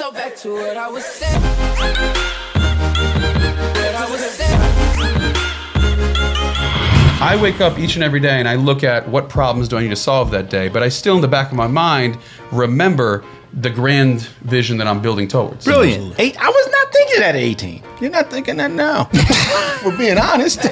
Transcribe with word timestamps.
So 0.00 0.10
back 0.10 0.34
to 0.36 0.54
what 0.54 0.78
I 0.78 0.88
was 0.88 1.04
saying. 1.04 1.42
What 1.42 1.94
I 3.94 4.08
was 4.10 4.20
saying. 4.22 4.60
I 7.20 7.38
wake 7.42 7.60
up 7.60 7.78
each 7.78 7.96
and 7.96 8.02
every 8.02 8.20
day 8.20 8.38
and 8.38 8.48
I 8.48 8.54
look 8.54 8.82
at 8.82 9.06
what 9.10 9.28
problems 9.28 9.68
do 9.68 9.76
I 9.76 9.82
need 9.82 9.90
to 9.90 9.96
solve 9.96 10.30
that 10.30 10.48
day, 10.48 10.68
but 10.68 10.82
I 10.82 10.88
still, 10.88 11.16
in 11.16 11.20
the 11.20 11.28
back 11.28 11.50
of 11.50 11.56
my 11.58 11.66
mind, 11.66 12.16
remember 12.50 13.22
the 13.52 13.68
grand 13.68 14.22
vision 14.40 14.78
that 14.78 14.86
I'm 14.86 15.02
building 15.02 15.28
towards. 15.28 15.66
Brilliant. 15.66 16.18
Eight. 16.18 16.34
I 16.38 16.48
was 16.48 16.68
not 16.72 16.92
thinking 16.94 17.20
that 17.20 17.34
at 17.34 17.42
18. 17.42 17.82
You're 18.00 18.10
not 18.10 18.30
thinking 18.30 18.56
that 18.56 18.70
now. 18.70 19.04
For 19.82 19.94
being 19.98 20.16
honest. 20.16 20.62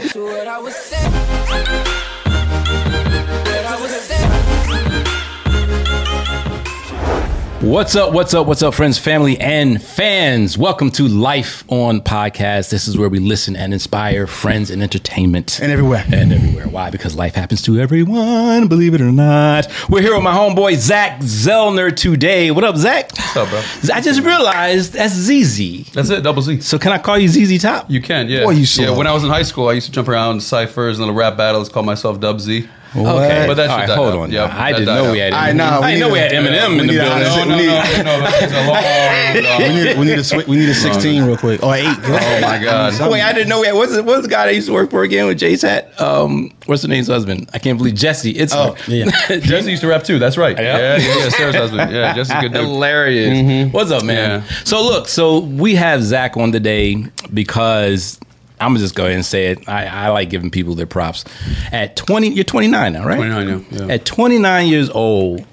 What's 7.60 7.96
up? 7.96 8.12
What's 8.12 8.34
up? 8.34 8.46
What's 8.46 8.62
up, 8.62 8.72
friends, 8.72 8.98
family, 8.98 9.36
and 9.40 9.82
fans? 9.82 10.56
Welcome 10.56 10.92
to 10.92 11.08
Life 11.08 11.64
on 11.66 12.00
Podcast. 12.00 12.70
This 12.70 12.86
is 12.86 12.96
where 12.96 13.08
we 13.08 13.18
listen 13.18 13.56
and 13.56 13.72
inspire 13.72 14.28
friends 14.28 14.70
and 14.70 14.80
entertainment. 14.80 15.58
And 15.60 15.72
everywhere. 15.72 16.04
And 16.12 16.32
everywhere. 16.32 16.68
Why? 16.68 16.90
Because 16.90 17.16
life 17.16 17.34
happens 17.34 17.60
to 17.62 17.80
everyone, 17.80 18.68
believe 18.68 18.94
it 18.94 19.00
or 19.00 19.10
not. 19.10 19.66
We're 19.90 20.02
here 20.02 20.14
with 20.14 20.22
my 20.22 20.32
homeboy, 20.36 20.76
Zach 20.76 21.18
Zelner, 21.18 21.94
today. 21.94 22.52
What 22.52 22.62
up, 22.62 22.76
Zach? 22.76 23.10
What's 23.10 23.36
up, 23.36 23.48
bro? 23.48 23.60
I 23.92 24.02
just 24.02 24.22
realized 24.22 24.92
that's 24.92 25.14
ZZ. 25.14 25.90
That's 25.90 26.10
it, 26.10 26.22
double 26.22 26.42
Z. 26.42 26.60
So 26.60 26.78
can 26.78 26.92
I 26.92 26.98
call 26.98 27.18
you 27.18 27.26
ZZ 27.26 27.60
Top? 27.60 27.90
You 27.90 28.00
can, 28.00 28.28
yeah. 28.28 28.44
Boy, 28.44 28.52
you 28.52 28.66
yeah, 28.80 28.96
when 28.96 29.08
I 29.08 29.12
was 29.12 29.24
in 29.24 29.30
high 29.30 29.42
school, 29.42 29.68
I 29.68 29.72
used 29.72 29.86
to 29.86 29.92
jump 29.92 30.06
around 30.06 30.44
ciphers 30.44 31.00
and 31.00 31.08
little 31.08 31.20
rap 31.20 31.36
battles, 31.36 31.68
call 31.68 31.82
myself 31.82 32.20
Dub 32.20 32.38
Z. 32.38 32.68
Okay, 32.96 33.44
But 33.46 33.54
that 33.54 33.68
All 33.70 33.76
shit 33.76 33.80
right, 33.80 33.86
died 33.88 33.96
hold 33.96 34.14
out. 34.14 34.18
on. 34.20 34.30
Yep, 34.30 34.50
I 34.50 34.72
didn't 34.72 34.86
know 34.86 35.04
out. 35.06 35.12
we 35.12 35.18
had. 35.18 35.32
I 35.34 35.52
know, 35.52 35.64
I 35.64 35.80
we 35.80 35.86
didn't 35.86 36.00
know 36.00 36.12
we 36.12 36.18
had 36.18 36.32
Eminem 36.32 36.80
in 36.80 36.86
the 36.86 36.92
building. 36.94 36.98
No, 36.98 37.44
no, 37.44 37.56
We 37.56 37.66
no, 37.66 38.02
no, 38.02 38.20
no. 38.20 38.26
It's 38.32 38.52
a 38.52 38.66
long, 38.66 39.58
We 39.58 39.74
need, 39.84 39.98
we 39.98 40.04
need 40.06 40.18
a 40.18 40.22
swi- 40.22 40.46
we 40.46 40.56
need 40.56 40.68
a 40.68 40.74
16 40.74 41.24
real 41.24 41.36
quick 41.36 41.62
or 41.62 41.74
eight. 41.74 41.84
Oh 41.86 42.38
my 42.42 42.58
god. 42.62 43.10
Wait, 43.10 43.22
I 43.22 43.32
didn't 43.32 43.48
know 43.48 43.60
we 43.60 43.66
had. 43.66 43.74
What's 43.74 43.94
the, 43.94 44.02
what's 44.02 44.22
the 44.22 44.28
guy 44.28 44.46
that 44.46 44.54
used 44.54 44.68
to 44.68 44.72
work 44.72 44.90
for 44.90 45.02
again 45.02 45.26
with 45.26 45.38
Jay 45.38 45.56
Sat? 45.56 46.00
Um, 46.00 46.50
what's 46.66 46.82
the 46.82 46.88
name's 46.88 47.08
husband? 47.08 47.50
I 47.52 47.58
can't 47.58 47.76
believe 47.78 47.94
Jesse. 47.94 48.30
It's 48.30 48.54
Oh, 48.54 48.74
yeah. 48.88 49.04
Jesse 49.28 49.70
used 49.70 49.82
to 49.82 49.88
rap 49.88 50.02
too. 50.04 50.18
That's 50.18 50.36
right. 50.38 50.56
Yeah? 50.56 50.78
Yeah, 50.78 50.96
yeah, 50.96 51.18
yeah. 51.24 51.28
Sarah's 51.28 51.54
husband. 51.56 51.90
Yeah, 51.92 52.14
Jesse's 52.14 52.34
good 52.40 52.52
dude. 52.52 52.62
Hilarious. 52.62 53.72
What's 53.72 53.90
up, 53.90 54.04
man? 54.04 54.40
Yeah. 54.42 54.48
So 54.64 54.82
look, 54.82 55.08
so 55.08 55.40
we 55.40 55.74
have 55.74 56.02
Zach 56.02 56.36
on 56.36 56.52
today 56.52 57.04
because 57.34 58.18
I'm 58.60 58.70
gonna 58.70 58.80
just 58.80 58.94
go 58.94 59.04
ahead 59.04 59.14
and 59.16 59.24
say 59.24 59.46
it. 59.48 59.68
I, 59.68 59.86
I 59.86 60.08
like 60.10 60.30
giving 60.30 60.50
people 60.50 60.74
their 60.74 60.86
props. 60.86 61.24
At 61.72 61.96
20, 61.96 62.28
you're 62.28 62.44
29 62.44 62.92
now, 62.92 63.04
right? 63.06 63.16
29 63.16 63.46
now, 63.70 63.86
yeah. 63.86 63.94
At 63.94 64.04
29 64.04 64.66
years 64.66 64.90
old, 64.90 65.44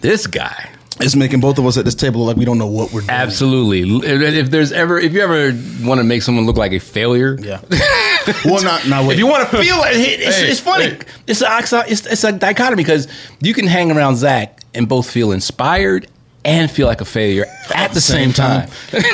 this 0.00 0.26
guy. 0.26 0.68
is 1.00 1.16
making 1.16 1.40
both 1.40 1.58
of 1.58 1.66
us 1.66 1.76
at 1.78 1.84
this 1.84 1.94
table 1.94 2.20
look 2.20 2.28
like 2.28 2.36
we 2.36 2.44
don't 2.44 2.58
know 2.58 2.66
what 2.66 2.92
we're 2.92 3.00
doing. 3.00 3.10
Absolutely. 3.10 3.80
If 4.06 4.20
if 4.34 4.50
there's 4.50 4.72
ever, 4.72 4.98
if 4.98 5.12
you 5.12 5.20
ever 5.20 5.52
want 5.86 5.98
to 5.98 6.04
make 6.04 6.22
someone 6.22 6.44
look 6.46 6.56
like 6.56 6.72
a 6.72 6.78
failure, 6.78 7.36
Yeah. 7.40 7.60
well, 8.44 8.62
not 8.62 8.86
not 8.86 9.06
wait. 9.06 9.14
If 9.14 9.18
you 9.18 9.26
want 9.26 9.48
to 9.50 9.56
feel 9.56 9.82
it, 9.84 9.96
it's, 9.96 10.36
Hey, 10.38 10.50
it's 10.50 10.60
funny. 10.60 10.90
hey. 10.90 10.98
It's 11.26 11.40
a 11.42 11.84
it's, 11.88 12.06
it's 12.06 12.24
a 12.24 12.32
dichotomy 12.32 12.76
because 12.84 13.08
you 13.40 13.54
can 13.54 13.66
hang 13.66 13.90
around 13.90 14.16
Zach 14.16 14.60
and 14.74 14.88
both 14.88 15.10
feel 15.10 15.32
inspired 15.32 16.06
and 16.44 16.70
feel 16.70 16.86
like 16.86 17.00
a 17.00 17.04
failure 17.04 17.46
at 17.74 17.92
the 17.92 18.00
same, 18.00 18.32
time. 18.32 18.68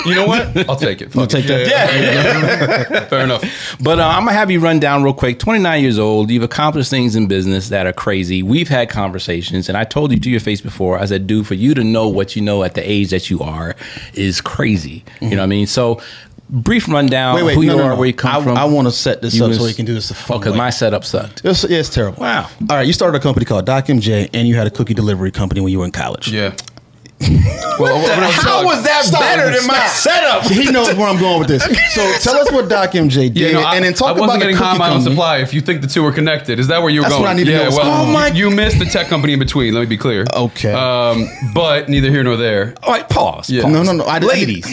You 0.06 0.14
know 0.14 0.26
what? 0.26 0.56
I'll 0.68 0.76
take 0.76 1.02
it. 1.02 1.14
I'll 1.16 1.26
take 1.26 1.46
that. 1.46 1.66
Yeah. 1.68 3.04
Fair 3.08 3.24
enough. 3.24 3.76
But 3.80 3.98
uh, 3.98 4.06
I'm 4.06 4.24
gonna 4.24 4.32
have 4.32 4.50
you 4.50 4.60
run 4.60 4.80
down 4.80 5.02
real 5.02 5.12
quick. 5.14 5.38
29 5.38 5.82
years 5.82 5.98
old, 5.98 6.30
you've 6.30 6.42
accomplished 6.42 6.90
things 6.90 7.16
in 7.16 7.26
business 7.26 7.68
that 7.68 7.86
are 7.86 7.92
crazy. 7.92 8.42
We've 8.42 8.68
had 8.68 8.88
conversations, 8.88 9.68
and 9.68 9.76
I 9.76 9.84
told 9.84 10.12
you 10.12 10.18
to 10.20 10.30
your 10.30 10.40
face 10.40 10.60
before. 10.60 10.98
I 10.98 11.04
said, 11.04 11.26
"Dude, 11.26 11.46
for 11.46 11.54
you 11.54 11.74
to 11.74 11.84
know 11.84 12.08
what 12.08 12.34
you 12.36 12.42
know 12.42 12.62
at 12.64 12.74
the 12.74 12.88
age 12.90 13.10
that 13.10 13.28
you 13.30 13.40
are 13.40 13.74
is 14.14 14.40
crazy." 14.40 15.04
You 15.20 15.30
know 15.30 15.36
what 15.38 15.42
I 15.42 15.46
mean? 15.46 15.66
So, 15.66 16.00
brief 16.50 16.88
rundown 16.88 17.34
Wait, 17.34 17.42
wait, 17.42 17.54
who 17.56 17.64
no, 17.66 17.72
you 17.72 17.78
no, 17.78 17.84
are, 17.84 17.90
no. 17.90 17.96
where 17.96 18.06
you 18.06 18.14
come 18.14 18.40
I, 18.40 18.42
from. 18.44 18.56
I 18.56 18.64
want 18.64 18.88
to 18.88 18.92
set 18.92 19.20
this 19.20 19.34
You 19.34 19.44
up 19.44 19.48
was- 19.50 19.58
so 19.58 19.64
we 19.64 19.74
can 19.74 19.84
do 19.84 19.92
this 19.92 20.08
the 20.08 20.14
fun 20.14 20.36
Oh, 20.36 20.38
because 20.40 20.52
way. 20.52 20.58
my 20.58 20.70
setup 20.70 21.04
sucked. 21.04 21.42
It's, 21.44 21.64
yeah, 21.68 21.78
it's 21.80 21.90
terrible. 21.90 22.20
Wow. 22.22 22.48
All 22.70 22.76
right, 22.76 22.86
you 22.86 22.92
started 22.94 23.18
a 23.18 23.20
company 23.20 23.44
called 23.44 23.66
Doc 23.66 23.86
MJ, 23.86 24.30
and 24.32 24.48
you 24.48 24.56
had 24.56 24.66
a 24.66 24.70
cookie 24.70 24.94
delivery 24.94 25.30
company 25.30 25.60
when 25.60 25.72
you 25.72 25.80
were 25.80 25.84
in 25.84 25.92
college. 25.92 26.28
Yeah. 26.32 26.54
Well, 27.20 27.98
when 28.02 28.22
I 28.24 28.30
How 28.30 28.56
young- 28.58 28.64
was 28.66 28.82
that 28.84 29.04
Stop, 29.04 29.20
better 29.20 29.50
than 29.56 29.66
my 29.66 29.86
setup? 29.86 30.44
He 30.44 30.70
knows 30.70 30.94
where 30.94 31.08
I'm 31.08 31.18
going 31.18 31.38
with 31.40 31.48
this. 31.48 31.62
So 31.94 32.12
tell 32.20 32.36
us 32.40 32.50
what 32.52 32.68
Doc 32.68 32.92
MJ 32.92 33.32
did, 33.32 33.36
Yeah, 33.36 33.52
no, 33.52 33.60
I, 33.62 33.74
and 33.76 33.84
then 33.84 33.94
talk 33.94 34.16
I 34.16 34.24
about 34.24 34.38
the 34.38 34.46
cookie 34.46 34.54
high 34.54 34.72
on 34.72 34.78
company. 34.78 35.04
supply. 35.04 35.38
If 35.38 35.52
you 35.54 35.60
think 35.60 35.80
the 35.82 35.88
two 35.88 36.04
are 36.04 36.12
connected, 36.12 36.58
is 36.60 36.68
that 36.68 36.80
where 36.82 36.90
you 36.90 37.00
were 37.00 37.04
That's 37.04 37.14
going? 37.14 37.22
what 37.24 37.30
I 37.30 37.34
need 37.34 37.44
to 37.46 37.52
know 37.52 37.70
well. 37.70 38.02
Oh 38.08 38.12
my- 38.12 38.28
you 38.28 38.50
missed 38.50 38.78
the 38.78 38.84
tech 38.84 39.08
company 39.08 39.32
in 39.32 39.38
between. 39.38 39.74
Let 39.74 39.80
me 39.80 39.86
be 39.86 39.96
clear. 39.96 40.24
Okay. 40.34 40.72
Um, 40.72 41.28
but 41.54 41.88
neither 41.88 42.10
here 42.10 42.22
nor 42.22 42.36
there. 42.36 42.74
All 42.82 42.92
right, 42.92 43.08
pause. 43.08 43.50
Yeah. 43.50 43.62
pause. 43.62 43.72
No, 43.72 43.82
no, 43.82 43.92
no. 43.92 44.04
I, 44.04 44.18
Ladies, 44.18 44.66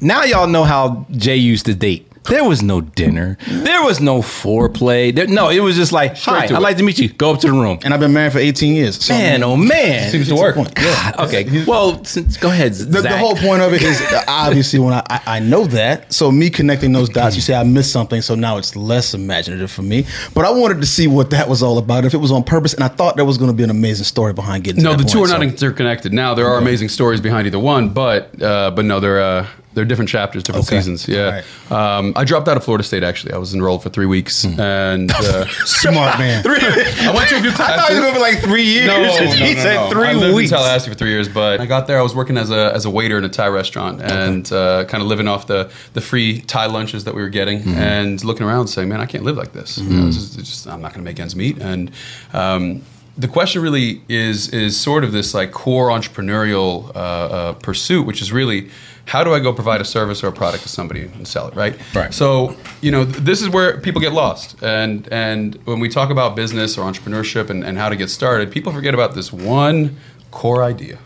now 0.00 0.22
y'all 0.24 0.46
know 0.46 0.64
how 0.64 1.06
Jay 1.10 1.36
used 1.36 1.66
to 1.66 1.74
date. 1.74 2.06
There 2.24 2.44
was 2.44 2.62
no 2.62 2.80
dinner. 2.80 3.36
There 3.48 3.82
was 3.82 4.00
no 4.00 4.20
foreplay. 4.20 5.14
There, 5.14 5.26
no, 5.26 5.48
it 5.48 5.60
was 5.60 5.76
just 5.76 5.92
like, 5.92 6.16
hi, 6.16 6.44
I'd 6.44 6.50
it. 6.50 6.60
like 6.60 6.76
to 6.76 6.82
meet 6.82 6.98
you. 6.98 7.08
Go 7.08 7.32
up 7.32 7.40
to 7.40 7.48
the 7.48 7.52
room. 7.52 7.78
and 7.84 7.92
I've 7.92 8.00
been 8.00 8.12
married 8.12 8.32
for 8.32 8.38
18 8.38 8.74
years. 8.74 9.04
So 9.04 9.14
Man, 9.14 9.42
oh 9.42 9.56
man. 9.56 10.10
Seems 10.10 10.28
to 10.28 10.34
work. 10.36 10.56
God, 10.74 11.18
okay. 11.18 11.64
Well, 11.64 12.04
since, 12.04 12.36
go 12.36 12.48
ahead, 12.48 12.74
The, 12.74 13.02
the 13.02 13.18
whole 13.18 13.34
point 13.34 13.62
of 13.62 13.72
it 13.72 13.82
is 13.82 14.00
obviously 14.28 14.78
when 14.78 14.94
I, 14.94 15.02
I, 15.10 15.20
I 15.26 15.38
know 15.40 15.64
that. 15.66 16.12
So 16.12 16.30
me 16.30 16.50
connecting 16.50 16.92
those 16.92 17.08
dots, 17.08 17.34
you 17.34 17.42
say 17.42 17.54
I 17.54 17.64
missed 17.64 17.92
something, 17.92 18.22
so 18.22 18.34
now 18.34 18.56
it's 18.58 18.76
less 18.76 19.14
imaginative 19.14 19.70
for 19.70 19.82
me. 19.82 20.06
But 20.34 20.44
I 20.44 20.50
wanted 20.50 20.80
to 20.80 20.86
see 20.86 21.06
what 21.08 21.30
that 21.30 21.48
was 21.48 21.62
all 21.62 21.78
about, 21.78 22.04
if 22.04 22.14
it 22.14 22.18
was 22.18 22.30
on 22.30 22.44
purpose, 22.44 22.74
and 22.74 22.84
I 22.84 22.88
thought 22.88 23.16
there 23.16 23.24
was 23.24 23.38
going 23.38 23.50
to 23.50 23.56
be 23.56 23.64
an 23.64 23.70
amazing 23.70 24.04
story 24.04 24.32
behind 24.32 24.64
getting. 24.64 24.82
No, 24.82 24.96
to 24.96 25.02
the 25.02 25.08
two 25.08 25.18
are 25.18 25.28
point, 25.28 25.40
not 25.40 25.42
interconnected. 25.42 26.12
Now 26.12 26.34
there 26.34 26.46
are 26.46 26.58
amazing 26.58 26.88
stories 26.88 27.20
behind 27.20 27.46
either 27.46 27.58
one, 27.58 27.90
but 27.90 28.40
uh, 28.40 28.70
but 28.70 28.84
no, 28.84 29.00
they're 29.00 29.20
uh, 29.20 29.46
they're 29.74 29.84
different 29.86 30.08
chapters, 30.10 30.42
different 30.42 30.66
Okay. 30.68 30.76
seasons. 30.78 31.08
Yeah. 31.08 31.42
Um, 31.70 32.12
I 32.16 32.24
dropped 32.24 32.46
out 32.48 32.56
of 32.56 32.64
Florida 32.64 32.84
State 32.84 33.02
actually. 33.02 33.32
I 33.32 33.38
was 33.38 33.54
enrolled 33.54 33.82
for 33.82 33.88
three 33.88 34.06
weeks, 34.06 34.44
and 34.44 35.10
uh, 35.10 35.46
smart 35.64 36.18
man. 36.18 36.44
I 36.46 37.12
went 37.14 37.28
to 37.30 37.36
a 37.36 37.40
few 37.40 37.52
classes. 37.52 37.60
I 37.60 37.76
thought 37.78 37.88
going 37.90 38.12
to 38.12 38.12
be 38.12 38.20
like 38.20 38.40
three 38.40 38.64
years. 38.64 38.86
No, 38.86 39.02
no, 39.02 39.08
no, 39.08 39.30
he 39.32 39.54
no, 39.54 39.60
said 39.60 39.74
no. 39.76 39.90
three 39.90 40.08
I 40.08 40.12
lived 40.12 40.36
weeks. 40.36 40.50
in 40.52 40.56
Tallahassee 40.58 40.90
for 40.90 40.96
three 40.96 41.10
years, 41.10 41.28
but 41.28 41.60
I 41.60 41.66
got 41.66 41.86
there. 41.86 41.98
I 41.98 42.02
was 42.02 42.14
working 42.14 42.36
as 42.36 42.50
a 42.50 42.72
as 42.74 42.84
a 42.84 42.90
waiter 42.90 43.16
in 43.18 43.24
a 43.24 43.28
Thai 43.28 43.48
restaurant 43.48 44.02
and 44.02 44.50
uh, 44.52 44.84
kind 44.84 45.02
of 45.02 45.08
living 45.08 45.28
off 45.28 45.46
the 45.46 45.70
the 45.94 46.00
free 46.00 46.40
Thai 46.42 46.66
lunches 46.66 47.04
that 47.04 47.14
we 47.14 47.22
were 47.22 47.28
getting, 47.30 47.60
Mm-hmm. 47.60 47.74
and 47.78 48.24
looking 48.24 48.46
around, 48.46 48.66
saying, 48.68 48.88
"Man, 48.88 49.00
I 49.00 49.06
can't 49.06 49.24
live 49.24 49.36
like 49.36 49.52
this. 49.52 49.78
You 49.78 49.88
know, 49.88 50.06
this 50.06 50.16
is 50.16 50.36
just 50.36 50.66
I'm 50.66 50.80
not 50.82 50.92
going 50.92 51.04
to 51.04 51.10
make 51.10 51.18
ends 51.20 51.34
meet." 51.36 51.58
And 51.60 51.90
um, 52.32 52.82
the 53.16 53.28
question 53.28 53.62
really 53.62 54.00
is 54.08 54.48
is 54.48 54.78
sort 54.78 55.04
of 55.04 55.12
this 55.12 55.34
like 55.34 55.52
core 55.52 55.88
entrepreneurial 55.88 56.88
uh, 56.94 56.98
uh, 56.98 57.52
pursuit, 57.54 58.06
which 58.06 58.22
is 58.22 58.32
really 58.32 58.70
how 59.06 59.24
do 59.24 59.34
I 59.34 59.40
go 59.40 59.52
provide 59.52 59.80
a 59.80 59.84
service 59.84 60.22
or 60.22 60.28
a 60.28 60.32
product 60.32 60.62
to 60.62 60.68
somebody 60.68 61.02
and 61.02 61.26
sell 61.26 61.48
it, 61.48 61.54
right? 61.54 61.76
Right. 61.94 62.14
So 62.14 62.56
you 62.80 62.90
know 62.90 63.04
th- 63.04 63.18
this 63.18 63.42
is 63.42 63.48
where 63.48 63.78
people 63.80 64.00
get 64.00 64.12
lost, 64.12 64.62
and 64.62 65.08
and 65.12 65.54
when 65.64 65.80
we 65.80 65.88
talk 65.88 66.10
about 66.10 66.36
business 66.36 66.78
or 66.78 66.90
entrepreneurship 66.90 67.50
and, 67.50 67.64
and 67.64 67.78
how 67.78 67.88
to 67.88 67.96
get 67.96 68.10
started, 68.10 68.50
people 68.50 68.72
forget 68.72 68.94
about 68.94 69.14
this 69.14 69.32
one 69.32 69.96
core 70.30 70.62
idea, 70.62 70.98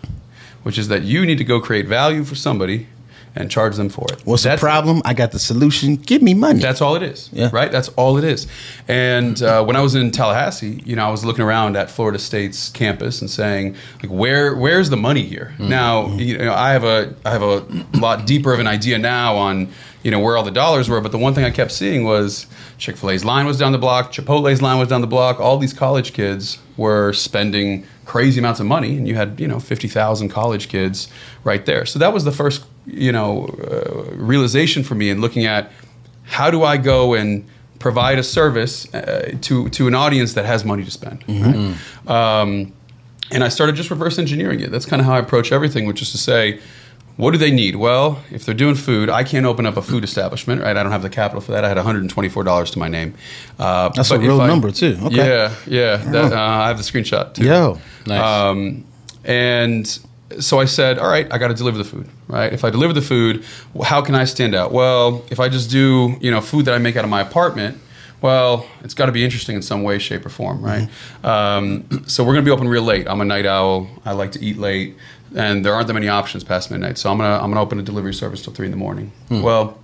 which 0.62 0.78
is 0.78 0.88
that 0.88 1.02
you 1.02 1.26
need 1.26 1.38
to 1.38 1.44
go 1.44 1.60
create 1.60 1.86
value 1.86 2.24
for 2.24 2.34
somebody 2.34 2.86
and 3.36 3.50
charge 3.50 3.76
them 3.76 3.88
for 3.88 4.06
it. 4.12 4.20
What's 4.24 4.42
That's- 4.44 4.60
the 4.60 4.64
problem? 4.66 5.02
I 5.04 5.12
got 5.14 5.32
the 5.32 5.38
solution. 5.38 5.96
Give 5.96 6.22
me 6.22 6.34
money. 6.34 6.60
that's 6.60 6.80
all 6.80 6.96
it 6.96 7.02
is, 7.02 7.28
Yeah. 7.32 7.50
right? 7.52 7.70
That's 7.70 7.88
all 7.90 8.16
it 8.16 8.24
is. 8.24 8.46
And 8.88 9.40
uh, 9.42 9.62
when 9.64 9.76
I 9.76 9.80
was 9.82 9.94
in 9.94 10.10
Tallahassee, 10.10 10.82
you 10.84 10.96
know, 10.96 11.06
I 11.06 11.10
was 11.10 11.24
looking 11.24 11.44
around 11.44 11.76
at 11.76 11.90
Florida 11.90 12.18
State's 12.18 12.70
campus 12.70 13.20
and 13.20 13.30
saying, 13.30 13.76
like, 14.02 14.10
where 14.10 14.54
where's 14.56 14.90
the 14.90 14.96
money 14.96 15.22
here? 15.22 15.54
Now, 15.58 16.08
you 16.16 16.38
know, 16.38 16.52
I 16.54 16.72
have 16.72 16.84
a 16.84 17.14
I 17.24 17.30
have 17.30 17.42
a 17.42 17.64
lot 17.94 18.26
deeper 18.26 18.52
of 18.52 18.60
an 18.60 18.66
idea 18.66 18.98
now 18.98 19.36
on 19.36 19.68
you 20.02 20.10
know 20.10 20.20
where 20.20 20.36
all 20.36 20.44
the 20.44 20.50
dollars 20.50 20.88
were. 20.88 21.00
But 21.00 21.12
the 21.12 21.18
one 21.18 21.34
thing 21.34 21.44
I 21.44 21.50
kept 21.50 21.72
seeing 21.72 22.04
was 22.04 22.46
Chick 22.78 22.96
Fil 22.96 23.10
A's 23.10 23.24
line 23.24 23.44
was 23.46 23.58
down 23.58 23.72
the 23.72 23.78
block, 23.78 24.12
Chipotle's 24.12 24.62
line 24.62 24.78
was 24.78 24.88
down 24.88 25.00
the 25.00 25.06
block. 25.06 25.40
All 25.40 25.58
these 25.58 25.72
college 25.74 26.12
kids 26.12 26.58
were 26.76 27.12
spending 27.12 27.84
crazy 28.06 28.38
amounts 28.38 28.60
of 28.60 28.66
money, 28.66 28.96
and 28.96 29.06
you 29.06 29.14
had 29.16 29.38
you 29.38 29.48
know 29.48 29.60
fifty 29.60 29.88
thousand 29.88 30.30
college 30.30 30.68
kids 30.68 31.08
right 31.44 31.66
there. 31.66 31.84
So 31.84 31.98
that 31.98 32.12
was 32.14 32.24
the 32.24 32.32
first 32.32 32.64
you 32.86 33.12
know 33.12 33.46
uh, 33.46 34.14
realization 34.14 34.82
for 34.84 34.94
me 34.94 35.10
in 35.10 35.20
looking 35.20 35.44
at 35.44 35.70
how 36.22 36.50
do 36.50 36.62
I 36.62 36.76
go 36.76 37.14
and 37.14 37.44
provide 37.78 38.18
a 38.18 38.22
service 38.22 38.92
uh, 38.94 39.34
to 39.42 39.68
to 39.70 39.86
an 39.88 39.94
audience 39.94 40.34
that 40.34 40.44
has 40.46 40.64
money 40.64 40.84
to 40.84 40.90
spend. 40.90 41.24
Right? 42.06 42.40
Um, 42.40 42.72
and 43.32 43.42
I 43.42 43.48
started 43.48 43.74
just 43.76 43.90
reverse 43.90 44.18
engineering 44.20 44.60
it. 44.60 44.70
That's 44.70 44.86
kind 44.86 45.00
of 45.00 45.06
how 45.06 45.14
I 45.14 45.18
approach 45.18 45.50
everything, 45.52 45.84
which 45.86 46.00
is 46.00 46.12
to 46.12 46.18
say, 46.18 46.60
what 47.16 47.30
do 47.32 47.38
they 47.38 47.50
need? 47.50 47.76
Well, 47.76 48.22
if 48.30 48.44
they're 48.44 48.54
doing 48.54 48.74
food, 48.74 49.08
I 49.08 49.24
can't 49.24 49.46
open 49.46 49.64
up 49.66 49.76
a 49.76 49.82
food 49.82 50.04
establishment, 50.04 50.60
right? 50.62 50.76
I 50.76 50.82
don't 50.82 50.92
have 50.92 51.02
the 51.02 51.08
capital 51.10 51.40
for 51.40 51.52
that. 51.52 51.64
I 51.64 51.68
had 51.68 51.76
$124 51.78 52.72
to 52.72 52.78
my 52.78 52.88
name. 52.88 53.14
Uh, 53.58 53.88
That's 53.90 54.10
a 54.10 54.18
real 54.18 54.40
I- 54.40 54.46
number, 54.46 54.70
too. 54.70 54.98
Okay. 55.04 55.16
Yeah, 55.16 55.54
yeah. 55.66 55.96
That, 55.96 56.32
uh, 56.32 56.40
I 56.40 56.68
have 56.68 56.76
the 56.76 56.82
screenshot 56.84 57.34
too. 57.34 57.44
Yo. 57.44 57.78
Nice. 58.06 58.20
Um, 58.22 58.84
and 59.24 59.98
so 60.40 60.58
I 60.60 60.64
said, 60.66 60.98
all 60.98 61.08
right, 61.08 61.26
I 61.32 61.38
got 61.38 61.48
to 61.48 61.54
deliver 61.54 61.78
the 61.78 61.84
food, 61.84 62.08
right? 62.28 62.52
If 62.52 62.64
I 62.64 62.70
deliver 62.70 62.92
the 62.92 63.00
food, 63.02 63.44
how 63.82 64.02
can 64.02 64.14
I 64.14 64.24
stand 64.24 64.54
out? 64.54 64.72
Well, 64.72 65.24
if 65.30 65.40
I 65.40 65.48
just 65.48 65.70
do, 65.70 66.16
you 66.20 66.30
know, 66.30 66.40
food 66.40 66.64
that 66.66 66.74
I 66.74 66.78
make 66.78 66.96
out 66.96 67.04
of 67.04 67.10
my 67.10 67.20
apartment, 67.22 67.78
well, 68.22 68.66
it's 68.82 68.94
got 68.94 69.06
to 69.06 69.12
be 69.12 69.24
interesting 69.24 69.56
in 69.56 69.62
some 69.62 69.82
way, 69.82 69.98
shape, 69.98 70.24
or 70.24 70.30
form, 70.30 70.62
right? 70.62 70.88
Um, 71.22 72.04
so 72.06 72.24
we're 72.24 72.32
going 72.32 72.44
to 72.44 72.48
be 72.48 72.52
open 72.52 72.66
real 72.66 72.82
late. 72.82 73.06
I'm 73.06 73.20
a 73.20 73.24
night 73.24 73.46
owl. 73.46 73.88
I 74.04 74.12
like 74.12 74.32
to 74.32 74.40
eat 74.44 74.56
late. 74.58 74.96
And 75.34 75.64
there 75.64 75.74
aren't 75.74 75.86
that 75.88 75.94
many 75.94 76.08
options 76.08 76.44
past 76.44 76.70
midnight. 76.70 76.98
So 76.98 77.10
I'm 77.10 77.18
gonna 77.18 77.42
I'm 77.42 77.50
gonna 77.50 77.62
open 77.62 77.78
a 77.78 77.82
delivery 77.82 78.14
service 78.14 78.42
till 78.42 78.52
three 78.52 78.66
in 78.66 78.70
the 78.70 78.76
morning. 78.76 79.12
Well, 79.30 79.78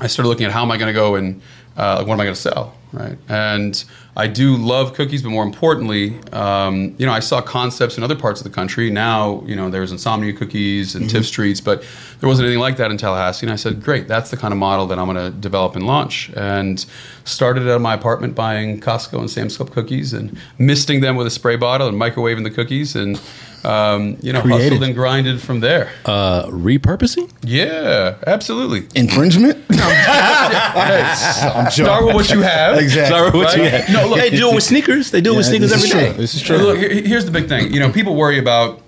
I 0.00 0.06
started 0.08 0.28
looking 0.28 0.46
at 0.46 0.52
how 0.52 0.62
am 0.62 0.70
I 0.70 0.76
to 0.88 0.92
go 0.92 1.14
and 1.14 1.40
uh, 1.76 2.04
what 2.04 2.14
am 2.14 2.20
I 2.20 2.24
to 2.34 2.40
sell, 2.40 2.74
right? 2.92 3.16
And 3.28 3.84
I 4.16 4.28
do 4.28 4.56
love 4.56 4.94
cookies, 4.94 5.22
but 5.22 5.30
more 5.30 5.42
importantly, 5.42 6.16
um, 6.32 6.94
you 6.98 7.06
know, 7.06 7.12
I 7.12 7.18
saw 7.18 7.40
concepts 7.40 7.96
in 7.98 8.04
other 8.04 8.14
parts 8.14 8.40
of 8.40 8.44
the 8.44 8.54
country. 8.54 8.88
Now, 8.88 9.42
you 9.44 9.56
know, 9.56 9.70
there's 9.70 9.90
insomnia 9.90 10.32
cookies 10.32 10.94
and 10.94 11.10
Tiff's 11.10 11.30
Treats, 11.30 11.60
but 11.60 11.82
there 12.20 12.28
wasn't 12.28 12.46
anything 12.46 12.60
like 12.60 12.76
that 12.76 12.92
in 12.92 12.96
Tallahassee. 12.96 13.44
And 13.46 13.52
I 13.52 13.56
said, 13.56 13.82
great, 13.82 14.06
that's 14.06 14.30
the 14.30 14.36
kind 14.36 14.52
of 14.52 14.58
model 14.58 14.86
that 14.86 14.98
I'm 15.00 15.12
going 15.12 15.32
to 15.32 15.36
develop 15.36 15.74
and 15.74 15.84
launch. 15.86 16.30
And 16.36 16.84
started 17.24 17.64
out 17.64 17.70
of 17.76 17.82
my 17.82 17.94
apartment 17.94 18.36
buying 18.36 18.80
Costco 18.80 19.18
and 19.18 19.30
Sam's 19.30 19.56
Club 19.56 19.72
cookies 19.72 20.12
and 20.12 20.38
misting 20.58 21.00
them 21.00 21.16
with 21.16 21.26
a 21.26 21.30
spray 21.30 21.56
bottle 21.56 21.88
and 21.88 22.00
microwaving 22.00 22.44
the 22.44 22.50
cookies 22.50 22.94
and. 22.94 23.20
Um, 23.66 24.18
you 24.20 24.30
know, 24.34 24.42
Creative. 24.42 24.64
hustled 24.64 24.82
and 24.82 24.94
grinded 24.94 25.40
from 25.40 25.60
there. 25.60 25.90
Uh, 26.04 26.44
repurposing? 26.48 27.30
Yeah, 27.42 28.16
absolutely. 28.26 28.86
Infringement? 28.94 29.56
I'm 29.70 31.70
Start 31.70 32.04
with 32.04 32.14
what 32.14 32.30
you 32.30 32.42
have. 32.42 32.76
Exactly. 32.78 33.16
Sorry, 33.16 33.30
what 33.30 33.46
Right? 33.46 33.56
you 33.56 33.62
had. 33.70 33.90
No, 33.90 34.03
look- 34.10 34.18
they 34.20 34.30
do 34.30 34.50
it 34.50 34.54
with 34.54 34.64
sneakers. 34.64 35.10
They 35.10 35.20
do 35.20 35.34
it 35.34 35.36
with 35.36 35.46
sneakers 35.46 35.70
this 35.70 35.84
every 35.84 35.88
is 35.88 35.92
day. 35.94 36.08
true. 36.12 36.20
This 36.22 36.34
is 36.34 36.42
true. 36.42 36.56
look, 36.58 36.78
here- 36.78 36.90
here's 37.02 37.24
the 37.24 37.30
big 37.32 37.48
thing. 37.48 37.72
You 37.72 37.80
know, 37.80 37.90
people 37.90 38.14
worry 38.14 38.38
about 38.38 38.80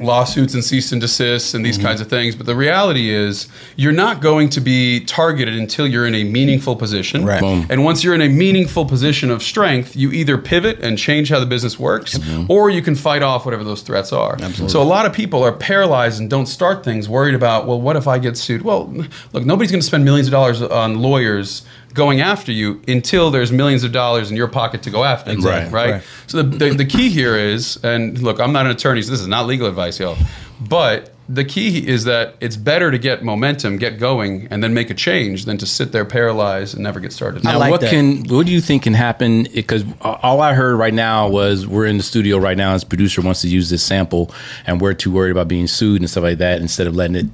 lawsuits 0.00 0.54
and 0.54 0.62
cease 0.64 0.92
and 0.92 1.00
desists 1.00 1.54
and 1.54 1.66
these 1.66 1.76
Mm-hmm. 1.76 1.86
kinds 1.88 2.00
of 2.00 2.06
things, 2.06 2.36
but 2.36 2.46
the 2.46 2.54
reality 2.54 3.10
is 3.10 3.48
you're 3.74 3.90
not 3.90 4.20
going 4.20 4.48
to 4.50 4.60
be 4.60 5.00
targeted 5.00 5.56
until 5.56 5.88
you're 5.88 6.06
in 6.06 6.14
a 6.14 6.22
meaningful 6.22 6.76
position. 6.76 7.24
Right. 7.26 7.40
Boom. 7.40 7.66
And 7.68 7.82
once 7.82 8.04
you're 8.04 8.14
in 8.14 8.20
a 8.22 8.28
meaningful 8.28 8.84
position 8.84 9.28
of 9.28 9.42
strength, 9.42 9.96
you 9.96 10.12
either 10.12 10.38
pivot 10.38 10.78
and 10.82 10.96
change 10.96 11.30
how 11.30 11.40
the 11.40 11.46
business 11.46 11.80
works, 11.80 12.16
Mm-hmm. 12.16 12.44
or 12.48 12.70
you 12.70 12.80
can 12.80 12.94
fight 12.94 13.22
off 13.24 13.44
whatever 13.44 13.64
those 13.64 13.82
threats 13.82 14.12
are. 14.12 14.34
Absolutely. 14.34 14.68
So 14.68 14.80
a 14.80 14.84
lot 14.84 15.04
of 15.04 15.12
people 15.12 15.42
are 15.42 15.50
paralyzed 15.50 16.20
and 16.20 16.30
don't 16.30 16.46
start 16.46 16.84
things 16.84 17.08
worried 17.08 17.34
about, 17.34 17.66
well, 17.66 17.80
what 17.80 17.96
if 17.96 18.06
I 18.06 18.20
get 18.20 18.36
sued? 18.36 18.62
Well, 18.62 18.94
look, 19.32 19.44
nobody's 19.44 19.72
going 19.72 19.80
to 19.80 19.86
spend 19.86 20.04
millions 20.04 20.28
of 20.28 20.32
dollars 20.32 20.62
on 20.62 21.00
lawyers 21.02 21.62
going 21.94 22.20
after 22.20 22.52
you 22.52 22.80
until 22.86 23.30
there's 23.30 23.50
millions 23.50 23.84
of 23.84 23.92
dollars 23.92 24.30
in 24.30 24.36
your 24.36 24.48
pocket 24.48 24.82
to 24.82 24.90
go 24.90 25.04
after. 25.04 25.30
Exactly. 25.30 25.72
Right. 25.72 25.90
Right. 25.92 26.02
So 26.26 26.42
the, 26.42 26.56
the, 26.56 26.74
the 26.74 26.84
key 26.84 27.08
here 27.10 27.36
is, 27.36 27.78
and 27.82 28.18
look, 28.20 28.40
I'm 28.40 28.52
not 28.52 28.66
an 28.66 28.72
attorney, 28.72 29.02
so 29.02 29.10
this 29.10 29.20
is 29.20 29.26
not 29.28 29.46
legal 29.46 29.66
advice, 29.66 29.98
y'all. 29.98 30.16
But 30.60 31.14
the 31.28 31.44
key 31.44 31.86
is 31.86 32.04
that 32.04 32.36
it's 32.40 32.56
better 32.56 32.90
to 32.90 32.98
get 32.98 33.22
momentum, 33.22 33.76
get 33.76 33.98
going, 33.98 34.48
and 34.50 34.62
then 34.62 34.72
make 34.72 34.90
a 34.90 34.94
change 34.94 35.44
than 35.44 35.58
to 35.58 35.66
sit 35.66 35.92
there 35.92 36.04
paralyzed 36.04 36.74
and 36.74 36.82
never 36.82 37.00
get 37.00 37.12
started. 37.12 37.46
I 37.46 37.52
Now, 37.52 37.58
like 37.58 37.70
what 37.70 37.80
that. 37.82 37.90
can 37.90 38.24
what 38.24 38.46
do 38.46 38.52
you 38.52 38.60
think 38.60 38.84
can 38.84 38.94
happen? 38.94 39.46
Because 39.54 39.84
all 40.00 40.40
I 40.40 40.54
heard 40.54 40.76
right 40.76 40.94
now 40.94 41.28
was 41.28 41.66
we're 41.66 41.86
in 41.86 41.98
the 41.98 42.02
studio 42.02 42.38
right 42.38 42.56
now. 42.56 42.72
His 42.72 42.84
producer 42.84 43.20
wants 43.20 43.42
to 43.42 43.48
use 43.48 43.68
this 43.70 43.82
sample, 43.82 44.32
and 44.66 44.80
we're 44.80 44.94
too 44.94 45.12
worried 45.12 45.30
about 45.30 45.48
being 45.48 45.66
sued 45.66 46.00
and 46.00 46.08
stuff 46.08 46.24
like 46.24 46.38
that 46.38 46.60
instead 46.60 46.86
of 46.86 46.96
letting 46.96 47.16
it 47.16 47.26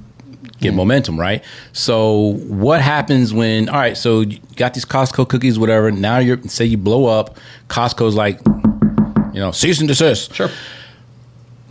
get 0.65 0.71
Hmm. 0.73 0.77
momentum, 0.77 1.19
right? 1.19 1.43
So 1.73 2.33
what 2.47 2.81
happens 2.81 3.33
when? 3.33 3.69
All 3.69 3.77
right, 3.79 3.95
so 3.97 4.21
you 4.21 4.39
got 4.55 4.73
these 4.73 4.85
Costco 4.85 5.27
cookies, 5.29 5.57
whatever. 5.57 5.91
Now 5.91 6.19
you're 6.19 6.41
say 6.47 6.65
you 6.65 6.77
blow 6.77 7.05
up. 7.05 7.37
Costco's 7.69 8.15
like, 8.15 8.39
you 9.33 9.39
know, 9.39 9.51
cease 9.51 9.79
and 9.79 9.87
desist. 9.87 10.33
Sure. 10.33 10.49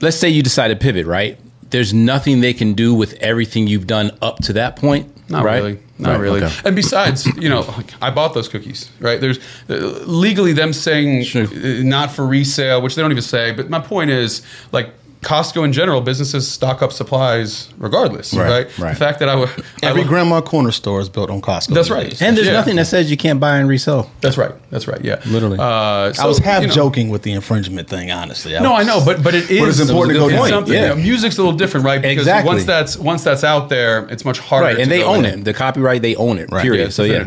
Let's 0.00 0.16
say 0.16 0.28
you 0.28 0.42
decide 0.42 0.68
to 0.68 0.76
pivot, 0.76 1.06
right? 1.06 1.38
There's 1.70 1.94
nothing 1.94 2.40
they 2.40 2.52
can 2.52 2.74
do 2.74 2.94
with 2.94 3.14
everything 3.14 3.66
you've 3.66 3.86
done 3.86 4.10
up 4.22 4.38
to 4.44 4.52
that 4.54 4.76
point. 4.76 5.10
Not 5.30 5.44
right? 5.44 5.56
really. 5.56 5.78
Not 5.98 6.10
Right, 6.10 6.20
really. 6.20 6.42
okay. 6.42 6.54
And 6.66 6.76
besides, 6.76 7.24
you 7.38 7.48
know, 7.48 7.60
like, 7.62 7.94
I 8.02 8.10
bought 8.10 8.34
those 8.34 8.48
cookies, 8.48 8.90
right? 9.00 9.20
There's 9.20 9.38
uh, 9.70 9.74
legally 10.06 10.52
them 10.52 10.72
saying 10.72 11.24
Sure. 11.24 11.46
not 11.82 12.10
for 12.10 12.26
resale, 12.26 12.82
which 12.82 12.94
they 12.96 13.02
don't 13.02 13.12
even 13.12 13.22
say. 13.22 13.52
But 13.52 13.70
my 13.70 13.78
point 13.80 14.10
is, 14.10 14.42
like, 14.72 14.90
Costco 15.24 15.64
in 15.64 15.72
general, 15.72 16.00
businesses 16.00 16.46
stock 16.50 16.82
up 16.82 16.92
supplies 16.92 17.68
regardless, 17.78 18.34
Right, 18.34 18.48
right? 18.50 18.78
right. 18.78 18.90
The 18.92 18.96
fact 18.98 19.18
that 19.20 19.28
I 19.28 19.34
would. 19.36 19.48
Every 19.82 20.02
I, 20.02 20.06
grandma 20.06 20.40
corner 20.40 20.70
store 20.72 21.00
is 21.00 21.08
built 21.08 21.30
on 21.30 21.40
Costco. 21.40 21.74
That's 21.74 21.90
right. 21.90 22.10
days. 22.10 22.22
And 22.22 22.36
there's 22.36 22.46
Yeah. 22.48 22.52
nothing 22.52 22.76
that 22.76 22.86
says 22.86 23.10
you 23.10 23.16
can't 23.16 23.40
buy 23.40 23.56
and 23.58 23.68
resell. 23.68 24.10
That's 24.20 24.36
right. 24.38 24.52
That's 24.70 24.86
right. 24.86 25.00
Yeah. 25.04 25.20
Literally. 25.26 25.58
Uh, 25.58 26.12
so, 26.12 26.22
I 26.22 26.26
was 26.26 26.38
half 26.38 26.62
you 26.62 26.68
know- 26.68 26.74
joking 26.74 27.08
with 27.08 27.22
the 27.22 27.32
infringement 27.32 27.88
thing, 27.88 28.10
honestly. 28.10 28.52
No, 28.52 28.74
I 28.74 28.82
know, 28.84 29.02
but 29.04 29.22
but 29.22 29.34
it 29.34 29.50
is 29.50 29.60
But 29.60 29.68
it's 29.68 29.80
important 29.80 30.14
to 30.14 30.20
go 30.20 30.28
it's 30.28 30.36
point. 30.38 30.50
something. 30.50 30.72
Yeah. 30.74 30.82
you 30.82 30.88
know, 30.90 30.96
music's 30.96 31.38
a 31.38 31.42
little 31.42 31.56
different, 31.56 31.86
right? 31.86 32.00
Because 32.02 32.18
Exactly. 32.18 32.48
once 32.48 32.64
that's 32.64 32.96
once 32.96 33.22
that's 33.24 33.44
out 33.44 33.68
there, 33.68 34.06
it's 34.10 34.24
much 34.24 34.38
harder. 34.38 34.66
Right, 34.66 34.76
and 34.78 34.84
to 34.84 34.90
they 34.90 35.00
go 35.00 35.14
own 35.14 35.24
in. 35.24 35.40
it. 35.40 35.44
The 35.44 35.54
copyright, 35.54 36.02
they 36.02 36.14
own 36.16 36.38
it. 36.38 36.50
Right. 36.52 36.62
Period. 36.62 36.80
Yeah, 36.80 36.86
it's 36.86 36.96
so 36.96 37.04
yeah. 37.04 37.24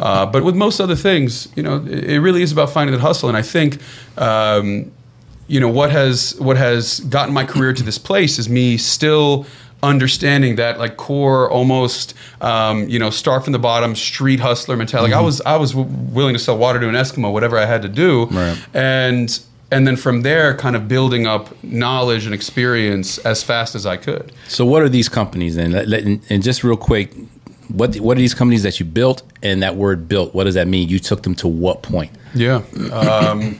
Uh, 0.00 0.26
but 0.26 0.44
with 0.44 0.54
most 0.54 0.80
other 0.80 0.94
things, 0.96 1.48
you 1.56 1.62
know, 1.62 1.82
it, 1.88 2.04
it 2.04 2.20
really 2.20 2.42
is 2.42 2.52
about 2.52 2.70
finding 2.70 2.94
that 2.94 3.00
hustle. 3.00 3.28
And 3.28 3.38
I 3.38 3.42
think, 3.42 3.78
um, 4.18 4.90
you 5.48 5.58
know, 5.60 5.68
what 5.68 5.90
has 5.90 6.34
what 6.38 6.56
has 6.56 7.00
gotten 7.00 7.34
my 7.34 7.44
career 7.44 7.72
to 7.72 7.82
this 7.82 7.98
place 7.98 8.38
is 8.38 8.48
me 8.48 8.76
still 8.78 9.44
understanding 9.82 10.56
that 10.56 10.78
like 10.78 10.96
core 10.96 11.48
almost 11.50 12.12
um, 12.40 12.88
you 12.88 12.98
know 12.98 13.10
start 13.10 13.44
from 13.44 13.52
the 13.52 13.58
bottom 13.60 13.94
street 13.94 14.40
hustler 14.40 14.76
mentality 14.76 15.12
like 15.12 15.16
i 15.18 15.22
was 15.22 15.40
i 15.46 15.54
was 15.56 15.70
w- 15.70 15.88
willing 16.12 16.34
to 16.34 16.38
sell 16.38 16.58
water 16.58 16.80
to 16.80 16.88
an 16.88 16.96
eskimo 16.96 17.32
whatever 17.32 17.56
i 17.56 17.64
had 17.64 17.80
to 17.82 17.88
do 17.88 18.26
Right. 18.26 18.58
and 18.74 19.38
and 19.70 19.86
then 19.86 19.94
from 19.96 20.22
there 20.22 20.56
kind 20.56 20.74
of 20.74 20.88
building 20.88 21.28
up 21.28 21.54
knowledge 21.62 22.24
and 22.26 22.34
experience 22.34 23.18
as 23.18 23.44
fast 23.44 23.76
as 23.76 23.86
i 23.86 23.96
could 23.96 24.32
So 24.48 24.66
what 24.66 24.82
are 24.82 24.88
these 24.88 25.08
companies 25.08 25.54
then? 25.54 25.70
Let- 25.70 25.86
let- 25.86 26.02
And 26.02 26.20
and 26.28 26.42
just 26.42 26.64
real 26.64 26.76
quick, 26.76 27.14
what 27.68 27.94
what 28.00 28.16
are 28.16 28.20
these 28.20 28.34
companies 28.34 28.64
that 28.64 28.80
you 28.80 28.86
built? 28.86 29.22
And 29.44 29.62
that 29.62 29.76
word 29.76 30.08
"built," 30.08 30.34
what 30.34 30.44
does 30.44 30.54
that 30.54 30.66
mean? 30.66 30.88
You 30.88 30.98
took 30.98 31.22
them 31.22 31.34
to 31.36 31.46
what 31.46 31.82
point? 31.82 32.10
Yeah. 32.34 32.62
Um, 32.92 33.56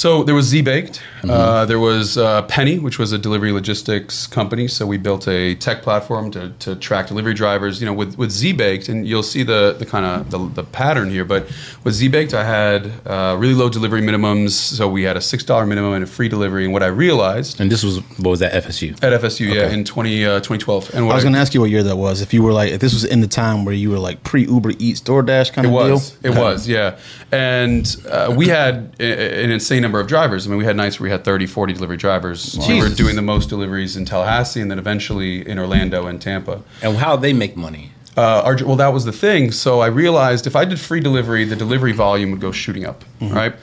so 0.00 0.22
there 0.24 0.34
was 0.34 0.46
Z 0.46 0.62
Baked. 0.62 1.02
Uh, 1.28 1.66
there 1.66 1.78
was 1.78 2.16
uh, 2.16 2.40
Penny, 2.42 2.78
which 2.78 2.98
was 2.98 3.12
a 3.12 3.18
delivery 3.18 3.52
logistics 3.52 4.26
company. 4.26 4.66
So 4.66 4.86
we 4.86 4.96
built 4.96 5.28
a 5.28 5.54
tech 5.56 5.82
platform 5.82 6.30
to, 6.30 6.48
to 6.60 6.74
track 6.76 7.08
delivery 7.08 7.34
drivers. 7.34 7.80
You 7.80 7.86
know, 7.86 7.92
with, 7.92 8.16
with 8.16 8.30
Z 8.30 8.54
Baked, 8.54 8.88
and 8.88 9.06
you'll 9.06 9.22
see 9.22 9.42
the 9.42 9.76
the 9.78 9.84
kind 9.84 10.06
of 10.06 10.30
the, 10.30 10.38
the 10.62 10.64
pattern 10.64 11.10
here. 11.10 11.26
But 11.26 11.42
with 11.84 11.92
Z 11.92 12.08
Baked, 12.08 12.32
I 12.32 12.44
had 12.44 12.90
uh, 13.06 13.36
really 13.38 13.52
low 13.52 13.68
delivery 13.68 14.00
minimums. 14.00 14.52
So 14.52 14.88
we 14.88 15.02
had 15.02 15.18
a 15.18 15.20
six 15.20 15.44
dollar 15.44 15.66
minimum 15.66 15.92
and 15.92 16.04
a 16.04 16.06
free 16.06 16.30
delivery. 16.30 16.64
And 16.64 16.72
what 16.72 16.82
I 16.82 16.86
realized 16.86 17.60
And 17.60 17.70
this 17.70 17.84
was 17.84 17.98
what 18.18 18.30
was 18.30 18.40
that 18.40 18.54
FSU? 18.64 18.92
at 19.04 19.20
FSU, 19.20 19.52
yeah, 19.54 19.68
in 19.68 19.84
20, 19.84 20.24
uh, 20.24 20.40
2012, 20.40 20.94
and 20.94 21.04
what 21.06 21.12
I 21.12 21.14
was 21.16 21.24
going 21.24 21.34
to 21.34 21.40
ask 21.40 21.52
you 21.52 21.60
what 21.60 21.68
year 21.68 21.82
that 21.82 21.96
was. 21.96 22.22
If 22.22 22.32
you 22.32 22.42
were 22.42 22.54
like, 22.54 22.72
if 22.72 22.80
this 22.80 22.94
was 22.94 23.04
in 23.04 23.20
the 23.20 23.28
time 23.28 23.66
where 23.66 23.74
you 23.74 23.90
were 23.90 23.98
like 23.98 24.22
pre 24.24 24.46
Uber 24.46 24.72
Eats, 24.78 25.02
DoorDash 25.02 25.52
kind 25.52 25.66
It 25.66 25.68
of 25.68 25.74
was. 25.74 26.10
deal. 26.12 26.32
It 26.32 26.38
was. 26.38 26.38
It 26.38 26.40
was. 26.40 26.68
Yeah. 26.68 26.98
And 27.32 27.96
uh, 28.08 28.34
we 28.34 28.48
had 28.48 28.94
an 28.98 29.50
insane 29.50 29.84
number 29.90 30.00
of 30.00 30.06
drivers. 30.06 30.46
I 30.46 30.50
mean, 30.50 30.58
we 30.58 30.64
had 30.64 30.76
nights 30.76 31.00
where 31.00 31.08
we 31.08 31.10
had 31.10 31.24
30, 31.24 31.46
40 31.46 31.72
delivery 31.72 31.96
drivers. 31.96 32.56
We 32.68 32.80
were 32.80 32.88
doing 32.88 33.16
the 33.16 33.22
most 33.22 33.48
deliveries 33.48 33.96
in 33.96 34.04
Tallahassee 34.04 34.60
and 34.60 34.70
then 34.70 34.78
eventually 34.78 35.46
in 35.46 35.58
Orlando 35.58 36.06
and 36.06 36.22
Tampa. 36.22 36.62
And 36.80 36.96
how 36.96 37.16
they 37.16 37.32
make 37.32 37.56
money? 37.56 37.90
Uh, 38.16 38.42
our, 38.44 38.56
well, 38.64 38.76
that 38.76 38.92
was 38.92 39.04
the 39.04 39.12
thing. 39.12 39.50
So 39.50 39.80
I 39.80 39.88
realized 39.88 40.46
if 40.46 40.54
I 40.54 40.64
did 40.64 40.78
free 40.78 41.00
delivery, 41.00 41.44
the 41.44 41.56
delivery 41.56 41.90
volume 41.92 42.30
would 42.30 42.40
go 42.40 42.52
shooting 42.52 42.84
up, 42.84 43.04
right? 43.20 43.54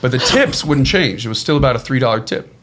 But 0.00 0.12
the 0.12 0.18
tips 0.18 0.64
wouldn't 0.64 0.86
change. 0.86 1.26
It 1.26 1.28
was 1.28 1.40
still 1.40 1.56
about 1.56 1.74
a 1.74 1.78
three 1.80 1.98
dollar 1.98 2.20
tip. 2.20 2.54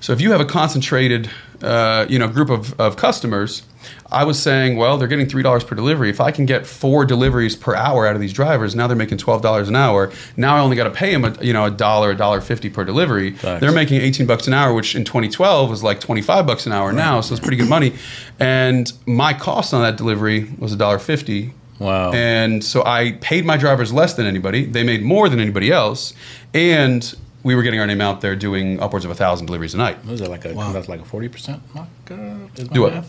So 0.00 0.12
if 0.12 0.20
you 0.20 0.32
have 0.32 0.40
a 0.40 0.44
concentrated, 0.44 1.30
uh, 1.62 2.06
you 2.08 2.18
know, 2.18 2.28
group 2.28 2.50
of, 2.50 2.78
of 2.80 2.96
customers, 2.96 3.62
I 4.10 4.24
was 4.24 4.40
saying, 4.40 4.76
well, 4.76 4.98
they're 4.98 5.08
getting 5.08 5.28
three 5.28 5.42
dollars 5.42 5.64
per 5.64 5.74
delivery. 5.74 6.10
If 6.10 6.20
I 6.20 6.30
can 6.30 6.46
get 6.46 6.66
four 6.66 7.04
deliveries 7.04 7.56
per 7.56 7.74
hour 7.74 8.06
out 8.06 8.14
of 8.14 8.20
these 8.20 8.32
drivers, 8.32 8.74
now 8.74 8.86
they're 8.86 8.96
making 8.96 9.18
twelve 9.18 9.42
dollars 9.42 9.68
an 9.68 9.76
hour. 9.76 10.12
Now 10.36 10.56
I 10.56 10.60
only 10.60 10.76
got 10.76 10.84
to 10.84 10.90
pay 10.90 11.12
them, 11.12 11.24
a, 11.24 11.44
you 11.44 11.52
know, 11.52 11.64
a 11.64 11.70
dollar, 11.70 12.10
a 12.10 12.16
dollar 12.16 12.40
fifty 12.40 12.70
per 12.70 12.84
delivery. 12.84 13.32
Facts. 13.32 13.60
They're 13.60 13.72
making 13.72 14.00
eighteen 14.00 14.26
bucks 14.26 14.46
an 14.46 14.54
hour, 14.54 14.74
which 14.74 14.94
in 14.94 15.04
2012 15.04 15.70
was 15.70 15.82
like 15.82 16.00
twenty 16.00 16.22
five 16.22 16.46
bucks 16.46 16.66
an 16.66 16.72
hour 16.72 16.92
now, 16.92 17.20
so 17.20 17.34
it's 17.34 17.40
pretty 17.40 17.56
good 17.56 17.68
money. 17.68 17.94
And 18.38 18.92
my 19.06 19.32
cost 19.32 19.74
on 19.74 19.82
that 19.82 19.96
delivery 19.96 20.50
was 20.58 20.72
a 20.72 20.76
dollar 20.76 20.98
fifty. 20.98 21.52
Wow. 21.78 22.12
And 22.12 22.64
so 22.64 22.84
I 22.84 23.12
paid 23.20 23.44
my 23.44 23.56
drivers 23.56 23.92
less 23.92 24.14
than 24.14 24.26
anybody. 24.26 24.64
They 24.64 24.82
made 24.82 25.02
more 25.02 25.28
than 25.28 25.40
anybody 25.40 25.70
else, 25.70 26.14
and 26.54 27.14
we 27.46 27.54
were 27.54 27.62
getting 27.62 27.78
our 27.78 27.86
name 27.86 28.00
out 28.00 28.22
there 28.22 28.34
doing 28.34 28.80
upwards 28.80 29.04
of 29.04 29.10
a 29.10 29.14
thousand 29.14 29.46
deliveries 29.46 29.72
a 29.72 29.76
night. 29.76 30.04
Was 30.04 30.18
that 30.18 30.28
like 30.28 30.44
a 30.44 30.52
wow. 30.52 30.72
that's 30.72 30.88
like 30.88 31.00
a 31.00 31.04
forty 31.04 31.28
percent? 31.28 31.62
Do 32.06 32.82
what? 32.82 33.04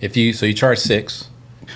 If 0.00 0.16
you 0.16 0.32
so 0.32 0.46
you 0.46 0.54
charge 0.54 0.78
six. 0.78 1.26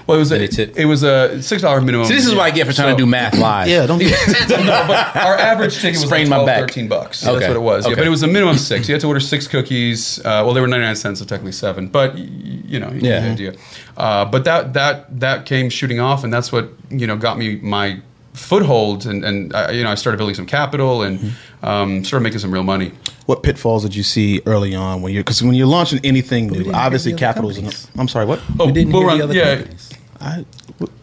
Well, 0.09 0.16
it 0.16 0.21
was 0.21 0.31
Did 0.31 0.40
a, 0.40 0.45
it 0.45 0.50
tip? 0.50 0.76
it 0.76 0.87
was 0.87 1.02
a 1.04 1.40
six 1.40 1.62
dollar 1.62 1.81
minimum. 1.81 2.07
So 2.07 2.12
this 2.14 2.26
is 2.26 2.35
what 2.35 2.43
I 2.43 2.50
get 2.50 2.66
for 2.66 2.73
trying 2.73 2.88
So- 2.88 2.97
to 2.97 3.02
do 3.02 3.07
math 3.07 3.38
live. 3.38 3.69
Yeah, 3.69 3.87
don't 3.87 3.99
do 4.00 4.07
no, 4.50 4.85
but 4.88 5.16
our 5.16 5.37
average 5.38 5.76
ticket 5.76 5.93
was 5.93 6.00
like 6.02 6.09
Sprained 6.09 6.31
my 6.31 6.37
12, 6.43 6.59
13 6.59 6.88
bucks. 6.88 7.25
Okay. 7.25 7.33
That's 7.38 7.49
what 7.49 7.57
it 7.57 7.61
was. 7.61 7.85
Yeah, 7.87 7.93
Okay. 7.93 8.00
but 8.00 8.07
it 8.07 8.11
was 8.11 8.23
a 8.23 8.26
minimum 8.26 8.57
of 8.57 8.61
six. 8.61 8.88
You 8.88 8.95
had 8.95 9.00
to 9.02 9.07
order 9.07 9.21
six 9.21 9.47
cookies. 9.47 10.19
Uh, 10.19 10.43
well, 10.45 10.52
they 10.52 10.61
were 10.61 10.66
99 10.66 10.97
cents, 10.97 11.21
so 11.21 11.25
technically 11.25 11.52
seven. 11.52 11.87
But, 11.88 12.19
you 12.19 12.81
know, 12.81 12.90
you 12.90 13.00
Yeah. 13.02 13.21
get 13.21 13.23
the 13.23 13.31
idea. 13.31 13.52
Uh, 13.97 14.25
but 14.25 14.45
that, 14.45 14.73
that, 14.75 15.21
that 15.21 15.47
came 15.47 15.71
shooting 15.71 16.00
off, 16.00 16.25
and 16.25 16.33
that's 16.33 16.50
what, 16.50 16.71
you 16.90 17.07
know, 17.07 17.16
got 17.16 17.38
me 17.38 17.57
my 17.62 18.00
foothold. 18.34 19.06
And, 19.06 19.24
and 19.24 19.54
I, 19.54 19.70
you 19.70 19.82
know, 19.82 19.90
I 19.90 19.94
started 19.94 20.18
building 20.18 20.34
some 20.34 20.46
capital 20.46 21.02
and 21.02 21.18
Mm-hmm. 21.18 21.64
um, 21.66 22.04
started 22.04 22.22
making 22.24 22.40
some 22.40 22.52
real 22.52 22.62
money. 22.64 22.92
What 23.26 23.42
pitfalls 23.42 23.82
did 23.84 23.94
you 23.94 24.02
see 24.02 24.42
early 24.44 24.74
on 24.74 25.00
when 25.00 25.14
you're 25.14 25.22
because 25.24 25.42
when 25.42 25.54
you're 25.54 25.66
launching 25.66 26.00
anything 26.04 26.48
new, 26.48 26.70
obviously 26.72 27.12
hear 27.12 27.16
the 27.16 27.20
capital 27.20 27.48
is. 27.50 27.88
I'm 27.96 28.06
sorry, 28.08 28.26
what? 28.26 28.40
Oh, 28.60 28.66
We 28.66 28.72
didn't 28.72 28.92
we'll 28.92 29.02
hear 29.02 29.08
run- 29.08 29.18
the 29.18 29.24
other 29.24 29.34
yeah. 29.34 29.56
companies. 29.56 29.90
I, 30.20 30.44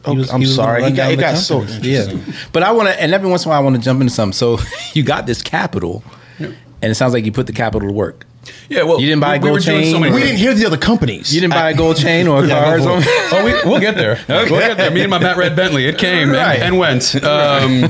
okay, 0.06 0.18
was, 0.18 0.30
I'm 0.32 0.46
sorry. 0.46 0.82
gonna 0.82 0.96
got, 0.96 1.04
run 1.06 1.12
it 1.14 1.20
got 1.20 1.38
so 1.38 1.62
interesting. 1.62 2.20
Yeah, 2.20 2.34
but 2.54 2.64
I 2.64 2.72
want 2.72 2.90
to, 2.90 3.02
and 3.02 3.14
every 3.14 3.30
once 3.30 3.44
in 3.46 3.50
a 3.50 3.52
while, 3.52 3.60
I 3.62 3.64
want 3.64 3.76
to 3.76 3.82
jump 3.82 4.02
into 4.02 4.14
something. 4.14 4.34
So 4.34 4.58
you 4.94 5.04
got 5.04 5.26
this 5.26 5.42
capital, 5.42 6.04
and 6.40 6.56
it 6.82 6.96
sounds 6.96 7.14
like 7.14 7.26
you 7.26 7.32
put 7.32 7.48
the 7.48 7.54
capital 7.54 7.88
to 7.88 7.94
work. 7.94 8.26
Yeah, 8.70 8.84
well, 8.84 9.00
You 9.00 9.08
didn't 9.08 9.22
buy 9.22 9.36
a 9.36 9.40
we, 9.40 9.44
we 9.44 9.50
gold 9.56 9.62
doing 9.66 9.82
chain 9.84 9.94
So 9.94 10.00
We 10.16 10.22
didn't 10.22 10.38
hear 10.38 10.54
the 10.54 10.66
other 10.66 10.78
companies. 10.78 11.34
You 11.34 11.42
didn't 11.42 11.54
buy 11.54 11.70
a 11.72 11.76
gold 11.76 11.98
chain 11.98 12.28
or 12.28 12.44
a 12.44 12.48
Yeah, 12.48 12.64
car 12.64 12.76
or 12.76 12.78
go 12.80 12.84
for 12.84 12.98
it. 13.00 13.04
something? 13.04 13.40
Oh, 13.40 13.46
we, 13.46 13.70
we'll 13.72 13.80
get 13.80 13.96
there. 13.96 14.20
We'll 14.28 14.60
get 14.60 14.78
there. 14.78 14.90
Me 14.92 15.02
and 15.02 15.10
my 15.12 15.20
matte 15.20 15.38
Red 15.38 15.56
Bentley. 15.56 15.86
It 15.88 15.98
came 15.98 16.30
Right. 16.32 16.56
and, 16.56 16.64
and 16.64 16.78
went. 16.80 17.16
Um, 17.24 17.84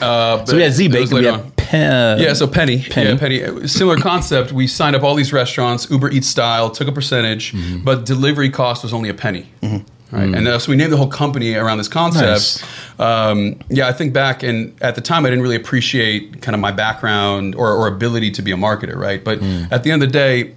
uh, 0.00 0.44
So 0.44 0.56
we 0.56 0.62
had 0.62 0.72
Z 0.72 0.86
it 0.86 0.92
Bake. 0.92 1.08
We 1.10 1.16
later 1.16 1.30
had 1.32 1.40
on. 1.40 1.50
Pen. 1.52 2.18
Yeah, 2.20 2.34
so 2.34 2.46
Penny. 2.46 2.82
Penny. 2.82 3.10
Yeah, 3.10 3.16
Penny. 3.16 3.66
Similar 3.68 3.96
concept. 3.96 4.52
We 4.52 4.66
signed 4.66 4.94
up 4.94 5.02
all 5.02 5.14
these 5.14 5.32
restaurants, 5.32 5.90
Uber 5.90 6.10
Eats 6.10 6.26
style, 6.28 6.68
took 6.70 6.88
a 6.88 6.92
percentage, 6.92 7.52
Mm-hmm. 7.52 7.78
but 7.84 8.04
delivery 8.04 8.50
cost 8.50 8.82
was 8.82 8.92
only 8.92 9.08
a 9.08 9.14
penny. 9.14 9.46
Right, 10.12 10.34
and 10.34 10.46
uh, 10.46 10.58
so 10.58 10.70
we 10.70 10.76
named 10.76 10.92
the 10.92 10.96
whole 10.98 11.08
company 11.08 11.54
around 11.54 11.78
this 11.78 11.88
concept. 11.88 12.26
Nice. 12.26 12.62
Um, 13.00 13.58
yeah, 13.70 13.88
I 13.88 13.92
think 13.92 14.12
back 14.12 14.42
and 14.42 14.80
at 14.82 14.94
the 14.94 15.00
time 15.00 15.24
I 15.24 15.30
didn't 15.30 15.42
really 15.42 15.56
appreciate 15.56 16.42
kind 16.42 16.54
of 16.54 16.60
my 16.60 16.70
background 16.70 17.54
or, 17.54 17.70
or 17.72 17.86
ability 17.88 18.30
to 18.32 18.42
be 18.42 18.52
a 18.52 18.56
marketer, 18.56 18.94
right? 18.94 19.24
But 19.24 19.40
Mm. 19.40 19.72
at 19.72 19.82
the 19.82 19.90
end 19.90 20.02
of 20.02 20.08
the 20.10 20.12
day, 20.12 20.54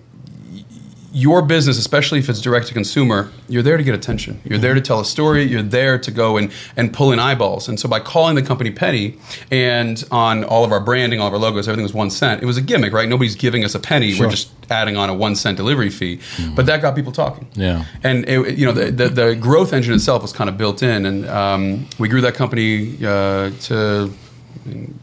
your 1.15 1.41
business, 1.41 1.77
especially 1.77 2.19
if 2.19 2.27
it's 2.27 2.41
direct 2.41 2.67
to 2.67 2.73
consumer, 2.73 3.31
you're 3.47 3.63
there 3.63 3.77
to 3.77 3.83
get 3.83 3.95
attention. 3.95 4.41
You're 4.43 4.59
there 4.59 4.73
to 4.73 4.81
tell 4.81 4.99
a 4.99 5.05
story. 5.05 5.43
You're 5.43 5.61
there 5.61 5.97
to 5.97 6.11
go 6.11 6.35
and, 6.35 6.51
and 6.75 6.91
pull 6.91 7.13
in 7.13 7.19
eyeballs. 7.19 7.69
And 7.69 7.79
so 7.79 7.87
by 7.87 8.01
calling 8.01 8.35
the 8.35 8.41
company 8.41 8.69
penny 8.69 9.17
and 9.49 10.03
on 10.11 10.43
all 10.43 10.65
of 10.65 10.73
our 10.73 10.81
branding, 10.81 11.21
all 11.21 11.27
of 11.27 11.33
our 11.33 11.39
logos, 11.39 11.69
everything 11.69 11.83
was 11.83 11.93
one 11.93 12.09
cent. 12.09 12.43
It 12.43 12.45
was 12.45 12.57
a 12.57 12.61
gimmick, 12.61 12.91
right? 12.91 13.07
Nobody's 13.07 13.35
giving 13.35 13.63
us 13.63 13.73
a 13.73 13.79
penny. 13.79 14.11
Sure. 14.11 14.25
We're 14.25 14.31
just 14.31 14.51
adding 14.69 14.97
on 14.97 15.09
a 15.09 15.13
one 15.13 15.35
cent 15.35 15.55
delivery 15.55 15.89
fee. 15.89 16.19
But 16.53 16.65
that 16.65 16.81
got 16.81 16.95
people 16.95 17.13
talking. 17.13 17.47
Yeah. 17.53 17.85
And 18.03 18.27
it, 18.27 18.57
you 18.57 18.65
know 18.65 18.73
the, 18.73 18.91
the 18.91 19.07
the 19.07 19.35
growth 19.35 19.71
engine 19.71 19.93
itself 19.93 20.21
was 20.21 20.33
kind 20.33 20.49
of 20.49 20.57
built 20.57 20.83
in, 20.83 21.05
and 21.05 21.25
um, 21.29 21.87
we 21.97 22.09
grew 22.09 22.21
that 22.21 22.35
company 22.35 22.97
uh, 23.05 23.51
to 23.61 24.11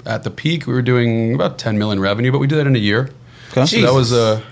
at 0.05 0.25
the 0.25 0.31
peak 0.31 0.67
we 0.67 0.75
were 0.75 0.83
doing 0.83 1.35
about 1.35 1.59
10 1.59 1.79
million 1.79 2.01
revenue, 2.01 2.33
but 2.33 2.39
we 2.39 2.47
did 2.47 2.57
that 2.57 2.67
in 2.67 2.77
a 2.77 2.81
year. 2.81 3.11
Okay. 3.53 3.67
So 3.67 3.81
that 3.83 3.93
was 3.93 4.13
uh, 4.13 4.43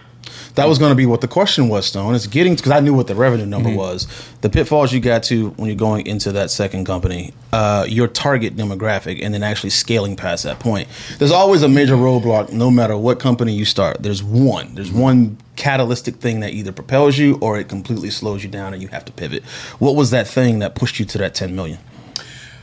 That 0.54 0.68
was 0.68 0.78
going 0.78 0.90
to 0.90 0.96
be 0.96 1.06
what 1.06 1.20
the 1.20 1.28
question 1.28 1.68
was, 1.68 1.86
Stone. 1.86 2.14
It's 2.14 2.26
getting 2.26 2.54
because 2.54 2.72
I 2.72 2.80
knew 2.80 2.94
what 2.94 3.06
the 3.06 3.14
revenue 3.14 3.46
number 3.46 3.70
was. 3.70 4.06
The 4.40 4.50
pitfalls 4.50 4.92
you 4.92 5.00
got 5.00 5.22
to 5.24 5.50
when 5.50 5.68
you're 5.68 5.76
going 5.76 6.06
into 6.06 6.32
that 6.32 6.50
second 6.50 6.84
company, 6.86 7.32
uh, 7.52 7.86
your 7.88 8.08
target 8.08 8.56
demographic, 8.56 9.22
and 9.22 9.32
then 9.32 9.42
actually 9.42 9.70
scaling 9.70 10.16
past 10.16 10.44
that 10.44 10.58
point. 10.58 10.88
There's 11.18 11.30
always 11.30 11.62
a 11.62 11.68
major 11.68 11.94
roadblock, 11.94 12.52
no 12.52 12.70
matter 12.70 12.96
what 12.96 13.20
company 13.20 13.52
you 13.52 13.64
start. 13.64 14.02
There's 14.02 14.22
one. 14.22 14.74
There's 14.74 14.92
one 14.92 15.38
catalytic 15.56 16.16
thing 16.16 16.40
that 16.40 16.52
either 16.52 16.72
propels 16.72 17.18
you 17.18 17.38
or 17.40 17.58
it 17.58 17.68
completely 17.68 18.10
slows 18.10 18.42
you 18.42 18.50
down, 18.50 18.72
and 18.72 18.82
you 18.82 18.88
have 18.88 19.04
to 19.04 19.12
pivot. 19.12 19.44
What 19.78 19.94
was 19.94 20.10
that 20.10 20.26
thing 20.26 20.58
that 20.60 20.74
pushed 20.74 20.98
you 20.98 21.04
to 21.06 21.18
that 21.18 21.34
10 21.34 21.54
million? 21.54 21.78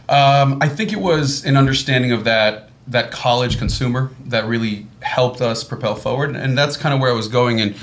Um, 0.09 0.57
I 0.61 0.69
think 0.69 0.93
it 0.93 0.99
was 0.99 1.43
an 1.45 1.57
understanding 1.57 2.11
of 2.11 2.23
that 2.23 2.69
that 2.87 3.11
college 3.11 3.57
consumer 3.57 4.11
that 4.25 4.45
really 4.45 4.87
helped 5.01 5.41
us 5.41 5.63
propel 5.63 5.95
forward, 5.95 6.35
and 6.35 6.57
that's 6.57 6.77
kind 6.77 6.93
of 6.93 7.01
where 7.01 7.11
I 7.11 7.15
was 7.15 7.27
going. 7.27 7.61
And 7.61 7.75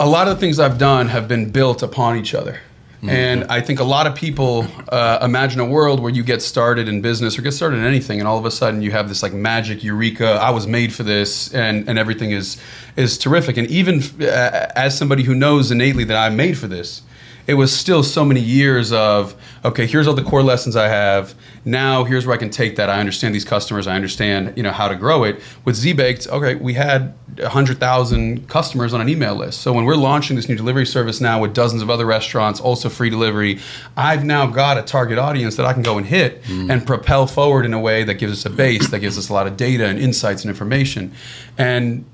a 0.00 0.06
lot 0.06 0.28
of 0.28 0.34
the 0.36 0.40
things 0.40 0.58
I've 0.58 0.78
done 0.78 1.08
have 1.08 1.28
been 1.28 1.50
built 1.50 1.82
upon 1.82 2.16
each 2.16 2.34
other. 2.34 2.60
And 3.04 3.44
I 3.44 3.60
think 3.60 3.80
a 3.80 3.84
lot 3.84 4.06
of 4.06 4.14
people 4.14 4.64
uh, 4.88 5.18
imagine 5.22 5.58
a 5.58 5.64
world 5.64 5.98
where 5.98 6.12
you 6.12 6.22
get 6.22 6.40
started 6.40 6.86
in 6.86 7.00
business 7.00 7.36
or 7.36 7.42
get 7.42 7.50
started 7.50 7.78
in 7.78 7.84
anything, 7.84 8.20
and 8.20 8.28
all 8.28 8.38
of 8.38 8.44
a 8.44 8.50
sudden 8.50 8.80
you 8.80 8.92
have 8.92 9.08
this 9.08 9.24
like 9.24 9.32
magic 9.32 9.82
eureka. 9.82 10.38
I 10.40 10.50
was 10.50 10.68
made 10.68 10.92
for 10.92 11.02
this, 11.02 11.52
and 11.52 11.88
and 11.88 11.98
everything 11.98 12.30
is 12.30 12.58
is 12.94 13.18
terrific. 13.18 13.56
And 13.56 13.68
even 13.68 14.02
uh, 14.20 14.70
as 14.76 14.96
somebody 14.96 15.24
who 15.24 15.34
knows 15.34 15.72
innately 15.72 16.04
that 16.04 16.16
I'm 16.16 16.36
made 16.36 16.56
for 16.56 16.68
this, 16.68 17.02
it 17.46 17.54
was 17.54 17.76
still 17.76 18.02
so 18.02 18.24
many 18.24 18.40
years 18.40 18.92
of 18.92 19.34
okay 19.64 19.86
here's 19.86 20.06
all 20.06 20.14
the 20.14 20.22
core 20.22 20.42
lessons 20.42 20.76
i 20.76 20.88
have. 20.88 21.34
Now 21.64 22.04
here's 22.04 22.26
where 22.26 22.34
i 22.34 22.38
can 22.38 22.50
take 22.50 22.76
that. 22.76 22.90
I 22.90 23.00
understand 23.00 23.34
these 23.34 23.44
customers. 23.44 23.86
I 23.86 23.94
understand 23.94 24.54
you 24.56 24.62
know 24.62 24.72
how 24.72 24.88
to 24.88 24.96
grow 24.96 25.24
it. 25.24 25.40
With 25.64 25.76
z-baked 25.76 26.28
okay 26.28 26.54
we 26.54 26.74
had 26.74 27.14
100000 27.36 28.48
customers 28.48 28.92
on 28.92 29.00
an 29.00 29.08
email 29.08 29.34
list. 29.34 29.60
So 29.60 29.72
when 29.72 29.84
we're 29.84 29.96
launching 29.96 30.36
this 30.36 30.48
new 30.48 30.56
delivery 30.56 30.86
service 30.86 31.20
now 31.20 31.40
with 31.40 31.54
dozens 31.54 31.82
of 31.82 31.90
other 31.90 32.06
restaurants 32.06 32.60
also 32.60 32.88
free 32.88 33.10
delivery 33.10 33.58
i've 33.96 34.24
now 34.24 34.46
got 34.46 34.78
a 34.78 34.82
target 34.82 35.18
audience 35.18 35.56
that 35.56 35.66
i 35.66 35.72
can 35.72 35.82
go 35.82 35.96
and 35.96 36.06
hit 36.06 36.42
mm. 36.44 36.70
and 36.70 36.86
propel 36.86 37.26
forward 37.26 37.64
in 37.64 37.74
a 37.74 37.80
way 37.80 38.04
that 38.04 38.14
gives 38.14 38.32
us 38.32 38.44
a 38.44 38.50
base 38.50 38.90
that 38.90 39.00
gives 39.00 39.18
us 39.18 39.28
a 39.28 39.32
lot 39.32 39.46
of 39.46 39.56
data 39.56 39.86
and 39.86 39.98
insights 39.98 40.42
and 40.42 40.50
information. 40.50 41.12
And 41.58 42.04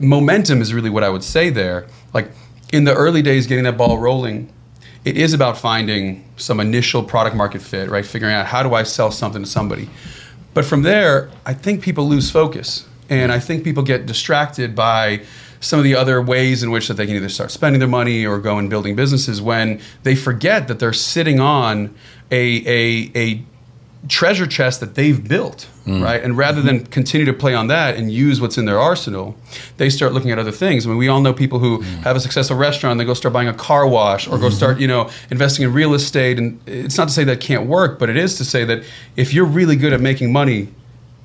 momentum 0.00 0.60
is 0.60 0.72
really 0.72 0.90
what 0.90 1.04
I 1.04 1.10
would 1.10 1.24
say 1.24 1.50
there. 1.50 1.86
Like 2.14 2.30
in 2.72 2.84
the 2.84 2.94
early 2.94 3.22
days, 3.22 3.46
getting 3.46 3.64
that 3.64 3.76
ball 3.76 3.98
rolling, 3.98 4.52
it 5.04 5.16
is 5.16 5.32
about 5.32 5.56
finding 5.56 6.24
some 6.36 6.60
initial 6.60 7.02
product 7.02 7.34
market 7.34 7.62
fit, 7.62 7.88
right? 7.88 8.04
Figuring 8.04 8.34
out 8.34 8.46
how 8.46 8.62
do 8.62 8.74
I 8.74 8.82
sell 8.82 9.10
something 9.10 9.42
to 9.42 9.48
somebody. 9.48 9.88
But 10.54 10.64
from 10.64 10.82
there, 10.82 11.30
I 11.46 11.54
think 11.54 11.82
people 11.82 12.08
lose 12.08 12.30
focus. 12.30 12.86
And 13.08 13.32
I 13.32 13.38
think 13.38 13.64
people 13.64 13.82
get 13.82 14.06
distracted 14.06 14.74
by 14.74 15.22
some 15.60 15.78
of 15.78 15.84
the 15.84 15.94
other 15.94 16.20
ways 16.20 16.62
in 16.62 16.70
which 16.70 16.88
that 16.88 16.94
they 16.94 17.06
can 17.06 17.16
either 17.16 17.28
start 17.28 17.50
spending 17.50 17.80
their 17.80 17.88
money 17.88 18.26
or 18.26 18.38
go 18.38 18.58
and 18.58 18.68
building 18.68 18.94
businesses 18.94 19.40
when 19.40 19.80
they 20.02 20.14
forget 20.14 20.68
that 20.68 20.78
they're 20.78 20.92
sitting 20.92 21.40
on 21.40 21.94
a, 22.30 22.62
a, 22.66 23.10
a 23.16 23.42
treasure 24.06 24.46
chest 24.46 24.80
that 24.80 24.94
they've 24.94 25.26
built, 25.26 25.68
mm. 25.84 26.02
right? 26.02 26.22
And 26.22 26.36
rather 26.36 26.62
than 26.62 26.80
mm-hmm. 26.80 26.92
continue 26.92 27.26
to 27.26 27.32
play 27.32 27.54
on 27.54 27.66
that 27.66 27.96
and 27.96 28.12
use 28.12 28.40
what's 28.40 28.56
in 28.56 28.64
their 28.64 28.78
arsenal, 28.78 29.36
they 29.76 29.90
start 29.90 30.12
looking 30.12 30.30
at 30.30 30.38
other 30.38 30.52
things. 30.52 30.86
I 30.86 30.90
mean, 30.90 30.98
we 30.98 31.08
all 31.08 31.20
know 31.20 31.32
people 31.32 31.58
who 31.58 31.78
mm. 31.78 31.82
have 32.02 32.14
a 32.14 32.20
successful 32.20 32.56
restaurant, 32.56 32.98
they 32.98 33.04
go 33.04 33.14
start 33.14 33.32
buying 33.32 33.48
a 33.48 33.54
car 33.54 33.88
wash 33.88 34.28
or 34.28 34.38
go 34.38 34.46
mm-hmm. 34.46 34.56
start, 34.56 34.78
you 34.78 34.86
know, 34.86 35.10
investing 35.30 35.64
in 35.64 35.72
real 35.72 35.94
estate. 35.94 36.38
And 36.38 36.60
it's 36.66 36.96
not 36.96 37.08
to 37.08 37.14
say 37.14 37.24
that 37.24 37.40
can't 37.40 37.66
work, 37.66 37.98
but 37.98 38.08
it 38.08 38.16
is 38.16 38.36
to 38.36 38.44
say 38.44 38.64
that 38.64 38.84
if 39.16 39.34
you're 39.34 39.44
really 39.46 39.76
good 39.76 39.92
at 39.92 40.00
making 40.00 40.32
money 40.32 40.68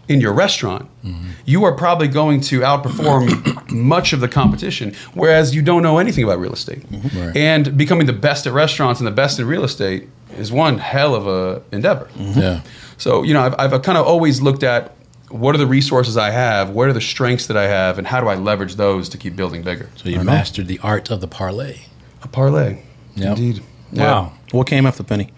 in 0.07 0.19
your 0.19 0.33
restaurant, 0.33 0.89
mm-hmm. 1.03 1.29
you 1.45 1.63
are 1.63 1.73
probably 1.73 2.07
going 2.07 2.41
to 2.41 2.61
outperform 2.61 3.71
much 3.71 4.13
of 4.13 4.19
the 4.19 4.27
competition, 4.27 4.93
whereas 5.13 5.55
you 5.55 5.61
don't 5.61 5.81
know 5.83 5.97
anything 5.97 6.23
about 6.23 6.39
real 6.39 6.53
estate. 6.53 6.83
Right. 6.91 7.37
And 7.37 7.77
becoming 7.77 8.07
the 8.07 8.13
best 8.13 8.45
at 8.45 8.53
restaurants 8.53 8.99
and 8.99 9.07
the 9.07 9.11
best 9.11 9.39
in 9.39 9.47
real 9.47 9.63
estate 9.63 10.09
is 10.37 10.51
one 10.51 10.77
hell 10.77 11.15
of 11.15 11.27
a 11.27 11.61
endeavor. 11.71 12.09
Yeah. 12.17 12.61
So, 12.97 13.23
you 13.23 13.33
know, 13.33 13.41
I've, 13.41 13.73
I've 13.73 13.81
kind 13.81 13.97
of 13.97 14.05
always 14.05 14.41
looked 14.41 14.63
at 14.63 14.95
what 15.29 15.55
are 15.55 15.57
the 15.57 15.67
resources 15.67 16.15
I 16.15 16.29
have, 16.29 16.69
what 16.69 16.87
are 16.87 16.93
the 16.93 17.01
strengths 17.01 17.47
that 17.47 17.57
I 17.57 17.67
have, 17.67 17.97
and 17.97 18.05
how 18.05 18.21
do 18.21 18.27
I 18.27 18.35
leverage 18.35 18.75
those 18.75 19.09
to 19.09 19.17
keep 19.17 19.35
building 19.35 19.63
bigger? 19.63 19.89
So 19.95 20.09
you 20.09 20.23
mastered 20.23 20.67
the 20.67 20.79
art 20.79 21.09
of 21.09 21.21
the 21.21 21.27
parlay. 21.27 21.79
A 22.21 22.27
parlay. 22.27 22.83
Yep. 23.15 23.37
Indeed. 23.37 23.63
Wow. 23.91 24.33
What 24.51 24.67
came 24.67 24.85
after 24.85 25.03
Penny? 25.03 25.31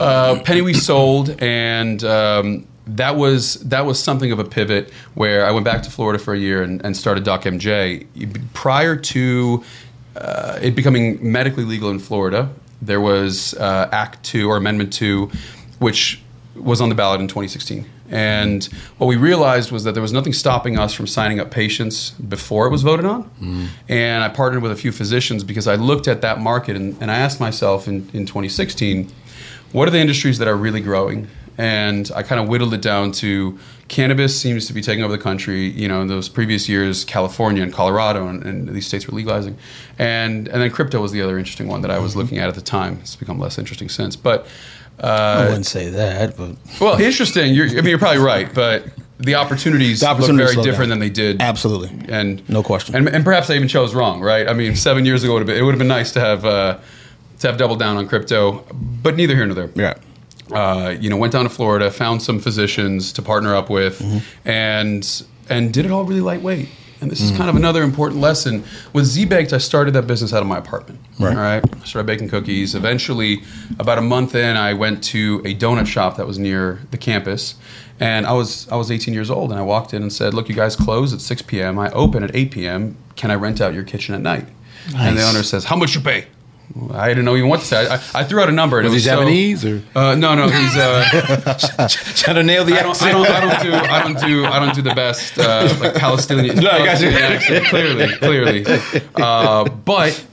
Uh, 0.00 0.40
Penny 0.42 0.62
we 0.62 0.74
sold, 0.74 1.36
and 1.40 2.02
um, 2.04 2.66
that 2.86 3.16
was 3.16 3.54
that 3.54 3.84
was 3.84 4.02
something 4.02 4.32
of 4.32 4.38
a 4.38 4.44
pivot 4.44 4.92
where 5.14 5.44
I 5.44 5.50
went 5.50 5.64
back 5.64 5.82
to 5.82 5.90
Florida 5.90 6.18
for 6.18 6.34
a 6.34 6.38
year 6.38 6.62
and, 6.62 6.84
and 6.84 6.96
started 6.96 7.24
Doc 7.24 7.42
MJ. 7.42 8.06
Prior 8.52 8.96
to 8.96 9.64
uh, 10.16 10.58
it 10.62 10.74
becoming 10.74 11.32
medically 11.32 11.64
legal 11.64 11.90
in 11.90 11.98
Florida, 11.98 12.50
there 12.82 13.00
was 13.00 13.54
uh, 13.54 13.88
Act 13.92 14.22
Two 14.24 14.50
or 14.50 14.56
Amendment 14.56 14.92
Two, 14.92 15.30
which 15.78 16.22
was 16.54 16.80
on 16.80 16.88
the 16.88 16.94
ballot 16.94 17.20
in 17.20 17.28
2016. 17.28 17.86
And 18.08 18.64
what 18.98 19.08
we 19.08 19.16
realized 19.16 19.72
was 19.72 19.84
that 19.84 19.92
there 19.92 20.02
was 20.02 20.12
nothing 20.12 20.32
stopping 20.32 20.78
us 20.78 20.94
from 20.94 21.06
signing 21.06 21.40
up 21.40 21.50
patients 21.50 22.10
before 22.10 22.66
it 22.66 22.70
was 22.70 22.82
voted 22.82 23.04
on. 23.04 23.68
And 23.88 24.22
I 24.22 24.28
partnered 24.28 24.62
with 24.62 24.72
a 24.72 24.76
few 24.76 24.92
physicians 24.92 25.42
because 25.42 25.66
I 25.66 25.74
looked 25.74 26.06
at 26.06 26.20
that 26.20 26.40
market 26.40 26.76
and, 26.76 26.96
and 27.00 27.10
I 27.10 27.16
asked 27.16 27.40
myself 27.40 27.88
in, 27.88 28.08
in 28.12 28.24
2016, 28.24 29.10
what 29.72 29.88
are 29.88 29.90
the 29.90 29.98
industries 29.98 30.38
that 30.38 30.46
are 30.48 30.56
really 30.56 30.80
growing? 30.80 31.28
And 31.58 32.10
I 32.14 32.22
kind 32.22 32.40
of 32.40 32.48
whittled 32.48 32.74
it 32.74 32.82
down 32.82 33.12
to 33.12 33.58
cannabis 33.88 34.38
seems 34.40 34.66
to 34.66 34.72
be 34.72 34.82
taking 34.82 35.04
over 35.04 35.16
the 35.16 35.22
country. 35.22 35.68
You 35.68 35.88
know, 35.88 36.02
in 36.02 36.08
those 36.08 36.28
previous 36.28 36.68
years, 36.68 37.04
California 37.04 37.62
and 37.62 37.72
Colorado 37.72 38.26
and, 38.28 38.42
and 38.44 38.68
these 38.68 38.86
states 38.86 39.06
were 39.06 39.14
legalizing, 39.14 39.56
and 39.98 40.48
and 40.48 40.62
then 40.62 40.70
crypto 40.70 41.00
was 41.00 41.12
the 41.12 41.22
other 41.22 41.38
interesting 41.38 41.68
one 41.68 41.82
that 41.82 41.90
I 41.90 41.98
was 41.98 42.16
looking 42.16 42.38
at 42.38 42.48
at 42.48 42.54
the 42.54 42.60
time. 42.60 42.98
It's 43.00 43.16
become 43.16 43.38
less 43.38 43.58
interesting 43.58 43.88
since, 43.88 44.16
but 44.16 44.46
I 45.00 45.06
uh, 45.06 45.46
wouldn't 45.48 45.66
say 45.66 45.90
that, 45.90 46.36
but 46.36 46.56
well, 46.80 47.00
interesting. 47.00 47.54
You're, 47.54 47.68
I 47.68 47.74
mean, 47.74 47.86
you're 47.86 47.98
probably 47.98 48.22
right, 48.22 48.52
but 48.52 48.84
the 49.18 49.34
opportunities, 49.34 50.00
The 50.00 50.08
opportunities 50.08 50.56
look 50.56 50.64
very 50.64 50.64
different 50.64 50.90
down. 50.90 50.98
than 51.00 51.08
they 51.08 51.10
did. 51.10 51.40
absolutely. 51.40 51.90
And 52.08 52.46
No 52.48 52.62
question. 52.62 52.94
And, 52.94 53.08
and 53.08 53.24
perhaps 53.24 53.50
I 53.50 53.54
even 53.54 53.68
chose 53.68 53.94
wrong, 53.94 54.20
right? 54.20 54.48
I 54.48 54.52
mean, 54.52 54.74
seven 54.76 55.04
years 55.04 55.22
ago 55.24 55.34
would 55.34 55.40
have 55.40 55.46
been, 55.46 55.58
it 55.58 55.62
would 55.62 55.72
have 55.72 55.78
been 55.78 55.88
nice 55.88 56.12
to 56.12 56.20
have 56.20 56.44
uh, 56.44 56.78
to 57.40 57.46
have 57.46 57.58
doubled 57.58 57.78
down 57.78 57.96
on 57.96 58.08
crypto, 58.08 58.64
but 59.02 59.16
neither 59.16 59.34
here 59.34 59.46
nor 59.46 59.54
there. 59.54 59.70
Yeah. 59.74 59.94
Uh, 60.52 60.94
you 61.00 61.10
know, 61.10 61.16
went 61.16 61.32
down 61.32 61.44
to 61.44 61.50
Florida, 61.50 61.90
found 61.90 62.22
some 62.22 62.38
physicians 62.38 63.12
to 63.14 63.22
partner 63.22 63.54
up 63.54 63.68
with, 63.70 64.00
and 64.44 65.22
and 65.48 65.72
did 65.72 65.84
it 65.84 65.90
all 65.90 66.04
really 66.04 66.20
lightweight. 66.20 66.68
And 67.00 67.10
this 67.10 67.20
is 67.20 67.30
kind 67.36 67.50
of 67.50 67.56
another 67.56 67.82
important 67.82 68.20
lesson. 68.22 68.64
With 68.94 69.04
Z 69.04 69.26
Baked, 69.26 69.52
I 69.52 69.58
started 69.58 69.92
that 69.94 70.06
business 70.06 70.32
out 70.32 70.40
of 70.40 70.48
my 70.48 70.56
apartment. 70.56 70.98
Right. 71.20 71.36
All 71.36 71.42
right. 71.42 71.62
I 71.82 71.84
started 71.84 72.06
baking 72.06 72.30
cookies. 72.30 72.74
Eventually, 72.74 73.42
about 73.78 73.98
a 73.98 74.00
month 74.00 74.34
in, 74.34 74.56
I 74.56 74.72
went 74.72 75.04
to 75.04 75.42
a 75.44 75.54
donut 75.54 75.86
shop 75.86 76.16
that 76.16 76.26
was 76.26 76.38
near 76.38 76.80
the 76.92 76.96
campus. 76.96 77.56
And 78.00 78.26
I 78.26 78.32
was 78.32 78.66
I 78.68 78.76
was 78.76 78.90
18 78.90 79.12
years 79.12 79.30
old, 79.30 79.50
and 79.50 79.58
I 79.58 79.62
walked 79.62 79.92
in 79.94 80.00
and 80.02 80.12
said, 80.12 80.32
"Look, 80.32 80.48
you 80.48 80.54
guys 80.54 80.74
close 80.76 81.12
at 81.12 81.20
6 81.20 81.42
p.m. 81.42 81.78
I 81.78 81.90
open 81.90 82.22
at 82.22 82.34
8 82.34 82.50
p.m. 82.50 82.96
Can 83.14 83.30
I 83.30 83.34
rent 83.34 83.60
out 83.60 83.74
your 83.74 83.84
kitchen 83.84 84.14
at 84.14 84.20
night?" 84.22 84.46
And 84.96 85.18
the 85.18 85.22
owner 85.22 85.42
says, 85.42 85.64
"How 85.66 85.76
much 85.76 85.94
you 85.94 86.00
pay?" 86.00 86.26
I 86.92 87.08
didn't 87.08 87.24
know 87.24 87.36
even 87.36 87.48
what 87.48 87.60
to 87.60 87.66
say. 87.66 87.86
I, 87.88 87.94
I 88.14 88.24
threw 88.24 88.40
out 88.40 88.48
a 88.48 88.52
number. 88.52 88.82
Was 88.82 88.92
it 88.92 88.96
he 88.96 89.00
so- 89.00 89.10
Japanese 89.16 89.64
or 89.64 89.82
Uh, 89.94 90.14
no, 90.14 90.34
no, 90.34 90.48
he's. 90.48 90.76
Uh, 90.76 91.04
trying 92.16 92.36
to 92.36 92.42
nail 92.42 92.64
the 92.64 92.74
I 92.78 92.82
don't, 92.82 93.00
I 93.02 93.12
don't, 93.12 93.26
I 93.28 93.40
don't 93.40 93.62
do, 93.62 93.72
I 93.74 94.02
don't 94.02 94.20
do, 94.20 94.44
I 94.44 94.58
don't 94.58 94.74
do 94.74 94.82
the 94.82 94.94
best 94.94 95.38
uh, 95.38 95.74
like 95.80 95.94
Palestinian, 95.94 96.56
No, 96.62 96.70
I 96.70 96.84
got 96.84 97.00
you. 97.00 97.08
Accent. 97.08 97.66
Clearly, 97.66 98.08
clearly. 98.16 98.66
Uh, 99.14 99.64
but, 99.64 100.24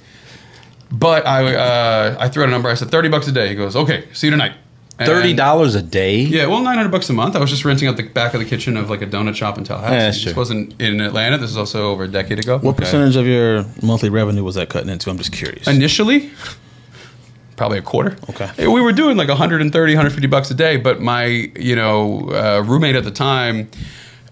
but 0.91 1.25
I, 1.25 1.55
uh, 1.55 2.17
I 2.19 2.29
threw 2.29 2.43
out 2.43 2.49
a 2.49 2.51
number. 2.51 2.69
I 2.69 2.73
said 2.73 2.89
thirty 2.91 3.09
bucks 3.09 3.27
a 3.27 3.31
day. 3.31 3.47
He 3.49 3.55
goes, 3.55 3.75
okay, 3.75 4.07
see 4.13 4.27
you 4.27 4.31
tonight. 4.31 4.53
And- 4.99 5.07
Thirty 5.07 5.33
dollars 5.33 5.73
a 5.73 5.81
day. 5.81 6.19
Yeah, 6.21 6.45
well, 6.45 6.61
nine 6.61 6.75
hundred 6.77 6.91
bucks 6.91 7.09
a 7.09 7.13
month. 7.13 7.35
I 7.35 7.39
was 7.39 7.49
just 7.49 7.65
renting 7.65 7.87
out 7.87 7.97
the 7.97 8.03
back 8.03 8.35
of 8.35 8.39
the 8.39 8.45
kitchen 8.45 8.77
of 8.77 8.91
like 8.91 9.01
a 9.01 9.07
donut 9.07 9.35
shop 9.35 9.57
in 9.57 9.63
Tallahassee. 9.63 9.93
Yeah, 9.93 9.99
that's 10.03 10.17
This 10.17 10.33
true. 10.33 10.39
wasn't 10.39 10.79
in 10.79 11.01
Atlanta. 11.01 11.39
This 11.39 11.49
is 11.49 11.57
also 11.57 11.89
over 11.91 12.03
a 12.03 12.07
decade 12.07 12.37
ago. 12.39 12.59
What 12.59 12.77
percentage 12.77 13.15
of 13.15 13.25
your 13.25 13.65
monthly 13.81 14.09
revenue 14.09 14.43
was 14.43 14.53
that 14.55 14.69
cutting 14.69 14.89
into? 14.89 15.09
I'm 15.09 15.17
just 15.17 15.31
curious. 15.33 15.67
Initially, 15.67 16.29
probably 17.55 17.79
a 17.79 17.81
quarter. 17.81 18.15
Okay. 18.29 18.67
We 18.67 18.81
were 18.81 18.91
doing 18.93 19.17
like 19.17 19.29
130, 19.29 19.93
150 19.93 20.27
bucks 20.27 20.51
a 20.51 20.53
day, 20.53 20.77
but 20.77 21.01
my, 21.01 21.25
you 21.25 21.75
know, 21.75 22.29
uh, 22.29 22.63
roommate 22.65 22.95
at 22.95 23.03
the 23.03 23.11
time 23.11 23.69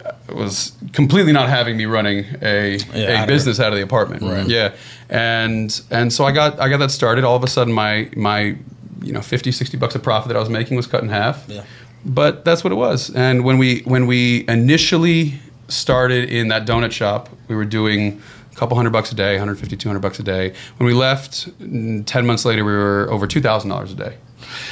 uh, 0.05 0.11
was 0.35 0.73
completely 0.93 1.31
not 1.31 1.49
having 1.49 1.75
me 1.75 1.85
running 1.85 2.25
a, 2.41 2.77
Yeah, 2.93 3.13
out 3.13 3.19
a 3.19 3.21
of 3.23 3.27
business 3.27 3.59
out 3.59 3.71
of 3.73 3.77
the 3.77 3.83
apartment. 3.83 4.21
Right. 4.21 4.47
Yeah. 4.47 4.73
And 5.09 5.81
and 5.89 6.13
so 6.13 6.23
I 6.23 6.31
got 6.31 6.59
I 6.59 6.69
got 6.69 6.77
that 6.77 6.91
started. 6.91 7.23
All 7.23 7.35
of 7.35 7.43
a 7.43 7.47
sudden 7.47 7.73
my 7.73 8.09
my 8.15 8.55
you 9.01 9.11
know 9.11 9.21
50 9.21 9.51
60 9.51 9.77
bucks 9.77 9.95
of 9.95 10.03
profit 10.03 10.29
that 10.29 10.37
I 10.37 10.39
was 10.39 10.49
making 10.49 10.77
was 10.77 10.87
cut 10.87 11.03
in 11.03 11.09
half. 11.09 11.45
Yeah. 11.47 11.63
But 12.03 12.45
that's 12.45 12.63
what 12.63 12.73
it 12.73 12.77
was. 12.77 13.13
And 13.15 13.43
when 13.43 13.57
we 13.57 13.81
when 13.81 14.07
we 14.07 14.45
initially 14.47 15.39
started 15.67 16.29
in 16.29 16.49
that 16.49 16.65
donut 16.65 16.91
shop, 16.91 17.29
we 17.47 17.55
were 17.55 17.65
doing 17.65 18.21
a 18.51 18.55
couple 18.55 18.75
hundred 18.75 18.91
bucks 18.91 19.11
a 19.11 19.15
day, 19.15 19.33
150 19.33 19.77
200 19.77 19.99
bucks 19.99 20.19
a 20.19 20.23
day. 20.23 20.53
When 20.77 20.87
we 20.87 20.93
left 20.93 21.47
mm, 21.59 22.05
10 22.05 22.25
months 22.25 22.45
later, 22.45 22.65
we 22.65 22.71
were 22.71 23.07
over 23.09 23.27
$2,000 23.27 23.91
a 23.91 23.95
day. 23.95 24.17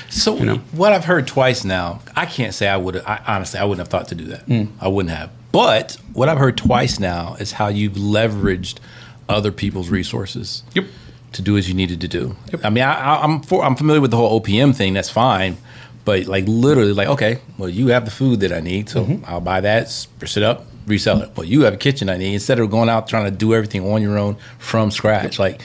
So 0.10 0.36
know? 0.38 0.58
what 0.72 0.92
I've 0.92 1.06
heard 1.06 1.28
twice 1.28 1.64
now, 1.64 2.02
I 2.16 2.26
can't 2.26 2.54
say 2.54 2.68
I 2.68 2.78
would. 2.78 2.98
I, 2.98 3.22
honestly, 3.28 3.60
I 3.60 3.64
wouldn't 3.64 3.80
have 3.80 3.88
thought 3.88 4.10
to 4.10 4.16
do 4.16 4.26
that. 4.26 4.42
Hmm. 4.42 4.66
I 4.82 4.88
wouldn't 4.88 5.16
have. 5.16 5.32
But 5.52 5.98
what 6.14 6.28
I've 6.30 6.38
heard 6.38 6.58
twice 6.58 7.00
now 7.00 7.36
is 7.36 7.54
how 7.54 7.68
you've 7.70 7.94
leveraged 7.94 8.80
other 9.28 9.52
people's 9.52 9.90
resources. 9.90 10.64
Yep. 10.74 10.86
To 11.34 11.42
do 11.44 11.58
as 11.58 11.68
you 11.68 11.76
needed 11.76 12.02
to 12.02 12.08
do. 12.08 12.36
I 12.64 12.70
mean, 12.72 12.84
I, 12.84 12.94
I, 12.94 13.24
I'm 13.24 13.42
for, 13.42 13.64
I'm 13.64 13.76
familiar 13.76 14.02
with 14.02 14.12
the 14.12 14.18
whole 14.18 14.42
OPM 14.42 14.76
thing. 14.76 14.94
That's 14.96 15.10
fine. 15.12 15.58
But 16.06 16.26
like 16.26 16.46
literally, 16.48 16.94
like 16.94 17.08
okay, 17.10 17.40
well, 17.58 17.70
you 17.70 17.88
have 17.90 18.06
the 18.06 18.12
food 18.12 18.40
that 18.40 18.52
I 18.52 18.62
need, 18.62 18.90
so 18.90 19.04
Mm-hmm. 19.06 19.26
I'll 19.26 19.42
buy 19.42 19.62
that, 19.62 19.90
spruce 19.90 20.38
it 20.38 20.44
up, 20.44 20.66
resell 20.88 21.22
it. 21.22 21.30
Well, 21.36 21.46
you 21.46 21.62
have 21.62 21.74
a 21.76 21.78
kitchen 21.78 22.10
I 22.10 22.18
need. 22.18 22.34
Instead 22.34 22.60
of 22.60 22.72
going 22.72 22.90
out 22.90 23.08
trying 23.08 23.26
to 23.26 23.32
do 23.32 23.54
everything 23.54 23.86
on 23.92 24.02
your 24.02 24.18
own 24.18 24.38
from 24.58 24.90
scratch, 24.90 25.38
like 25.38 25.62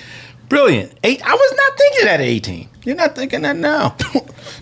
brilliant. 0.51 0.93
Eight. 1.03 1.23
I 1.27 1.33
was 1.35 1.55
not 1.57 1.79
thinking 1.79 2.05
that 2.07 2.21
at 2.21 2.27
18. 2.27 2.69
You're 2.85 2.97
not 2.97 3.15
thinking 3.17 3.41
that 3.43 3.57
now. 3.57 3.97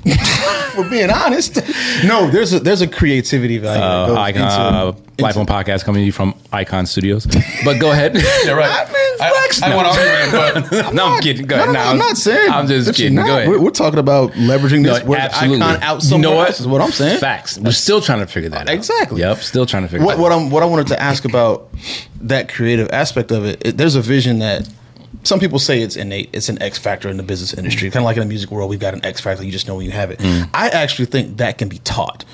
We're 0.78 0.88
being 0.88 1.10
honest. 1.10 1.56
No, 2.04 2.30
there's 2.30 2.52
a 2.52 2.60
there's 2.60 2.80
a 2.80 2.86
creativity 2.88 3.58
value. 3.58 3.82
uh, 4.14 4.28
into- 4.28 4.40
uh, 4.42 4.92
Life 5.22 5.36
on 5.36 5.46
Podcast 5.46 5.84
coming 5.84 6.00
to 6.02 6.06
you 6.06 6.12
from 6.12 6.34
Icon 6.52 6.86
Studios. 6.86 7.26
But 7.64 7.78
go 7.80 7.92
ahead. 7.92 8.16
Yeah, 8.44 8.52
right. 8.52 8.88
I 8.88 8.92
mean, 8.92 9.16
flex 9.18 9.62
I, 9.62 9.66
I 9.66 9.70
now. 9.70 9.76
want 9.76 9.94
to 9.94 10.46
argue, 10.50 10.68
but 10.70 10.94
no, 10.94 11.06
I'm 11.06 11.22
kidding. 11.22 11.46
Go 11.46 11.56
No, 11.56 11.62
ahead. 11.62 11.72
no, 11.74 11.78
no, 11.78 11.84
Now, 11.84 11.90
I'm 11.92 11.98
not 11.98 12.16
saying. 12.16 12.50
I'm 12.50 12.66
just 12.66 12.94
kidding. 12.94 13.14
Go 13.16 13.22
ahead. 13.22 13.48
We're, 13.48 13.60
we're 13.60 13.70
talking 13.70 13.98
about 14.00 14.32
leveraging 14.32 14.84
this. 14.84 15.00
No, 15.00 15.04
where 15.06 15.20
the 15.20 15.24
absolutely. 15.26 15.62
icon 15.62 15.82
out 15.82 16.04
you 16.04 16.18
know 16.18 16.32
what? 16.34 16.48
else 16.48 16.60
is 16.60 16.66
what 16.66 16.80
I'm 16.80 16.90
saying. 16.90 17.20
Facts. 17.20 17.58
We're 17.58 17.70
still 17.72 18.00
trying 18.00 18.20
to 18.20 18.26
figure 18.26 18.50
that 18.50 18.68
out. 18.68 18.74
Exactly. 18.74 19.20
Yep. 19.20 19.38
Still 19.38 19.66
trying 19.66 19.84
to 19.84 19.88
figure 19.88 20.04
What, 20.04 20.16
that 20.16 20.22
what 20.22 20.32
out. 20.32 20.40
I'm 20.40 20.50
what 20.50 20.62
I 20.62 20.66
wanted 20.66 20.88
to 20.88 21.00
ask 21.00 21.24
about 21.24 21.68
that 22.22 22.48
creative 22.52 22.88
aspect 22.90 23.30
of 23.30 23.44
it, 23.44 23.64
it. 23.66 23.76
There's 23.76 23.94
a 23.94 24.02
vision 24.02 24.40
that 24.40 24.68
some 25.24 25.38
people 25.38 25.58
say 25.60 25.82
it's 25.82 25.94
innate. 25.96 26.30
It's 26.32 26.48
an 26.48 26.60
X 26.60 26.78
factor 26.78 27.08
in 27.08 27.16
the 27.16 27.22
business 27.22 27.54
industry, 27.54 27.88
mm. 27.88 27.92
kind 27.92 28.02
of 28.02 28.06
like 28.06 28.16
in 28.16 28.22
the 28.22 28.28
music 28.28 28.50
world. 28.50 28.70
We've 28.70 28.80
got 28.80 28.94
an 28.94 29.04
X 29.04 29.20
factor. 29.20 29.44
You 29.44 29.52
just 29.52 29.68
know 29.68 29.76
when 29.76 29.84
you 29.86 29.92
have 29.92 30.10
it. 30.10 30.18
Mm. 30.18 30.50
I 30.52 30.68
actually 30.70 31.06
think 31.06 31.36
that 31.36 31.58
can 31.58 31.68
be 31.68 31.78
taught. 31.78 32.24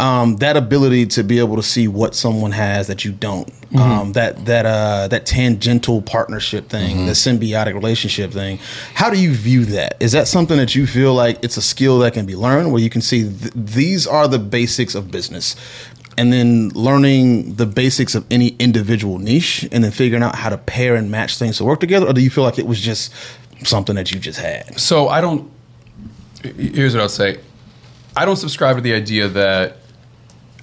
Um, 0.00 0.36
that 0.36 0.56
ability 0.56 1.06
to 1.06 1.22
be 1.22 1.38
able 1.40 1.56
to 1.56 1.62
see 1.62 1.86
what 1.86 2.14
someone 2.14 2.52
has 2.52 2.86
that 2.86 3.04
you 3.04 3.12
don't. 3.12 3.52
Um, 3.76 4.14
that 4.14 4.46
that 4.46 4.66
uh, 4.66 5.06
that 5.08 5.26
tangential 5.26 6.02
partnership 6.02 6.68
thing, 6.68 7.06
the 7.06 7.12
symbiotic 7.12 7.74
relationship 7.74 8.32
thing. 8.32 8.58
How 8.94 9.10
do 9.10 9.20
you 9.20 9.32
view 9.32 9.64
that? 9.66 9.96
Is 10.00 10.10
that 10.10 10.26
something 10.26 10.56
that 10.56 10.74
you 10.74 10.88
feel 10.88 11.14
like 11.14 11.38
it's 11.44 11.56
a 11.56 11.62
skill 11.62 12.00
that 12.00 12.14
can 12.14 12.26
be 12.26 12.34
learned, 12.34 12.72
where 12.72 12.82
you 12.82 12.90
can 12.90 13.00
see 13.00 13.30
th- 13.30 13.52
these 13.54 14.08
are 14.08 14.26
the 14.26 14.40
basics 14.40 14.96
of 14.96 15.12
business, 15.12 15.54
and 16.18 16.32
then 16.32 16.70
learning 16.70 17.54
the 17.54 17.66
basics 17.66 18.16
of 18.16 18.26
any 18.28 18.56
individual 18.58 19.18
niche, 19.20 19.68
and 19.70 19.84
then 19.84 19.92
figuring 19.92 20.24
out 20.24 20.34
how 20.34 20.48
to 20.48 20.58
pair 20.58 20.96
and 20.96 21.10
match 21.10 21.38
things 21.38 21.58
to 21.58 21.64
work 21.64 21.78
together, 21.78 22.06
or 22.06 22.12
do 22.12 22.22
you 22.22 22.30
feel 22.30 22.42
like 22.42 22.58
it 22.58 22.66
was 22.66 22.80
just 22.80 23.12
something 23.62 23.94
that 23.94 24.10
you 24.10 24.18
just 24.18 24.40
had? 24.40 24.80
So 24.80 25.08
I 25.08 25.20
don't. 25.20 25.48
Here's 26.42 26.94
what 26.94 27.02
I'll 27.02 27.08
say. 27.08 27.38
I 28.16 28.24
don't 28.24 28.36
subscribe 28.36 28.74
to 28.76 28.82
the 28.82 28.94
idea 28.94 29.28
that 29.28 29.76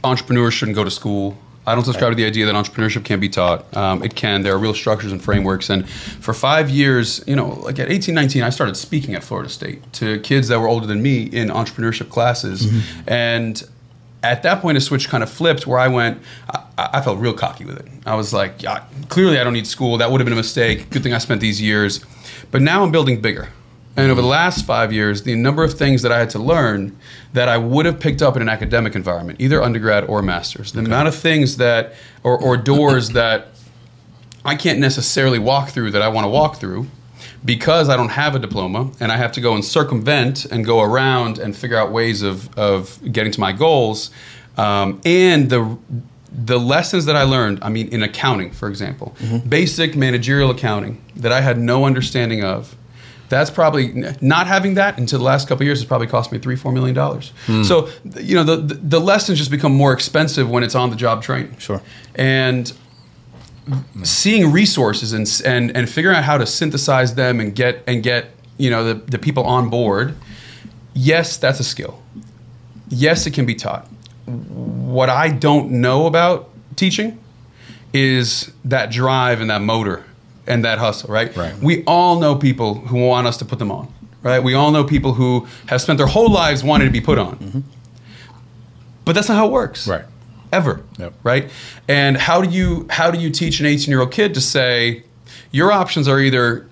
entrepreneurs 0.08 0.54
shouldn't 0.54 0.76
go 0.76 0.84
to 0.84 0.92
school. 0.92 1.38
I 1.66 1.76
don't 1.76 1.84
subscribe 1.84 2.12
to 2.12 2.16
the 2.16 2.26
idea 2.26 2.46
that 2.46 2.56
entrepreneurship 2.56 3.04
can't 3.04 3.20
be 3.20 3.28
taught. 3.28 3.76
Um, 3.76 4.02
it 4.02 4.16
can. 4.16 4.42
There 4.42 4.54
are 4.54 4.58
real 4.58 4.74
structures 4.74 5.12
and 5.12 5.22
frameworks. 5.22 5.70
And 5.70 5.88
for 5.90 6.34
five 6.34 6.70
years, 6.70 7.22
you 7.28 7.36
know, 7.36 7.50
like 7.50 7.78
at 7.78 7.92
18, 7.92 8.16
19, 8.16 8.42
I 8.42 8.50
started 8.52 8.78
speaking 8.78 9.16
at 9.16 9.24
Florida 9.24 9.50
State 9.50 9.92
to 9.94 10.20
kids 10.22 10.48
that 10.48 10.60
were 10.62 10.68
older 10.70 10.88
than 10.88 11.02
me 11.02 11.24
in 11.24 11.50
entrepreneurship 11.50 12.08
classes. 12.10 12.72
And 13.06 13.62
at 14.24 14.44
that 14.44 14.62
point, 14.62 14.78
a 14.78 14.82
switch 14.82 15.10
kind 15.10 15.24
of 15.24 15.30
flipped 15.30 15.68
where 15.68 15.78
I 15.78 15.90
went, 15.90 16.22
I, 16.50 16.64
I 16.78 17.02
felt 17.02 17.20
real 17.20 17.34
cocky 17.34 17.66
with 17.66 17.78
it. 17.80 17.88
I 18.06 18.16
was 18.16 18.34
like, 18.34 18.64
yeah, 18.64 18.86
clearly 19.10 19.38
I 19.38 19.44
don't 19.44 19.54
need 19.54 19.68
school. 19.68 19.98
That 19.98 20.10
would 20.10 20.22
have 20.22 20.26
been 20.26 20.34
a 20.34 20.38
mistake. 20.38 20.90
Good 20.90 21.04
thing 21.04 21.14
I 21.14 21.18
spent 21.18 21.42
these 21.42 21.62
years. 21.62 22.00
But 22.50 22.62
now 22.62 22.82
I'm 22.82 22.92
building 22.92 23.20
bigger. 23.20 23.50
And 23.98 24.12
over 24.12 24.22
the 24.22 24.28
last 24.28 24.66
five 24.66 24.94
years, 24.94 25.24
the 25.24 25.36
number 25.36 25.64
of 25.64 25.74
things 25.74 26.04
that 26.04 26.12
I 26.12 26.20
had 26.20 26.30
to 26.32 26.40
learn 26.40 26.96
that 27.34 27.50
I 27.50 27.58
would 27.58 27.88
have 27.88 28.00
picked 28.00 28.22
up 28.22 28.36
in 28.36 28.44
an 28.44 28.48
academic 28.48 28.96
environment, 28.96 29.42
either 29.42 29.62
undergrad 29.62 30.06
or 30.06 30.22
master's, 30.22 30.72
the 30.72 30.82
amount 30.82 31.08
of 31.08 31.16
things 31.16 31.58
that, 31.58 31.96
or, 32.24 32.40
or 32.40 32.58
doors 32.58 33.10
that 33.14 33.48
I 34.46 34.56
can't 34.56 34.80
necessarily 34.80 35.40
walk 35.40 35.70
through 35.70 35.92
that 35.92 36.04
I 36.04 36.10
want 36.10 36.26
to 36.26 36.30
walk 36.30 36.58
through 36.58 36.88
because 37.44 37.90
I 37.90 37.98
don't 37.98 38.10
have 38.10 38.36
a 38.36 38.40
diploma 38.40 38.92
and 39.00 39.12
I 39.12 39.18
have 39.18 39.32
to 39.34 39.42
go 39.42 39.56
and 39.56 39.66
circumvent 39.66 40.46
and 40.46 40.64
go 40.64 40.82
around 40.82 41.40
and 41.40 41.56
figure 41.56 41.78
out 41.78 41.92
ways 41.92 42.22
of, 42.22 42.56
of 42.58 43.00
getting 43.12 43.32
to 43.32 43.40
my 43.40 43.52
goals. 43.52 44.12
Um, 44.58 45.02
and 45.06 45.50
the 45.50 45.78
the 46.30 46.60
lessons 46.60 47.06
that 47.06 47.16
I 47.16 47.24
learned, 47.24 47.60
I 47.62 47.70
mean, 47.70 47.88
in 47.88 48.04
accounting, 48.04 48.52
for 48.52 48.68
example, 48.70 49.16
basic 49.48 49.96
managerial 49.96 50.52
accounting 50.52 51.02
that 51.16 51.32
I 51.32 51.42
had 51.42 51.58
no 51.58 51.86
understanding 51.86 52.44
of. 52.44 52.76
That's 53.30 53.50
probably 53.50 54.14
not 54.22 54.48
having 54.48 54.76
that 54.76 54.98
until 54.98 55.20
the 55.20 55.26
last 55.26 55.48
couple 55.48 55.64
of 55.64 55.66
years 55.66 55.80
has 55.80 55.86
probably 55.86 56.08
cost 56.08 56.32
me 56.32 56.40
three, 56.40 56.56
four 56.56 56.72
million 56.72 56.96
dollars. 56.96 57.34
Hmm. 57.46 57.64
So, 57.64 57.90
you 58.20 58.36
know, 58.36 58.44
the, 58.44 58.58
the 58.58 58.74
the 58.76 59.00
lessons 59.00 59.38
just 59.38 59.52
become 59.52 59.74
more 59.74 59.92
expensive 59.94 60.50
when 60.50 60.64
it's 60.64 60.76
on 60.76 60.90
the 60.90 60.96
job 60.96 61.24
training. 61.24 61.58
Sure. 61.58 61.82
And 62.16 62.72
seeing 64.04 64.52
resources 64.52 65.14
and, 65.14 65.42
and 65.46 65.76
and 65.76 65.90
figuring 65.90 66.16
out 66.16 66.24
how 66.24 66.38
to 66.38 66.46
synthesize 66.46 67.16
them 67.16 67.40
and 67.40 67.56
get 67.56 67.84
and 67.86 68.02
get 68.02 68.30
you 68.58 68.70
know 68.70 68.84
the, 68.84 68.94
the 68.94 69.20
people 69.20 69.44
on 69.44 69.70
board 69.70 70.16
yes 70.94 71.38
that's 71.38 71.60
a 71.60 71.64
skill 71.64 72.02
yes 72.90 73.28
it 73.28 73.34
can 73.34 73.46
be 73.46 73.56
taught 73.56 73.86
what 74.26 75.10
i 75.10 75.30
don't 75.30 75.70
know 75.70 76.06
about 76.06 76.50
teaching 76.76 77.20
is 77.94 78.52
that 78.64 78.90
drive 78.90 79.42
and 79.42 79.50
that 79.50 79.62
motor 79.62 80.06
and 80.48 80.64
that 80.66 80.78
hustle 80.80 81.12
right 81.14 81.36
Right. 81.36 81.58
we 81.60 81.84
all 81.86 82.20
know 82.20 82.36
people 82.36 82.76
who 82.76 83.06
want 83.06 83.28
us 83.28 83.38
to 83.38 83.46
put 83.46 83.60
them 83.60 83.72
on 83.72 83.92
right 84.24 84.42
we 84.44 84.54
all 84.54 84.72
know 84.72 84.84
people 84.84 85.14
who 85.14 85.48
have 85.68 85.82
spent 85.82 85.98
their 85.98 86.08
whole 86.08 86.30
lives 86.32 86.64
wanting 86.64 86.88
to 86.88 86.92
be 86.92 87.02
put 87.02 87.18
on 87.20 87.38
mm-hmm. 87.38 87.60
but 89.06 89.14
that's 89.14 89.30
not 89.30 89.36
how 89.36 89.48
it 89.48 89.52
works 89.52 89.88
Right. 89.88 90.06
ever 90.52 90.82
Yep. 90.98 91.14
right 91.24 91.50
and 91.88 92.18
how 92.18 92.42
do 92.42 92.50
you 92.50 92.88
how 92.90 93.12
do 93.12 93.20
you 93.20 93.30
teach 93.30 93.60
an 93.60 93.66
18 93.66 93.90
year 93.92 94.02
old 94.02 94.12
kid 94.12 94.34
to 94.34 94.42
say 94.42 95.04
your 95.52 95.72
options 95.72 96.08
are 96.08 96.20
either 96.20 96.68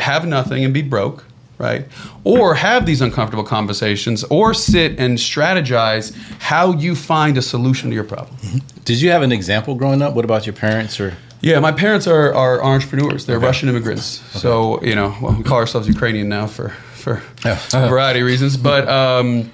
have 0.00 0.26
nothing 0.26 0.64
and 0.64 0.72
be 0.72 0.82
broke 0.82 1.24
right 1.58 1.86
or 2.24 2.54
have 2.54 2.86
these 2.86 3.00
uncomfortable 3.00 3.44
conversations 3.44 4.22
or 4.24 4.54
sit 4.54 4.98
and 4.98 5.18
strategize 5.18 6.14
how 6.40 6.72
you 6.72 6.94
find 6.94 7.36
a 7.36 7.42
solution 7.42 7.90
to 7.90 7.94
your 7.94 8.04
problem 8.04 8.36
mm-hmm. 8.38 8.58
Did 8.84 9.02
you 9.02 9.10
have 9.10 9.20
an 9.20 9.32
example 9.32 9.74
growing 9.74 10.00
up? 10.00 10.14
What 10.14 10.24
about 10.24 10.46
your 10.46 10.54
parents 10.54 10.98
or? 10.98 11.14
Yeah 11.40 11.60
my 11.60 11.72
parents 11.72 12.06
are, 12.06 12.34
are 12.34 12.62
entrepreneurs. 12.62 13.26
They're 13.26 13.38
russian 13.38 13.68
immigrants. 13.68 14.04
So 14.40 14.82
you 14.82 14.94
know 14.94 15.16
well, 15.20 15.34
we 15.36 15.44
call 15.44 15.58
ourselves 15.58 15.88
ukrainian 15.88 16.28
now 16.28 16.46
for 16.46 16.70
for 17.02 17.22
a 17.74 17.88
variety 17.88 18.20
of 18.20 18.26
reasons. 18.26 18.56
But 18.56 18.88
um 18.88 19.50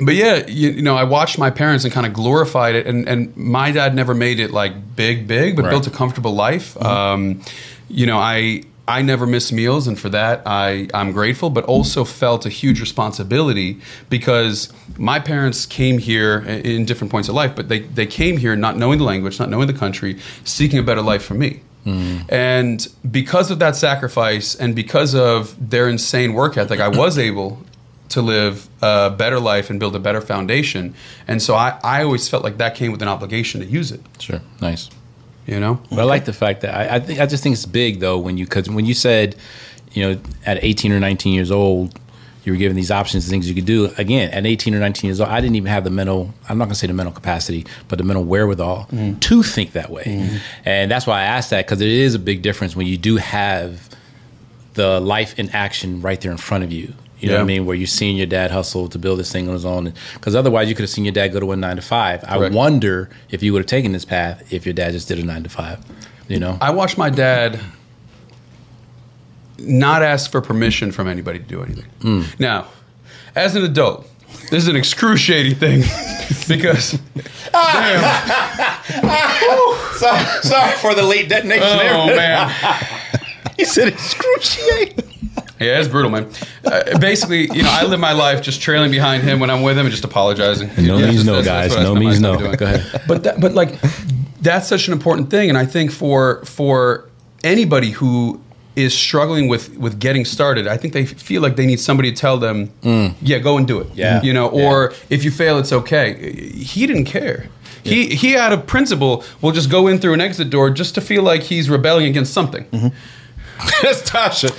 but 0.00 0.16
yeah, 0.16 0.44
you, 0.48 0.70
you 0.70 0.82
know, 0.82 0.96
I 0.96 1.04
watched 1.04 1.38
my 1.38 1.50
parents 1.50 1.84
and 1.84 1.92
kind 1.94 2.04
of 2.04 2.12
glorified 2.12 2.74
it, 2.74 2.84
and, 2.88 3.08
and 3.08 3.36
my 3.36 3.70
dad 3.70 3.94
never 3.94 4.12
made 4.12 4.40
it 4.40 4.50
like 4.50 4.72
big, 4.96 5.28
big, 5.28 5.54
but 5.54 5.62
Right. 5.66 5.70
built 5.70 5.86
a 5.86 5.90
comfortable 5.90 6.34
life. 6.34 6.76
Um, 6.82 7.40
you 7.88 8.04
know, 8.06 8.18
I 8.18 8.62
I 8.86 9.00
never 9.02 9.26
missed 9.26 9.52
meals, 9.52 9.86
and 9.86 9.98
for 9.98 10.08
that 10.10 10.42
I 10.44 10.88
I'm 10.92 11.12
grateful, 11.12 11.50
but 11.50 11.64
also 11.64 12.04
felt 12.04 12.44
a 12.44 12.50
huge 12.50 12.80
responsibility 12.80 13.80
because 14.10 14.72
my 14.98 15.18
parents 15.20 15.64
came 15.64 15.98
here 15.98 16.40
in 16.40 16.84
different 16.84 17.10
points 17.10 17.28
of 17.28 17.34
life, 17.34 17.54
but 17.56 17.68
they 17.68 17.80
they 17.80 18.06
came 18.06 18.36
here 18.36 18.56
not 18.56 18.76
knowing 18.76 18.98
the 18.98 19.04
language, 19.04 19.38
not 19.38 19.48
knowing 19.48 19.68
the 19.68 19.74
country, 19.74 20.18
seeking 20.44 20.78
a 20.78 20.82
better 20.82 21.02
life 21.02 21.24
for 21.24 21.34
me. 21.34 21.60
Hmm. 21.84 22.20
And 22.28 22.86
because 23.10 23.50
of 23.50 23.58
that 23.58 23.76
sacrifice 23.76 24.54
and 24.54 24.74
because 24.74 25.14
of 25.14 25.70
their 25.70 25.88
insane 25.88 26.32
work 26.32 26.56
ethic, 26.56 26.80
I 26.80 26.88
was 26.88 27.18
able 27.18 27.62
to 28.10 28.22
live 28.22 28.68
a 28.82 29.10
better 29.10 29.40
life 29.40 29.70
and 29.70 29.80
build 29.80 29.96
a 29.96 29.98
better 29.98 30.20
foundation. 30.20 30.94
And 31.26 31.42
so 31.42 31.54
I, 31.54 31.78
I 31.82 32.02
always 32.02 32.28
felt 32.28 32.44
like 32.44 32.58
that 32.58 32.74
came 32.74 32.92
with 32.92 33.02
an 33.02 33.08
obligation 33.08 33.60
to 33.60 33.66
use 33.66 33.92
it, 33.92 34.00
Sure, 34.18 34.40
nice. 34.60 34.90
You 35.46 35.60
know? 35.60 35.80
But 35.90 36.00
I 36.00 36.04
like 36.04 36.24
the 36.24 36.32
fact 36.32 36.62
that 36.62 36.74
I, 36.74 36.96
I 36.96 37.00
think 37.00 37.20
I 37.20 37.26
just 37.26 37.42
think 37.42 37.54
it's 37.54 37.66
big 37.66 38.00
though 38.00 38.18
when 38.18 38.38
you 38.38 38.44
because 38.44 38.68
when 38.68 38.86
you 38.86 38.94
said, 38.94 39.36
you 39.92 40.02
know, 40.02 40.20
at 40.46 40.62
18 40.62 40.92
or 40.92 41.00
19 41.00 41.32
years 41.32 41.50
old, 41.50 41.98
you 42.44 42.52
were 42.52 42.58
given 42.58 42.76
these 42.76 42.90
options 42.90 43.24
and 43.24 43.30
things 43.30 43.48
you 43.48 43.54
could 43.54 43.64
do. 43.64 43.90
Again, 43.96 44.30
at 44.30 44.44
18 44.44 44.74
or 44.74 44.78
19 44.78 45.08
years 45.08 45.20
old, 45.20 45.30
I 45.30 45.40
didn't 45.40 45.56
even 45.56 45.70
have 45.70 45.84
the 45.84 45.90
mental. 45.90 46.32
I'm 46.48 46.58
not 46.58 46.66
gonna 46.66 46.74
say 46.74 46.86
the 46.86 46.92
mental 46.92 47.14
capacity, 47.14 47.66
but 47.88 47.98
the 47.98 48.04
mental 48.04 48.24
wherewithal 48.24 48.88
mm. 48.90 49.18
to 49.20 49.42
think 49.42 49.72
that 49.72 49.90
way. 49.90 50.04
Mm-hmm. 50.04 50.36
And 50.64 50.90
that's 50.90 51.06
why 51.06 51.20
I 51.20 51.24
asked 51.24 51.50
that 51.50 51.66
because 51.66 51.80
it 51.80 51.88
is 51.88 52.14
a 52.14 52.18
big 52.18 52.42
difference 52.42 52.76
when 52.76 52.86
you 52.86 52.96
do 52.96 53.16
have 53.16 53.88
the 54.74 55.00
life 55.00 55.38
in 55.38 55.50
action 55.50 56.00
right 56.00 56.20
there 56.20 56.32
in 56.32 56.36
front 56.38 56.64
of 56.64 56.72
you. 56.72 56.92
You 57.24 57.30
know 57.30 57.36
what 57.36 57.42
I 57.42 57.46
mean? 57.46 57.66
Where 57.66 57.76
you're 57.76 57.86
seeing 57.86 58.16
your 58.16 58.26
dad 58.26 58.50
hustle 58.50 58.88
to 58.88 58.98
build 58.98 59.18
this 59.18 59.32
thing 59.32 59.48
on 59.48 59.54
his 59.54 59.64
own. 59.64 59.92
Because 60.14 60.34
otherwise, 60.34 60.68
you 60.68 60.74
could 60.74 60.82
have 60.82 60.90
seen 60.90 61.04
your 61.04 61.12
dad 61.14 61.28
go 61.28 61.40
to 61.40 61.52
a 61.52 61.56
nine 61.56 61.76
to 61.76 61.82
five. 61.82 62.22
I 62.24 62.48
wonder 62.48 63.10
if 63.30 63.42
you 63.42 63.52
would 63.52 63.60
have 63.60 63.66
taken 63.66 63.92
this 63.92 64.04
path 64.04 64.52
if 64.52 64.66
your 64.66 64.72
dad 64.74 64.92
just 64.92 65.08
did 65.08 65.18
a 65.18 65.24
nine 65.24 65.42
to 65.42 65.50
five. 65.50 65.78
You 66.28 66.38
know? 66.38 66.58
I 66.60 66.70
watched 66.70 66.96
my 66.98 67.10
dad 67.10 67.60
not 69.58 70.02
ask 70.02 70.30
for 70.30 70.40
permission 70.40 70.92
from 70.92 71.08
anybody 71.08 71.38
to 71.38 71.44
do 71.44 71.62
anything. 71.62 71.84
Hmm. 72.02 72.22
Now, 72.38 72.68
as 73.34 73.56
an 73.56 73.64
adult, 73.64 74.08
this 74.50 74.62
is 74.62 74.68
an 74.68 74.76
excruciating 74.76 75.54
thing 75.56 75.80
because 76.48 76.98
sorry, 77.52 77.98
sorry 80.42 80.72
for 80.78 80.94
the 80.94 81.02
late 81.02 81.28
detonation. 81.28 81.62
oh 81.64 82.06
man, 82.06 82.50
He 83.56 83.64
said 83.64 83.88
excruciating. 83.88 85.13
Yeah, 85.60 85.78
it's 85.78 85.88
brutal, 85.88 86.10
man. 86.10 86.28
Uh, 86.64 86.98
basically, 86.98 87.42
you 87.52 87.62
know, 87.62 87.70
I 87.70 87.84
live 87.84 88.00
my 88.00 88.12
life 88.12 88.42
just 88.42 88.60
trailing 88.60 88.90
behind 88.90 89.22
him 89.22 89.40
when 89.40 89.50
I'm 89.50 89.62
with 89.62 89.78
him 89.78 89.86
and 89.86 89.90
just 89.92 90.04
apologizing. 90.04 90.68
No 90.78 90.96
Yeah, 90.98 91.06
means 91.06 91.24
that's- 91.24 91.24
no, 91.24 91.42
that's- 91.42 91.46
guys. 91.46 91.70
that's 91.74 91.82
No 91.84 91.94
means 91.94 92.20
no. 92.20 92.36
Go 92.56 92.66
ahead. 92.66 93.02
But 93.06 93.22
that, 93.24 93.40
but 93.40 93.54
like 93.54 93.78
that's 94.40 94.68
such 94.68 94.88
an 94.88 94.92
important 94.92 95.30
thing, 95.30 95.48
and 95.48 95.56
I 95.58 95.66
think 95.66 95.90
for 95.90 96.44
for 96.44 97.08
anybody 97.42 97.90
who 97.90 98.40
is 98.76 98.92
struggling 98.92 99.46
with 99.48 99.76
with 99.78 100.00
getting 100.00 100.24
started, 100.24 100.66
I 100.66 100.76
think 100.76 100.92
they 100.94 101.06
feel 101.06 101.40
like 101.42 101.54
they 101.56 101.66
need 101.66 101.78
somebody 101.80 102.10
to 102.10 102.16
tell 102.16 102.38
them, 102.38 102.70
yeah, 103.22 103.38
go 103.38 103.56
and 103.56 103.66
do 103.68 103.78
it. 103.80 103.86
Yeah. 103.94 104.20
you 104.22 104.32
know, 104.32 104.50
Yeah. 104.52 104.64
or 104.66 104.92
if 105.10 105.24
you 105.24 105.30
fail, 105.30 105.58
it's 105.58 105.72
okay. 105.72 106.32
He 106.56 106.86
didn't 106.86 107.04
care. 107.04 107.46
He 107.84 108.14
he 108.16 108.34
out 108.36 108.52
of 108.52 108.66
principle 108.66 109.22
will 109.42 109.52
just 109.52 109.70
go 109.70 109.86
in 109.88 109.98
through 109.98 110.14
an 110.14 110.20
exit 110.20 110.50
door 110.50 110.70
just 110.70 110.94
to 110.96 111.00
feel 111.00 111.22
like 111.22 111.42
he's 111.42 111.68
rebelling 111.70 112.06
against 112.06 112.32
something. 112.32 112.64
That's 113.82 114.02
Tasha 114.10 114.50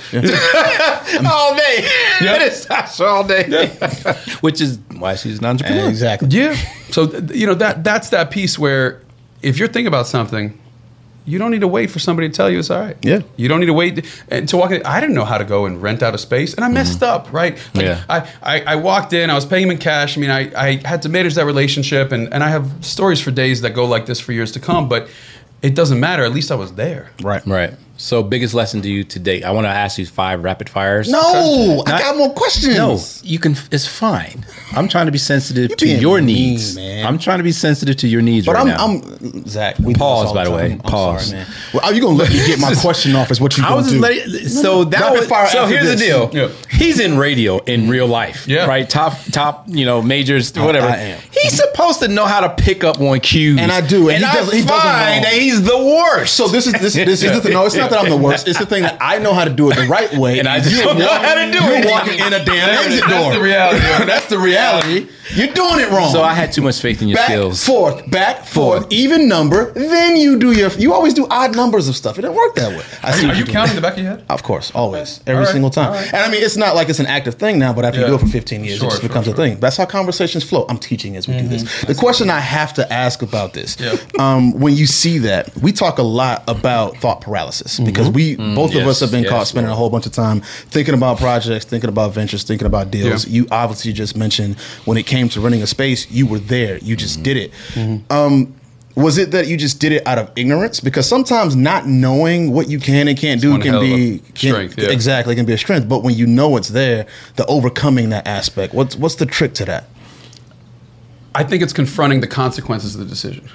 all 1.26 1.54
day. 1.54 1.76
Yeah. 2.20 2.38
That 2.38 2.42
is 2.42 2.66
Tasha 2.66 3.06
all 3.06 3.24
day. 3.26 3.68
Which 4.40 4.60
is 4.60 4.78
why 4.96 5.16
she's 5.16 5.38
an 5.38 5.44
entrepreneur. 5.44 5.86
Eh, 5.86 5.88
exactly. 5.88 6.28
Yeah. 6.28 6.54
So 6.90 7.04
you 7.32 7.46
know 7.46 7.54
that 7.54 7.84
that's 7.84 8.10
that 8.10 8.30
piece 8.30 8.58
where 8.58 9.02
if 9.42 9.58
you're 9.58 9.68
thinking 9.68 9.88
about 9.88 10.06
something, 10.06 10.58
you 11.26 11.38
don't 11.38 11.50
need 11.50 11.60
to 11.60 11.68
wait 11.68 11.90
for 11.90 11.98
somebody 11.98 12.28
to 12.28 12.34
tell 12.34 12.48
you 12.48 12.60
it's 12.60 12.70
all 12.70 12.80
right. 12.80 12.96
Yeah. 13.02 13.20
You 13.36 13.48
don't 13.48 13.60
need 13.60 13.66
to 13.66 13.72
wait 13.72 13.96
to, 13.96 14.02
and 14.28 14.48
to 14.48 14.56
walk 14.56 14.70
in. 14.70 14.82
I 14.86 15.00
didn't 15.00 15.14
know 15.14 15.24
how 15.24 15.38
to 15.38 15.44
go 15.44 15.66
and 15.66 15.82
rent 15.82 16.02
out 16.02 16.14
a 16.14 16.18
space, 16.18 16.54
and 16.54 16.64
I 16.64 16.68
mm-hmm. 16.68 16.74
messed 16.74 17.02
up. 17.02 17.32
Right. 17.32 17.58
Like, 17.74 17.84
Yeah. 17.84 18.04
I, 18.08 18.32
I 18.42 18.60
I 18.60 18.76
walked 18.76 19.12
in. 19.12 19.28
I 19.28 19.34
was 19.34 19.44
paying 19.44 19.64
him 19.64 19.72
in 19.72 19.78
cash. 19.78 20.16
I 20.16 20.20
mean, 20.20 20.30
I 20.30 20.50
I 20.56 20.80
had 20.84 21.02
to 21.02 21.08
manage 21.08 21.34
that 21.34 21.44
relationship, 21.44 22.12
and 22.12 22.32
and 22.32 22.42
I 22.42 22.48
have 22.48 22.84
stories 22.84 23.20
for 23.20 23.30
days 23.30 23.60
that 23.62 23.70
go 23.70 23.84
like 23.84 24.06
this 24.06 24.20
for 24.20 24.32
years 24.32 24.52
to 24.52 24.60
come. 24.60 24.88
But 24.88 25.08
it 25.62 25.74
doesn't 25.74 25.98
matter. 25.98 26.24
At 26.24 26.32
least 26.32 26.50
I 26.50 26.54
was 26.54 26.74
there. 26.74 27.10
Right. 27.20 27.44
Right. 27.46 27.74
So, 27.98 28.22
biggest 28.22 28.52
lesson 28.52 28.82
to 28.82 28.88
you 28.90 29.04
today? 29.04 29.42
I 29.42 29.52
want 29.52 29.64
to 29.64 29.70
ask 29.70 29.98
you 29.98 30.04
five 30.04 30.44
rapid 30.44 30.68
fires. 30.68 31.08
No, 31.08 31.82
I 31.86 31.98
got 31.98 32.16
more 32.16 32.32
questions. 32.34 32.76
No, 32.76 33.00
you 33.22 33.38
can. 33.38 33.56
It's 33.72 33.86
fine. 33.86 34.44
I'm 34.72 34.86
trying 34.86 35.06
to 35.06 35.12
be 35.12 35.18
sensitive 35.18 35.74
to 35.76 35.84
being 35.86 36.00
your 36.02 36.18
mean, 36.18 36.26
needs. 36.26 36.76
man. 36.76 37.06
I'm 37.06 37.18
trying 37.18 37.38
to 37.38 37.44
be 37.44 37.52
sensitive 37.52 37.96
to 37.98 38.08
your 38.08 38.20
needs 38.20 38.44
But 38.44 38.56
right 38.56 38.60
I'm, 38.78 39.00
now. 39.00 39.00
I'm 39.32 39.46
Zach. 39.46 39.78
We 39.78 39.94
do 39.94 39.98
Pause, 39.98 40.32
by 40.34 40.44
the 40.44 40.50
time. 40.50 40.58
way. 40.58 40.72
I'm 40.72 40.78
Pause. 40.80 41.26
sorry, 41.28 41.38
man. 41.38 41.46
Well, 41.72 41.84
are 41.84 41.94
you 41.94 42.02
gonna 42.02 42.16
let 42.16 42.28
me 42.30 42.36
get 42.46 42.58
my 42.58 42.74
question 42.80 43.16
off? 43.16 43.30
Is 43.30 43.40
what 43.40 43.56
you 43.56 43.64
I 43.64 43.68
gonna 43.68 43.76
was 43.82 43.90
do? 43.90 43.98
letting. 44.00 44.48
So 44.48 44.84
that 44.84 45.00
Rapid 45.00 45.18
was. 45.20 45.28
fire 45.28 45.46
So 45.48 45.58
after 45.62 45.74
here's 45.78 45.88
the 45.88 45.96
deal. 45.96 46.30
Yeah. 46.34 46.48
He's 46.70 47.00
in 47.00 47.16
radio 47.16 47.58
in 47.60 47.88
real 47.88 48.06
life. 48.06 48.46
Yeah. 48.46 48.66
Right. 48.66 48.88
Top 48.88 49.14
top. 49.32 49.64
You 49.68 49.86
know 49.86 50.02
majors. 50.02 50.52
Whatever. 50.54 50.86
I 50.88 50.96
am. 50.98 51.20
He's 51.32 51.54
supposed 51.54 52.00
to 52.00 52.08
know 52.08 52.26
how 52.26 52.40
to 52.46 52.50
pick 52.62 52.84
up 52.84 53.00
on 53.00 53.20
cues. 53.20 53.58
And 53.58 53.72
I 53.72 53.80
do, 53.80 54.10
and 54.10 54.16
And, 54.22 54.24
he 54.24 54.30
I 54.30 54.34
does- 54.34 54.52
he 54.52 54.60
doesn't 54.60 54.68
find 54.68 55.22
know. 55.22 55.30
that 55.30 55.38
he's 55.40 55.62
the 55.62 55.78
worst. 55.78 56.34
So 56.34 56.46
this 56.48 56.66
is 56.66 56.74
this 56.74 56.94
is 56.96 57.06
this 57.06 57.22
is 57.22 57.32
the 57.32 57.40
thing. 57.40 57.52
No, 57.54 57.64
it's 57.64 57.74
not 57.74 57.85
that 57.90 57.98
I'm 57.98 58.10
the 58.10 58.16
worst. 58.16 58.48
It's 58.48 58.58
the 58.58 58.66
thing 58.66 58.82
that 58.82 58.98
I 59.00 59.18
know 59.18 59.32
how 59.34 59.44
to 59.44 59.50
do 59.50 59.70
it 59.70 59.76
the 59.76 59.86
right 59.86 60.12
way, 60.16 60.38
And 60.38 60.48
I 60.48 60.58
just 60.60 60.74
you're 60.76 60.84
don't 60.84 60.98
know 60.98 61.08
how 61.08 61.34
to 61.34 61.50
do 61.52 61.58
it. 61.62 61.84
you're 61.84 61.92
walking 61.92 62.18
in 62.18 62.32
a 62.32 62.44
damn 62.44 62.68
exit 62.70 63.04
That's 63.08 63.34
the 63.36 63.42
reality. 63.42 63.80
That's 64.06 64.26
the 64.26 64.38
reality. 64.38 65.08
You're 65.34 65.52
doing 65.52 65.80
it 65.80 65.90
wrong. 65.90 66.10
So 66.12 66.22
I 66.22 66.34
had 66.34 66.52
too 66.52 66.62
much 66.62 66.80
faith 66.80 67.02
in 67.02 67.08
your 67.08 67.16
back 67.16 67.26
skills. 67.26 67.64
forth, 67.64 68.08
back 68.10 68.44
forth, 68.44 68.82
Forth. 68.82 68.92
even 68.92 69.28
number. 69.28 69.72
Then 69.72 70.16
you 70.16 70.38
do 70.38 70.52
your. 70.52 70.70
You 70.72 70.92
always 70.94 71.14
do 71.14 71.26
odd 71.30 71.56
numbers 71.56 71.88
of 71.88 71.96
stuff. 71.96 72.18
It 72.18 72.22
doesn't 72.22 72.36
work 72.36 72.54
that 72.56 72.70
way. 72.70 72.84
I 73.02 73.12
see 73.12 73.24
Are 73.26 73.28
what 73.28 73.38
you 73.38 73.44
counting 73.44 73.74
the 73.76 73.80
back 73.82 73.94
of 73.94 73.98
your 74.00 74.16
head? 74.16 74.24
Of 74.28 74.42
course, 74.42 74.70
always, 74.74 75.20
every 75.26 75.34
All 75.34 75.44
right, 75.44 75.52
single 75.52 75.70
time. 75.70 75.88
all 75.88 75.94
right. 75.94 76.06
And 76.12 76.16
I 76.24 76.30
mean, 76.30 76.42
it's 76.42 76.56
not 76.56 76.74
like 76.74 76.88
it's 76.88 77.00
an 77.00 77.06
active 77.06 77.34
thing 77.34 77.58
now, 77.58 77.72
but 77.72 77.84
after 77.84 78.00
you 78.00 78.06
do 78.06 78.14
it 78.14 78.20
for 78.20 78.26
15 78.26 78.64
years, 78.64 78.78
Sure, 78.78 78.86
it 78.86 78.90
just 78.90 79.02
sure, 79.02 79.08
becomes 79.08 79.26
sure. 79.26 79.34
a 79.34 79.36
thing. 79.36 79.60
That's 79.60 79.76
how 79.76 79.86
conversations 79.86 80.44
flow. 80.44 80.66
I'm 80.68 80.78
teaching 80.78 81.16
as 81.16 81.26
we 81.28 81.38
do 81.38 81.48
this. 81.48 81.64
Mm-hmm. 81.64 81.86
The 81.86 81.94
question 81.94 82.30
I 82.30 82.40
have 82.40 82.74
to 82.74 82.92
ask 82.92 83.22
about 83.22 83.52
this, 83.52 83.76
Yeah. 83.80 83.96
um, 84.18 84.52
when 84.58 84.74
you 84.74 84.86
see 84.86 85.18
that, 85.18 85.54
we 85.56 85.72
talk 85.72 85.98
a 85.98 86.02
lot 86.02 86.44
about 86.48 86.96
thought 86.98 87.20
paralysis 87.20 87.76
mm-hmm. 87.76 87.86
because 87.86 88.08
we 88.10 88.36
mm-hmm. 88.36 88.54
both 88.54 88.74
of 88.74 88.86
us 88.86 89.00
have 89.00 89.10
been 89.10 89.22
yes, 89.24 89.32
caught 89.32 89.46
spending 89.46 89.72
a 89.72 89.74
whole 89.76 89.90
bunch 89.90 90.06
of 90.06 90.12
time 90.12 90.40
thinking 90.70 90.94
about 90.94 91.18
projects, 91.18 91.64
thinking 91.64 91.88
about 91.88 92.12
ventures, 92.12 92.42
thinking 92.44 92.66
about 92.66 92.90
deals. 92.90 93.26
Yeah. 93.26 93.32
You 93.42 93.48
obviously 93.50 93.92
just 93.92 94.16
mentioned 94.16 94.58
when 94.84 94.96
it 94.98 95.06
came 95.06 95.15
to 95.30 95.40
running 95.40 95.62
a 95.62 95.66
space, 95.66 96.10
you 96.10 96.26
were 96.26 96.38
there, 96.38 96.78
you 96.78 96.96
just 96.96 97.22
did 97.22 97.36
it. 97.36 97.52
Mm-hmm. 97.74 98.12
Um, 98.12 98.54
was 98.94 99.18
it 99.18 99.30
that 99.32 99.46
you 99.46 99.56
just 99.58 99.78
did 99.78 99.92
it 99.92 100.06
out 100.06 100.18
of 100.18 100.30
ignorance? 100.36 100.80
Because 100.80 101.06
sometimes 101.06 101.54
not 101.54 101.86
knowing 101.86 102.52
what 102.52 102.68
you 102.68 102.78
can 102.78 103.08
and 103.08 103.18
can't 103.18 103.40
do 103.40 103.58
can 103.58 103.72
hell 103.72 103.82
of 103.82 103.82
a 103.82 103.96
be 103.96 104.18
can- 104.18 104.52
strength, 104.52 104.78
yeah. 104.78 104.90
exactly 104.90 105.34
it 105.34 105.36
can 105.36 105.44
be 105.44 105.52
a 105.52 105.58
strength. 105.58 105.88
But 105.88 106.02
when 106.02 106.14
you 106.14 106.26
know 106.26 106.56
it's 106.56 106.68
there, 106.68 107.06
the 107.36 107.44
overcoming 107.46 108.08
that 108.10 108.26
aspect, 108.26 108.72
what's 108.72 108.96
what's 108.96 109.16
the 109.16 109.26
trick 109.26 109.52
to 109.54 109.64
that? 109.66 109.84
I 111.34 111.44
think 111.44 111.62
it's 111.62 111.74
confronting 111.74 112.22
the 112.22 112.26
consequences 112.26 112.94
of 112.94 113.00
the 113.00 113.06
decision. 113.06 113.48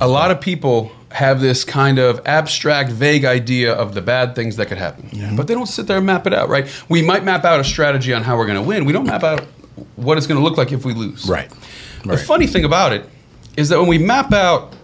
A 0.00 0.06
lot 0.06 0.30
of 0.30 0.40
people 0.40 0.92
have 1.10 1.40
this 1.40 1.64
kind 1.64 1.98
of 1.98 2.20
abstract, 2.26 2.90
vague 2.90 3.24
idea 3.24 3.72
of 3.72 3.94
the 3.94 4.02
bad 4.02 4.34
things 4.36 4.56
that 4.56 4.66
could 4.66 4.78
happen, 4.78 5.08
but 5.34 5.48
they 5.48 5.54
don't 5.54 5.66
sit 5.66 5.86
there 5.86 5.96
and 5.96 6.06
map 6.06 6.26
it 6.26 6.34
out, 6.34 6.48
right? 6.50 6.68
We 6.88 7.02
might 7.02 7.24
map 7.24 7.44
out 7.44 7.58
a 7.58 7.64
strategy 7.64 8.12
on 8.12 8.22
how 8.22 8.36
we're 8.36 8.46
going 8.46 8.62
to 8.62 8.62
win. 8.62 8.84
We 8.84 8.92
don't 8.92 9.06
map 9.06 9.24
out 9.24 9.44
what 9.96 10.18
it's 10.18 10.26
going 10.26 10.38
to 10.38 10.44
look 10.44 10.56
like 10.56 10.72
if 10.72 10.84
we 10.84 10.94
lose. 10.94 11.28
Right. 11.28 11.50
The 12.04 12.16
funny 12.16 12.46
thing 12.46 12.64
about 12.64 12.92
it 12.92 13.08
is 13.56 13.68
that 13.68 13.78
when 13.78 13.88
we 13.88 13.98
map 13.98 14.32
out 14.32 14.74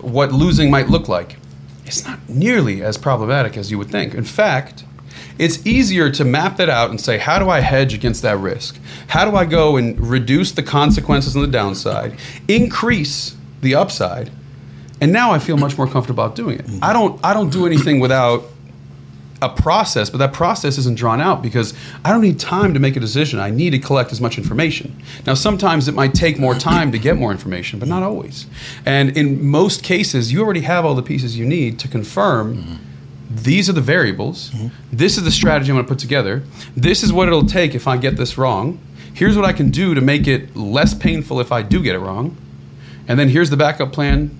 what 0.00 0.32
losing 0.32 0.70
might 0.70 0.88
look 0.88 1.08
like, 1.08 1.36
it's 1.84 2.06
not 2.06 2.28
nearly 2.28 2.82
as 2.82 2.96
problematic 2.96 3.56
as 3.56 3.70
you 3.70 3.78
would 3.78 3.90
think. 3.90 4.14
In 4.14 4.24
fact, 4.24 4.84
it's 5.38 5.66
easier 5.66 6.10
to 6.10 6.24
map 6.24 6.58
that 6.58 6.68
out 6.68 6.90
and 6.90 7.00
say, 7.00 7.18
how 7.18 7.38
do 7.38 7.48
I 7.48 7.60
hedge 7.60 7.94
against 7.94 8.22
that 8.22 8.36
risk? 8.38 8.78
How 9.08 9.28
do 9.28 9.36
I 9.36 9.44
go 9.44 9.76
and 9.76 9.98
reduce 9.98 10.52
the 10.52 10.62
consequences 10.62 11.34
on 11.34 11.42
the 11.42 11.48
downside, 11.48 12.18
increase 12.46 13.36
the 13.62 13.74
upside? 13.74 14.30
And 15.00 15.12
now 15.12 15.32
I 15.32 15.38
feel 15.38 15.56
much 15.56 15.78
more 15.78 15.86
comfortable 15.86 16.22
about 16.22 16.36
doing 16.36 16.58
it. 16.58 16.66
Mm-hmm. 16.66 16.84
I 16.84 16.92
don't 16.92 17.18
I 17.24 17.32
don't 17.32 17.50
do 17.50 17.66
anything 17.66 18.00
without 18.00 18.44
a 19.42 19.48
process, 19.48 20.10
but 20.10 20.18
that 20.18 20.32
process 20.32 20.78
isn't 20.78 20.96
drawn 20.96 21.20
out 21.20 21.42
because 21.42 21.74
I 22.04 22.10
don't 22.10 22.20
need 22.20 22.38
time 22.38 22.74
to 22.74 22.80
make 22.80 22.96
a 22.96 23.00
decision. 23.00 23.38
I 23.38 23.50
need 23.50 23.70
to 23.70 23.78
collect 23.78 24.12
as 24.12 24.20
much 24.20 24.38
information. 24.38 25.00
Now, 25.26 25.34
sometimes 25.34 25.88
it 25.88 25.94
might 25.94 26.14
take 26.14 26.38
more 26.38 26.54
time 26.54 26.92
to 26.92 26.98
get 26.98 27.16
more 27.16 27.30
information, 27.32 27.78
but 27.78 27.88
not 27.88 28.02
always. 28.02 28.46
And 28.84 29.16
in 29.16 29.44
most 29.44 29.82
cases, 29.82 30.32
you 30.32 30.42
already 30.42 30.60
have 30.60 30.84
all 30.84 30.94
the 30.94 31.02
pieces 31.02 31.38
you 31.38 31.46
need 31.46 31.78
to 31.80 31.88
confirm 31.88 32.80
these 33.30 33.70
are 33.70 33.72
the 33.72 33.80
variables. 33.80 34.50
This 34.92 35.16
is 35.16 35.22
the 35.22 35.30
strategy 35.30 35.70
I'm 35.70 35.76
going 35.76 35.86
to 35.86 35.88
put 35.88 36.00
together. 36.00 36.42
This 36.76 37.04
is 37.04 37.12
what 37.12 37.28
it'll 37.28 37.46
take 37.46 37.76
if 37.76 37.86
I 37.86 37.96
get 37.96 38.16
this 38.16 38.36
wrong. 38.36 38.80
Here's 39.14 39.36
what 39.36 39.44
I 39.44 39.52
can 39.52 39.70
do 39.70 39.94
to 39.94 40.00
make 40.00 40.26
it 40.26 40.56
less 40.56 40.94
painful 40.94 41.38
if 41.40 41.52
I 41.52 41.62
do 41.62 41.80
get 41.80 41.94
it 41.94 42.00
wrong. 42.00 42.36
And 43.06 43.18
then 43.18 43.28
here's 43.28 43.48
the 43.48 43.56
backup 43.56 43.92
plan 43.92 44.36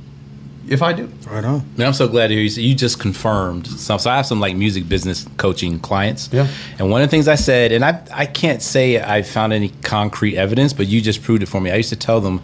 if 0.68 0.82
I 0.82 0.92
do. 0.92 1.10
Right 1.28 1.44
on. 1.44 1.64
Man, 1.76 1.88
I'm 1.88 1.92
so 1.92 2.08
glad 2.08 2.28
to 2.28 2.34
hear 2.34 2.42
you. 2.42 2.62
You 2.62 2.74
just 2.74 3.00
confirmed 3.00 3.66
some. 3.66 3.98
So 3.98 4.10
I 4.10 4.16
have 4.16 4.26
some 4.26 4.40
like 4.40 4.56
music 4.56 4.88
business 4.88 5.26
coaching 5.36 5.80
clients. 5.80 6.28
Yeah. 6.32 6.46
And 6.78 6.90
one 6.90 7.02
of 7.02 7.08
the 7.08 7.10
things 7.10 7.28
I 7.28 7.34
said, 7.34 7.72
and 7.72 7.84
I 7.84 8.02
I 8.12 8.26
can't 8.26 8.62
say 8.62 9.00
I 9.02 9.22
found 9.22 9.52
any 9.52 9.70
concrete 9.82 10.36
evidence, 10.36 10.72
but 10.72 10.86
you 10.86 11.00
just 11.00 11.22
proved 11.22 11.42
it 11.42 11.46
for 11.46 11.60
me. 11.60 11.70
I 11.70 11.76
used 11.76 11.90
to 11.90 11.96
tell 11.96 12.20
them 12.20 12.40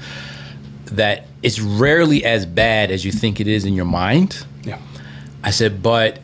that 0.87 1.27
it's 1.43 1.61
rarely 1.61 2.25
as 2.25 2.47
bad 2.47 2.91
as 2.91 3.05
you 3.05 3.13
think 3.13 3.41
it 3.41 3.49
is 3.49 3.65
in 3.65 3.75
your 3.75 3.85
mind. 3.85 4.45
Yeah. 4.65 4.79
I 5.43 5.51
said, 5.51 5.83
but 5.83 6.21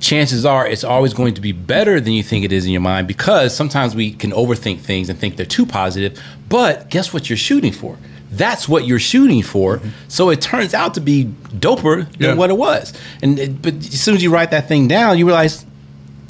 chances 0.00 0.44
are 0.44 0.66
it's 0.66 0.84
always 0.84 1.14
going 1.14 1.32
to 1.32 1.40
be 1.40 1.52
better 1.52 1.98
than 1.98 2.12
you 2.12 2.22
think 2.22 2.44
it 2.44 2.52
is 2.52 2.66
in 2.66 2.72
your 2.72 2.82
mind 2.82 3.08
because 3.08 3.56
sometimes 3.56 3.94
we 3.94 4.12
can 4.12 4.32
overthink 4.32 4.80
things 4.80 5.08
and 5.08 5.18
think 5.18 5.36
they're 5.36 5.46
too 5.46 5.64
positive. 5.64 6.22
But 6.48 6.90
guess 6.90 7.12
what 7.12 7.30
you're 7.30 7.38
shooting 7.38 7.72
for? 7.72 7.96
That's 8.36 8.68
what 8.68 8.86
you're 8.86 8.98
shooting 8.98 9.42
for. 9.42 9.80
So 10.08 10.30
it 10.30 10.40
turns 10.40 10.74
out 10.74 10.94
to 10.94 11.00
be 11.00 11.32
doper 11.58 12.10
than 12.18 12.20
Yeah. 12.30 12.34
what 12.34 12.50
it 12.50 12.56
was. 12.56 12.92
And 13.22 13.38
it, 13.38 13.62
but 13.62 13.74
as 13.74 14.00
soon 14.00 14.14
as 14.16 14.22
you 14.22 14.30
write 14.30 14.50
that 14.50 14.68
thing 14.68 14.88
down, 14.88 15.18
you 15.18 15.26
realize, 15.26 15.64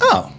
oh, 0.01 0.31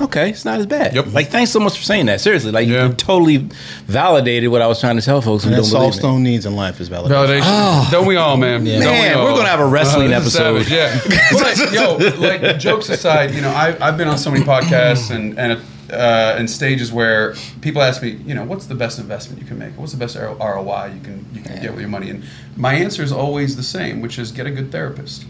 okay, 0.00 0.30
it's 0.30 0.44
not 0.44 0.58
as 0.58 0.66
bad. 0.66 0.94
Yep. 0.94 1.12
Like, 1.12 1.28
thanks 1.28 1.50
so 1.50 1.60
much 1.60 1.76
for 1.78 1.82
saying 1.84 2.06
that. 2.06 2.20
Seriously, 2.20 2.50
like 2.52 2.66
Yeah. 2.68 2.88
you 2.88 2.94
totally 2.94 3.48
validated 3.86 4.50
what 4.50 4.60
I 4.62 4.66
was 4.66 4.80
trying 4.80 4.96
to 4.96 5.02
tell 5.02 5.20
folks 5.20 5.44
And 5.44 5.52
don't 5.52 5.62
that's 5.62 5.74
all 5.74 5.86
me. 5.86 5.92
Stone 5.92 6.22
needs 6.22 6.46
in 6.46 6.56
life 6.56 6.80
is 6.80 6.88
validation. 6.88 7.08
Validation. 7.10 7.40
Ah. 7.44 7.88
Don't 7.90 8.06
we 8.06 8.16
all, 8.16 8.36
man? 8.36 8.64
Don't 8.64 8.78
we 8.78 8.78
Man, 8.80 9.16
all? 9.18 9.24
we're 9.24 9.36
gonna 9.36 9.48
have 9.48 9.60
a 9.60 9.66
wrestling 9.66 10.10
this 10.10 10.26
is 10.26 10.36
episode. 10.36 10.64
savage, 10.66 10.72
Yeah. 10.72 11.20
but, 11.32 11.72
yo, 11.72 12.18
like 12.20 12.58
jokes 12.58 12.88
aside, 12.88 13.34
you 13.34 13.40
know, 13.40 13.50
I, 13.50 13.76
I've 13.80 13.96
been 13.96 14.08
on 14.08 14.18
so 14.18 14.30
many 14.30 14.44
podcasts 14.44 15.10
and 15.10 15.38
and 15.38 15.60
uh, 15.90 16.36
and 16.38 16.48
stages 16.48 16.92
where 16.92 17.34
people 17.60 17.82
ask 17.82 18.02
me, 18.02 18.10
you 18.10 18.34
know, 18.34 18.44
what's 18.44 18.66
the 18.66 18.74
best 18.74 18.98
investment 18.98 19.40
you 19.40 19.46
can 19.46 19.58
make? 19.58 19.76
What's 19.76 19.92
the 19.92 19.98
best 19.98 20.16
ROI 20.16 20.92
you 20.94 21.00
can 21.00 21.26
you 21.32 21.42
can 21.42 21.60
get 21.62 21.70
with 21.72 21.80
your 21.80 21.88
money? 21.90 22.10
And 22.10 22.24
my 22.56 22.74
answer 22.74 23.02
is 23.02 23.12
always 23.12 23.56
the 23.56 23.62
same, 23.62 24.00
which 24.00 24.18
is 24.18 24.32
get 24.32 24.46
a 24.46 24.50
good 24.50 24.70
therapist. 24.72 25.26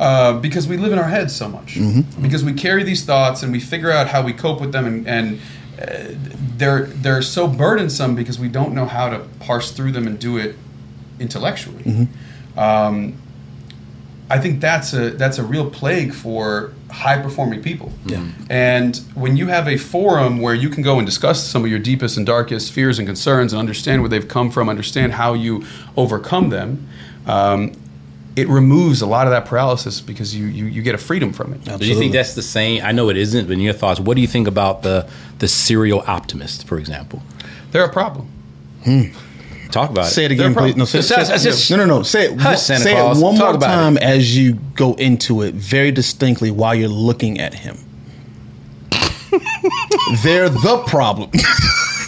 Uh, 0.00 0.32
because 0.40 0.66
we 0.66 0.76
live 0.76 0.92
in 0.92 0.98
our 0.98 1.08
heads 1.08 1.34
so 1.34 1.48
much. 1.48 1.76
Because 2.22 2.42
we 2.44 2.52
carry 2.52 2.82
these 2.82 3.04
thoughts 3.04 3.42
and 3.44 3.52
we 3.52 3.60
figure 3.60 3.90
out 3.90 4.08
how 4.08 4.20
we 4.22 4.32
cope 4.32 4.60
with 4.60 4.72
them, 4.72 4.84
and, 4.86 5.06
and 5.06 5.40
uh, 5.80 6.14
they're 6.56 6.86
they're 6.86 7.22
so 7.22 7.46
burdensome 7.46 8.14
because 8.16 8.38
we 8.38 8.48
don't 8.48 8.74
know 8.74 8.84
how 8.86 9.08
to 9.10 9.20
parse 9.40 9.70
through 9.70 9.92
them 9.92 10.06
and 10.06 10.18
do 10.18 10.38
it 10.38 10.56
intellectually. 11.20 12.08
Um, 12.56 13.14
I 14.34 14.40
think 14.40 14.60
that's 14.60 14.92
a 14.92 15.10
that's 15.10 15.38
a 15.38 15.44
real 15.44 15.70
plague 15.70 16.12
for 16.12 16.72
high 16.90 17.22
performing 17.22 17.62
people. 17.62 17.92
Yeah. 18.04 18.26
And 18.50 18.96
when 19.14 19.36
you 19.36 19.46
have 19.46 19.68
a 19.68 19.76
forum 19.76 20.40
where 20.40 20.54
you 20.54 20.68
can 20.68 20.82
go 20.82 20.98
and 20.98 21.06
discuss 21.06 21.40
some 21.46 21.62
of 21.64 21.70
your 21.70 21.78
deepest 21.78 22.16
and 22.16 22.26
darkest 22.26 22.72
fears 22.72 22.98
and 22.98 23.06
concerns 23.06 23.52
and 23.52 23.60
understand 23.60 24.02
where 24.02 24.08
they've 24.08 24.26
come 24.26 24.50
from, 24.50 24.68
understand 24.68 25.12
how 25.12 25.34
you 25.34 25.64
overcome 25.96 26.48
them, 26.48 26.88
um, 27.28 27.74
it 28.34 28.48
removes 28.48 29.02
a 29.02 29.06
lot 29.06 29.28
of 29.28 29.30
that 29.30 29.44
paralysis 29.44 30.00
because 30.00 30.34
you 30.34 30.46
you, 30.46 30.64
you 30.64 30.82
get 30.82 30.96
a 30.96 30.98
freedom 30.98 31.32
from 31.32 31.52
it. 31.52 31.62
Do 31.78 31.86
you 31.86 31.94
think 31.96 32.12
that's 32.12 32.34
the 32.34 32.42
same? 32.42 32.82
I 32.84 32.90
know 32.90 33.10
it 33.10 33.16
isn't, 33.16 33.46
but 33.46 33.52
in 33.52 33.60
your 33.60 33.72
thoughts, 33.72 34.00
what 34.00 34.16
do 34.16 34.20
you 34.20 34.26
think 34.26 34.48
about 34.48 34.82
the 34.82 35.08
the 35.38 35.46
serial 35.46 36.02
optimist, 36.08 36.66
for 36.66 36.78
example? 36.78 37.22
They're 37.70 37.84
a 37.84 37.92
problem. 37.92 38.26
Talk 39.74 39.90
about 39.90 40.06
Say 40.06 40.10
it 40.10 40.14
Say 40.14 40.24
it. 40.26 40.30
again, 40.32 40.52
They're 40.54 40.62
please. 40.62 40.76
No, 40.76 40.84
say, 40.84 40.98
Just- 40.98 41.08
say- 41.08 41.16
just- 41.32 41.44
just- 41.44 41.70
no, 41.72 41.76
no, 41.78 41.84
no. 41.86 42.02
Say 42.04 42.26
it. 42.26 42.40
Hush, 42.40 42.60
Santa 42.62 42.82
say 42.84 42.92
Claus. 42.94 43.18
it 43.18 43.22
one 43.24 43.34
Talk 43.34 43.44
more 43.46 43.54
about 43.56 43.66
time 43.74 43.96
as 43.98 44.36
you 44.36 44.54
go 44.76 44.94
into 44.94 45.42
it, 45.42 45.54
very 45.54 45.90
distinctly, 45.90 46.52
while 46.52 46.76
you're 46.76 46.88
looking 46.88 47.40
at 47.40 47.54
him. 47.54 47.78
They're 50.22 50.48
the 50.48 50.82
problem. 50.86 51.30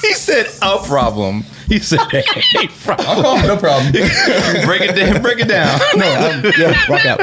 He 0.03 0.13
said 0.13 0.47
a 0.63 0.79
problem. 0.87 1.43
He 1.67 1.81
said 1.81 1.99
a 2.13 2.69
problem. 2.85 3.07
Oh, 3.09 3.43
no 3.45 3.57
problem. 3.57 3.91
break 4.65 4.83
it 4.83 4.95
down. 4.95 5.21
Break 5.21 5.41
it 5.41 5.49
down. 5.49 5.81
no, 5.97 6.07
I'm, 6.07 6.45
yeah, 6.57 6.87
rock 6.89 7.05
out. 7.07 7.21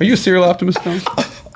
Are 0.00 0.04
you 0.04 0.12
a 0.12 0.16
serial 0.16 0.44
optimist, 0.44 0.78
Tom? 0.84 1.00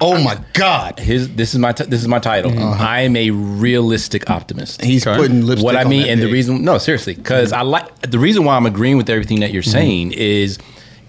Oh 0.01 0.23
my 0.23 0.39
God, 0.53 0.99
His, 0.99 1.35
this 1.35 1.55
is 1.55 1.61
my 1.61 1.73
t- 1.73 1.85
this 1.85 2.01
is 2.01 2.09
my 2.09 2.19
title. 2.19 2.51
Mm-hmm. 2.51 2.63
Uh-huh. 2.63 2.85
I 2.85 3.01
am 3.01 3.17
a 3.17 3.31
realistic 3.31 4.29
optimist. 4.29 4.83
he's 4.83 5.07
Okay. 5.07 5.17
putting 5.17 5.47
lipstick. 5.47 5.65
what 5.65 5.77
I 5.77 5.85
on 5.85 5.91
mean, 5.91 6.03
that 6.03 6.11
and 6.11 6.23
the 6.23 6.31
reason, 6.31 6.65
no, 6.65 6.79
seriously, 6.79 7.15
because 7.15 7.53
I 7.53 7.63
like 7.63 8.01
the 8.03 8.19
reason 8.19 8.45
why 8.45 8.57
I'm 8.57 8.67
agreeing 8.67 8.97
with 8.97 9.09
everything 9.09 9.41
that 9.41 9.53
you're 9.53 9.63
mm-hmm. 9.63 9.71
saying 9.71 10.13
is 10.13 10.59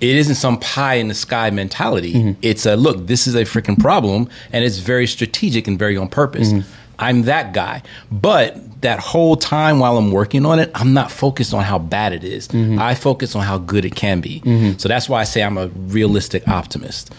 it 0.01 0.15
isn't 0.15 0.35
some 0.35 0.59
pie 0.59 0.95
in 0.95 1.07
the 1.07 1.13
sky 1.15 1.49
mentality. 1.49 2.13
Mm-hmm. 2.13 2.39
It's 2.41 2.65
a 2.65 2.75
look, 2.75 3.07
this 3.07 3.27
is 3.27 3.35
a 3.35 3.43
freaking 3.43 3.79
problem, 3.79 4.29
and 4.51 4.63
it's 4.63 4.77
very 4.77 5.07
strategic 5.07 5.67
and 5.67 5.79
very 5.79 5.97
on 5.97 6.07
purpose. 6.07 6.51
I'm 6.99 7.23
that 7.23 7.53
guy, 7.53 7.81
but 8.11 8.57
that 8.81 8.99
whole 8.99 9.35
time 9.35 9.79
while 9.79 9.97
I'm 9.97 10.11
working 10.11 10.45
on 10.45 10.59
it, 10.59 10.69
I'm 10.75 10.93
not 10.93 11.11
focused 11.11 11.53
on 11.53 11.63
how 11.63 11.79
bad 11.79 12.13
it 12.13 12.23
is. 12.23 12.47
I 12.53 12.93
focus 12.95 13.35
on 13.35 13.43
how 13.43 13.57
good 13.57 13.83
it 13.85 13.95
can 13.95 14.21
be. 14.21 14.41
So 14.77 14.87
that's 14.87 15.09
why 15.09 15.21
I 15.21 15.23
say 15.23 15.41
I'm 15.43 15.57
a 15.57 15.67
realistic 15.67 16.47
optimist. 16.47 17.13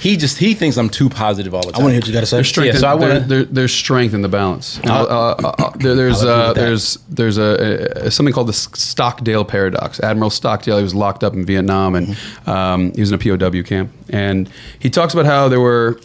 He 0.00 0.16
just 0.16 0.38
he 0.38 0.54
thinks 0.54 0.76
I'm 0.76 0.88
too 0.88 1.08
positive 1.08 1.54
all 1.54 1.62
the 1.62 1.72
time. 1.72 1.80
I 1.80 1.84
want 1.84 1.90
to 1.90 1.94
hear 1.94 2.00
what 2.00 2.06
you 2.08 2.12
got 2.12 2.20
to 2.20 2.26
say. 2.26 2.36
There's 2.38 2.48
strength. 2.48 2.74
Yeah, 2.74 2.80
so 2.80 2.92
in, 2.94 2.98
there- 3.00 3.08
wanna- 3.08 3.26
there- 3.26 3.44
there's 3.44 3.74
strength 3.74 4.14
in 4.14 4.22
the 4.22 4.28
balance. 4.28 4.78
And 4.78 4.90
uh, 4.90 4.94
uh, 5.04 5.34
uh, 5.58 5.70
there- 5.76 5.94
there's 5.96 6.22
uh, 6.22 6.52
there's 6.54 6.96
there's 7.08 7.38
a, 7.38 8.06
a 8.06 8.10
something 8.10 8.32
called 8.32 8.46
the 8.48 8.52
Stockdale 8.52 9.44
paradox. 9.44 10.00
Admiral 10.00 10.30
Stockdale 10.30 10.78
he 10.78 10.82
was 10.84 10.94
locked 10.94 11.22
up 11.24 11.34
in 11.34 11.44
Vietnam 11.44 11.94
and 11.96 12.16
um, 12.46 12.92
he 12.94 13.00
was 13.00 13.10
in 13.12 13.20
a 13.20 13.38
POW 13.38 13.62
camp. 13.62 13.92
And 14.10 14.48
he 14.78 14.88
talks 14.90 15.14
about 15.14 15.26
how 15.26 15.48
there 15.48 15.60
were 15.60 16.00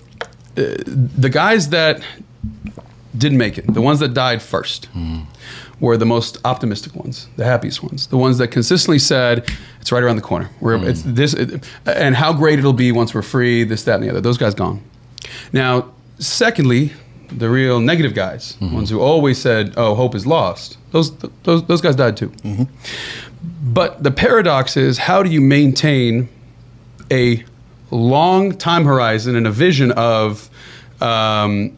uh, 0.57 0.61
the 0.85 1.29
guys 1.29 1.69
that 1.69 2.01
didn't 3.15 3.37
make 3.37 3.57
it, 3.57 3.73
the 3.73 3.81
ones 3.81 3.99
that 3.99 4.13
died 4.13 4.41
first, 4.41 4.89
were 5.79 5.97
the 5.97 6.05
most 6.05 6.37
optimistic 6.43 6.95
ones, 6.95 7.27
the 7.35 7.45
happiest 7.45 7.83
ones, 7.83 8.07
the 8.07 8.17
ones 8.17 8.37
that 8.39 8.47
consistently 8.47 8.99
said, 8.99 9.49
"It's 9.79 9.91
right 9.91 10.03
around 10.03 10.15
the 10.15 10.21
corner. 10.21 10.49
We're 10.59 10.77
hmm. 10.77 10.87
it's 10.87 11.01
this, 11.03 11.33
it, 11.33 11.67
and 11.85 12.15
how 12.15 12.33
great 12.33 12.59
it'll 12.59 12.73
be 12.73 12.91
once 12.91 13.13
we're 13.13 13.21
free. 13.21 13.63
This, 13.63 13.83
that, 13.83 13.95
and 13.95 14.03
the 14.03 14.09
other." 14.09 14.21
Those 14.21 14.37
guys 14.37 14.55
gone. 14.55 14.81
Now, 15.53 15.91
secondly, 16.19 16.93
the 17.29 17.49
real 17.49 17.79
negative 17.79 18.13
guys, 18.13 18.55
hmm. 18.55 18.73
ones 18.73 18.89
who 18.89 18.99
always 18.99 19.37
said, 19.37 19.73
"Oh, 19.77 19.93
hope 19.95 20.15
is 20.15 20.25
lost." 20.25 20.77
Those 20.91 21.15
those 21.43 21.65
those 21.67 21.81
guys 21.81 21.95
died 21.95 22.17
too. 22.17 22.29
Mm-hmm. 22.29 22.63
But 23.73 24.01
the 24.03 24.11
paradox 24.11 24.77
is, 24.77 24.97
how 24.97 25.21
do 25.21 25.29
you 25.29 25.41
maintain 25.41 26.29
a 27.11 27.43
long 27.91 28.57
time 28.57 28.85
horizon 28.85 29.35
and 29.35 29.45
a 29.45 29.51
vision 29.51 29.91
of 29.91 30.49
um, 31.01 31.77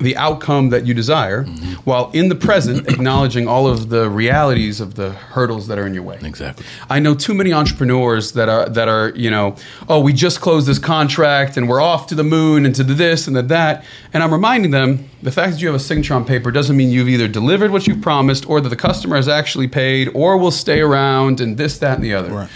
the 0.00 0.16
outcome 0.16 0.70
that 0.70 0.86
you 0.86 0.94
desire, 0.94 1.44
mm-hmm. 1.44 1.72
while 1.84 2.10
in 2.12 2.28
the 2.28 2.34
present 2.34 2.88
acknowledging 2.88 3.46
all 3.46 3.66
of 3.66 3.88
the 3.90 4.08
realities 4.08 4.80
of 4.80 4.94
the 4.94 5.10
hurdles 5.10 5.66
that 5.68 5.78
are 5.78 5.86
in 5.86 5.94
your 5.94 6.02
way. 6.02 6.18
Exactly. 6.22 6.64
I 6.88 6.98
know 7.00 7.14
too 7.14 7.34
many 7.34 7.52
entrepreneurs 7.52 8.32
that 8.32 8.48
are 8.48 8.68
that 8.68 8.88
are 8.88 9.10
you 9.14 9.30
know, 9.30 9.56
oh, 9.88 10.00
we 10.00 10.12
just 10.12 10.40
closed 10.40 10.66
this 10.66 10.78
contract 10.78 11.56
and 11.56 11.68
we're 11.68 11.80
off 11.82 12.06
to 12.08 12.14
the 12.14 12.24
moon 12.24 12.66
and 12.66 12.74
to 12.74 12.84
the 12.84 12.94
this 12.94 13.26
and 13.26 13.36
to 13.36 13.42
that, 13.42 13.84
and 14.12 14.22
I'm 14.22 14.32
reminding 14.32 14.70
them 14.70 15.08
the 15.22 15.30
fact 15.30 15.52
that 15.52 15.60
you 15.60 15.68
have 15.68 15.76
a 15.76 15.80
signature 15.80 16.14
on 16.14 16.24
paper 16.24 16.50
doesn't 16.50 16.76
mean 16.76 16.90
you've 16.90 17.08
either 17.08 17.28
delivered 17.28 17.70
what 17.70 17.86
you 17.86 17.94
promised 17.96 18.48
or 18.48 18.60
that 18.60 18.68
the 18.68 18.76
customer 18.76 19.16
has 19.16 19.28
actually 19.28 19.68
paid 19.68 20.08
or 20.14 20.38
will 20.38 20.50
stay 20.50 20.80
around 20.80 21.40
and 21.40 21.56
this, 21.58 21.78
that, 21.78 21.96
and 21.96 22.04
the 22.04 22.14
other 22.14 22.30
Right. 22.30 22.50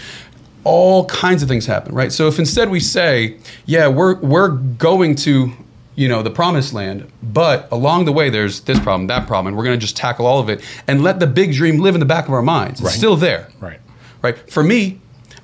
all 0.63 1.05
kinds 1.05 1.43
of 1.43 1.49
things 1.49 1.65
happen, 1.67 1.93
right? 1.93 2.11
So 2.11 2.27
if 2.27 2.39
instead 2.39 2.69
we 2.69 2.79
say, 2.79 3.37
yeah, 3.65 3.87
we're 3.87 4.15
we're 4.15 4.49
going 4.49 5.15
to 5.17 5.51
you 5.95 6.07
know 6.07 6.21
the 6.21 6.29
promised 6.29 6.73
land, 6.73 7.11
but 7.23 7.67
along 7.71 8.05
the 8.05 8.11
way 8.11 8.29
there's 8.29 8.61
this 8.61 8.79
problem, 8.79 9.07
that 9.07 9.27
problem, 9.27 9.47
and 9.47 9.57
we're 9.57 9.63
going 9.63 9.77
to 9.79 9.81
just 9.81 9.95
tackle 9.97 10.25
all 10.25 10.39
of 10.39 10.49
it 10.49 10.61
and 10.87 11.03
let 11.03 11.19
the 11.19 11.27
big 11.27 11.53
dream 11.53 11.79
live 11.79 11.95
in 11.95 11.99
the 11.99 12.05
back 12.05 12.27
of 12.27 12.33
our 12.33 12.41
minds. 12.41 12.81
It's 12.81 12.93
still 12.95 13.15
there, 13.15 13.49
Right. 13.59 13.79
Right. 14.21 14.37
For 14.51 14.63
me, 14.63 14.99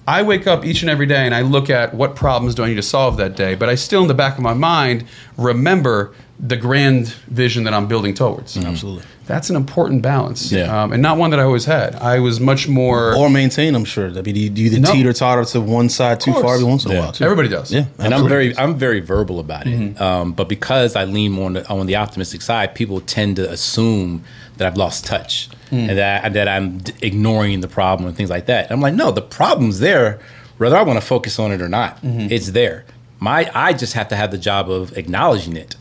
I 0.07 0.23
wake 0.23 0.47
up 0.47 0.65
each 0.65 0.81
and 0.81 0.89
every 0.89 1.05
day 1.05 1.25
and 1.25 1.35
I 1.35 1.41
look 1.41 1.69
at 1.69 1.93
what 1.93 2.15
problems 2.15 2.55
do 2.55 2.63
I 2.63 2.67
need 2.67 2.75
to 2.75 2.81
solve 2.81 3.17
that 3.17 3.35
day, 3.35 3.53
but 3.55 3.69
I 3.69 3.75
still 3.75 4.01
in 4.01 4.07
the 4.07 4.13
back 4.13 4.37
of 4.37 4.43
my 4.43 4.53
mind 4.53 5.05
remember 5.37 6.13
the 6.39 6.57
grand 6.57 7.09
vision 7.27 7.63
that 7.65 7.73
I'm 7.73 7.87
building 7.87 8.13
towards. 8.15 8.57
Mm-hmm. 8.57 8.67
Absolutely. 8.67 9.03
That's 9.31 9.49
an 9.49 9.55
important 9.55 10.01
balance, 10.01 10.51
Yeah. 10.51 10.83
um, 10.83 10.91
and 10.93 11.01
not 11.01 11.17
one 11.17 11.29
that 11.31 11.39
I 11.39 11.43
always 11.43 11.65
had. 11.65 11.95
I 11.95 12.19
was 12.19 12.39
much 12.39 12.67
more. 12.67 13.15
Or 13.15 13.29
maintain, 13.29 13.75
I'm 13.75 13.85
sure. 13.85 14.07
I 14.09 14.21
mean, 14.21 14.23
do 14.35 14.39
you, 14.39 14.49
do 14.49 14.61
you 14.61 14.79
No. 14.79 14.91
teeter 14.91 15.13
totter 15.13 15.45
to 15.45 15.61
one 15.61 15.87
side 15.89 16.19
too 16.19 16.33
far 16.33 16.55
every 16.55 16.65
once 16.65 16.83
in 16.85 16.91
a 16.91 16.93
Yeah. 16.95 16.99
while? 16.99 17.11
Too. 17.13 17.23
Everybody 17.23 17.47
does. 17.47 17.71
Yeah, 17.71 17.79
and 17.97 18.07
I'm 18.13 18.13
absolutely. 18.13 18.29
very 18.29 18.57
I'm 18.57 18.75
very 18.75 18.99
verbal 18.99 19.39
about 19.39 19.67
it. 19.67 19.99
Um, 20.01 20.33
but 20.33 20.47
because 20.49 20.95
I 20.95 21.05
lean 21.05 21.31
more 21.31 21.45
on 21.47 21.53
the, 21.53 21.67
on 21.69 21.85
the 21.87 21.95
optimistic 21.95 22.41
side, 22.41 22.75
people 22.75 22.99
tend 23.01 23.37
to 23.37 23.49
assume 23.49 24.23
that 24.57 24.67
I've 24.67 24.77
lost 24.77 25.05
touch 25.05 25.49
and 25.71 25.97
that 25.97 26.33
that 26.33 26.47
I'm 26.47 26.77
d- 26.79 26.91
ignoring 27.01 27.61
the 27.61 27.67
problem 27.69 28.07
and 28.07 28.15
things 28.17 28.29
like 28.29 28.45
that. 28.47 28.69
I'm 28.71 28.81
like, 28.81 28.93
no, 28.93 29.11
the 29.11 29.21
problem's 29.21 29.79
there, 29.79 30.19
whether 30.57 30.75
I 30.75 30.83
want 30.83 30.99
to 30.99 31.05
focus 31.05 31.39
on 31.39 31.51
it 31.53 31.61
or 31.61 31.69
not. 31.69 31.97
It's 32.03 32.51
there. 32.51 32.83
My 33.19 33.49
I 33.55 33.71
just 33.73 33.93
have 33.93 34.07
to 34.09 34.15
have 34.15 34.31
the 34.31 34.37
job 34.37 34.69
of 34.69 34.97
acknowledging 34.97 35.55
it. 35.55 35.75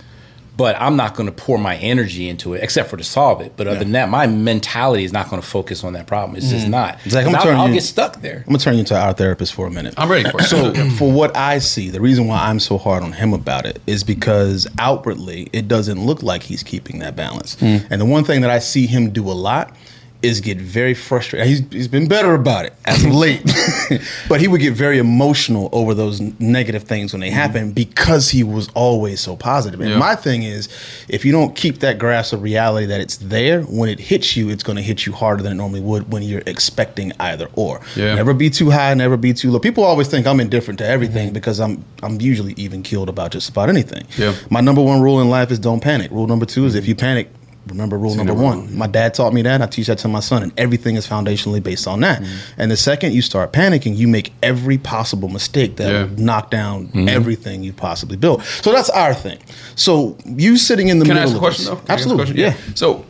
But 0.61 0.77
I'm 0.81 0.97
not 0.97 1.15
going 1.15 1.27
to 1.27 1.33
pour 1.33 1.59
my 1.59 1.77
energy 1.77 2.29
into 2.29 2.55
it, 2.55 2.63
except 2.63 2.91
for 2.91 2.97
to 2.99 3.05
solve 3.05 3.41
it. 3.41 3.55
But 3.57 3.67
other 3.67 3.79
than 3.79 3.93
that, 3.93 4.11
my 4.11 4.27
mentality 4.27 5.05
is 5.05 5.13
not 5.13 5.31
going 5.31 5.41
to 5.41 5.49
focus 5.49 5.85
on 5.85 5.95
that 5.95 6.07
problem. 6.07 6.37
It's 6.37 6.51
just 6.51 6.67
mm. 6.67 6.71
not. 6.71 7.01
Zach, 7.09 7.25
I'm 7.25 7.33
'Cause 7.33 7.35
I'll, 7.35 7.43
turning 7.43 7.61
I'll 7.61 7.69
you- 7.69 7.75
get 7.75 7.83
stuck 7.83 8.21
there. 8.21 8.39
I'm 8.39 8.53
gonna 8.53 8.59
turn 8.59 8.75
you 8.75 8.81
into 8.81 8.99
our 8.99 9.13
therapist 9.15 9.55
for 9.55 9.67
a 9.67 9.71
minute. 9.71 9.95
I'm 9.97 10.11
ready 10.11 10.29
for 10.29 10.41
it. 10.41 10.45
So, 10.45 10.75
for 10.99 11.11
what 11.11 11.37
I 11.37 11.61
see, 11.61 11.91
the 11.91 12.01
reason 12.01 12.27
why 12.27 12.39
I'm 12.41 12.61
so 12.61 12.77
hard 12.77 13.03
on 13.03 13.13
him 13.13 13.33
about 13.33 13.65
it 13.65 13.81
is 13.87 14.05
because 14.05 14.67
outwardly 14.79 15.49
it 15.53 15.67
doesn't 15.67 16.05
look 16.05 16.23
like 16.23 16.43
he's 16.43 16.63
keeping 16.63 16.99
that 16.99 17.17
balance. 17.17 17.55
Hmm. 17.55 17.79
And 17.89 18.01
the 18.01 18.05
one 18.05 18.25
thing 18.25 18.43
that 18.43 18.51
I 18.51 18.59
see 18.59 18.87
him 18.87 19.11
do 19.11 19.31
a 19.31 19.33
lot 19.33 19.75
is 20.23 20.41
get 20.41 20.59
very 20.59 20.95
frustrated. 20.95 21.49
He's, 21.49 21.61
he's 21.71 21.89
been 21.89 22.09
better 22.09 22.35
about 22.35 22.65
it 22.65 22.75
as 22.85 23.05
of 23.05 23.15
late, 23.15 23.43
but 24.29 24.41
he 24.41 24.49
would 24.49 24.61
get 24.61 24.75
very 24.75 24.99
emotional 24.99 25.69
over 25.73 25.95
those 25.95 26.21
negative 26.41 26.85
things 26.85 27.13
when 27.13 27.21
they 27.21 27.29
mm-hmm. 27.29 27.37
happen 27.37 27.73
because 27.73 28.31
he 28.31 28.43
was 28.43 28.69
always 28.75 29.21
so 29.21 29.37
positive. 29.37 29.81
And 29.81 29.91
Yeah. 29.91 29.99
my 29.99 30.15
thing 30.15 30.43
is, 30.43 30.69
if 31.09 31.25
you 31.25 31.33
don't 31.33 31.55
keep 31.55 31.81
that 31.81 31.99
grasp 31.99 32.33
of 32.33 32.43
reality 32.43 32.87
that 32.87 33.01
it's 33.01 33.17
there, 33.19 33.63
when 33.63 33.89
it 33.89 33.99
hits 33.99 34.37
you, 34.37 34.49
it's 34.51 34.63
going 34.63 34.77
to 34.77 34.83
hit 34.83 35.07
you 35.07 35.13
harder 35.13 35.43
than 35.43 35.53
it 35.53 35.57
normally 35.57 35.81
would 35.81 36.13
when 36.13 36.23
you're 36.23 36.43
expecting 36.47 37.13
either 37.21 37.49
or. 37.55 37.81
Yeah. 37.97 38.15
Never 38.15 38.35
be 38.35 38.51
too 38.51 38.71
high, 38.71 38.93
never 38.95 39.17
be 39.17 39.33
too 39.33 39.51
low. 39.51 39.59
People 39.59 39.85
always 39.85 40.09
think 40.09 40.27
I'm 40.27 40.41
indifferent 40.41 40.79
to 40.79 40.87
everything 40.87 41.29
mm-hmm. 41.29 41.35
because 41.35 41.61
I'm 41.61 41.85
I'm 42.03 42.21
usually 42.21 42.55
even 42.55 42.83
keeled 42.83 43.09
about 43.09 43.33
just 43.33 43.49
about 43.49 43.69
anything. 43.69 44.07
Yeah. 44.17 44.35
My 44.51 44.61
number 44.61 44.83
one 44.83 45.01
rule 45.01 45.21
in 45.21 45.31
life 45.31 45.51
is 45.51 45.59
don't 45.59 45.81
panic. 45.81 46.11
Rule 46.11 46.27
number 46.27 46.47
two 46.47 46.65
is 46.67 46.75
if 46.75 46.83
mm-hmm. 46.83 46.89
you 46.91 46.95
panic, 46.95 47.31
remember 47.67 47.99
rule 47.99 48.15
number 48.15 48.35
one. 48.35 48.77
My 48.77 48.87
dad 48.87 49.15
taught 49.15 49.33
me 49.33 49.43
that. 49.43 49.63
I 49.63 49.67
teach 49.67 49.87
that 49.89 49.99
to 49.99 50.09
my 50.09 50.21
son, 50.21 50.43
and 50.43 50.53
everything 50.59 50.97
is 50.97 51.07
foundationally 51.07 51.63
based 51.63 51.87
on 51.87 52.01
that. 52.01 52.23
Mm-hmm. 52.23 52.61
And 52.61 52.71
the 52.71 52.77
second 52.77 53.13
you 53.13 53.23
start 53.23 53.53
panicking, 53.53 53.97
you 53.97 54.09
make 54.09 54.33
every 54.43 54.79
possible 54.79 55.29
mistake 55.29 55.77
that 55.77 55.91
Yeah. 55.91 56.05
will 56.05 56.17
knock 56.23 56.51
down 56.51 56.89
mm-hmm. 56.89 57.09
everything 57.09 57.63
you 57.63 57.73
possibly 57.73 58.17
built. 58.17 58.43
So 58.63 58.73
that's 58.73 58.91
our 58.91 59.15
thing. 59.15 59.39
So 59.77 60.17
you 60.25 60.57
sitting 60.57 60.89
in 60.89 60.99
the 60.99 61.05
Can 61.05 61.15
middle 61.15 61.33
of 61.33 61.39
question 61.39 61.67
this- 61.67 61.75
though? 61.75 61.81
Can 61.81 61.91
I 61.91 61.95
ask 61.95 62.07
a 62.07 62.15
question? 62.17 62.21
absolutely, 62.37 62.45
question? 62.45 62.69
yeah. 62.69 62.75
So 62.75 63.05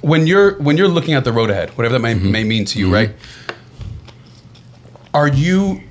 when 0.02 0.26
you're 0.26 0.58
when 0.62 0.76
you're 0.76 0.88
looking 0.88 1.14
at 1.14 1.24
the 1.24 1.32
road 1.32 1.50
ahead, 1.50 1.70
whatever 1.70 1.94
that 1.94 2.00
may, 2.00 2.14
mm-hmm. 2.14 2.30
may 2.30 2.44
mean 2.44 2.64
to 2.66 2.78
you, 2.78 2.92
right? 2.92 3.10
Are 5.14 5.28
you 5.28 5.82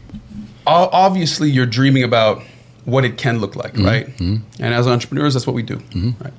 obviously 0.65 1.49
you're 1.49 1.65
dreaming 1.65 2.03
about 2.03 2.43
what 2.85 3.03
it 3.05 3.17
can 3.17 3.39
look 3.39 3.55
like, 3.55 3.77
right? 3.77 4.07
And 4.19 4.43
as 4.59 4.87
entrepreneurs, 4.87 5.33
that's 5.33 5.47
what 5.47 5.53
we 5.55 5.63
do, 5.63 5.81
right? 6.21 6.33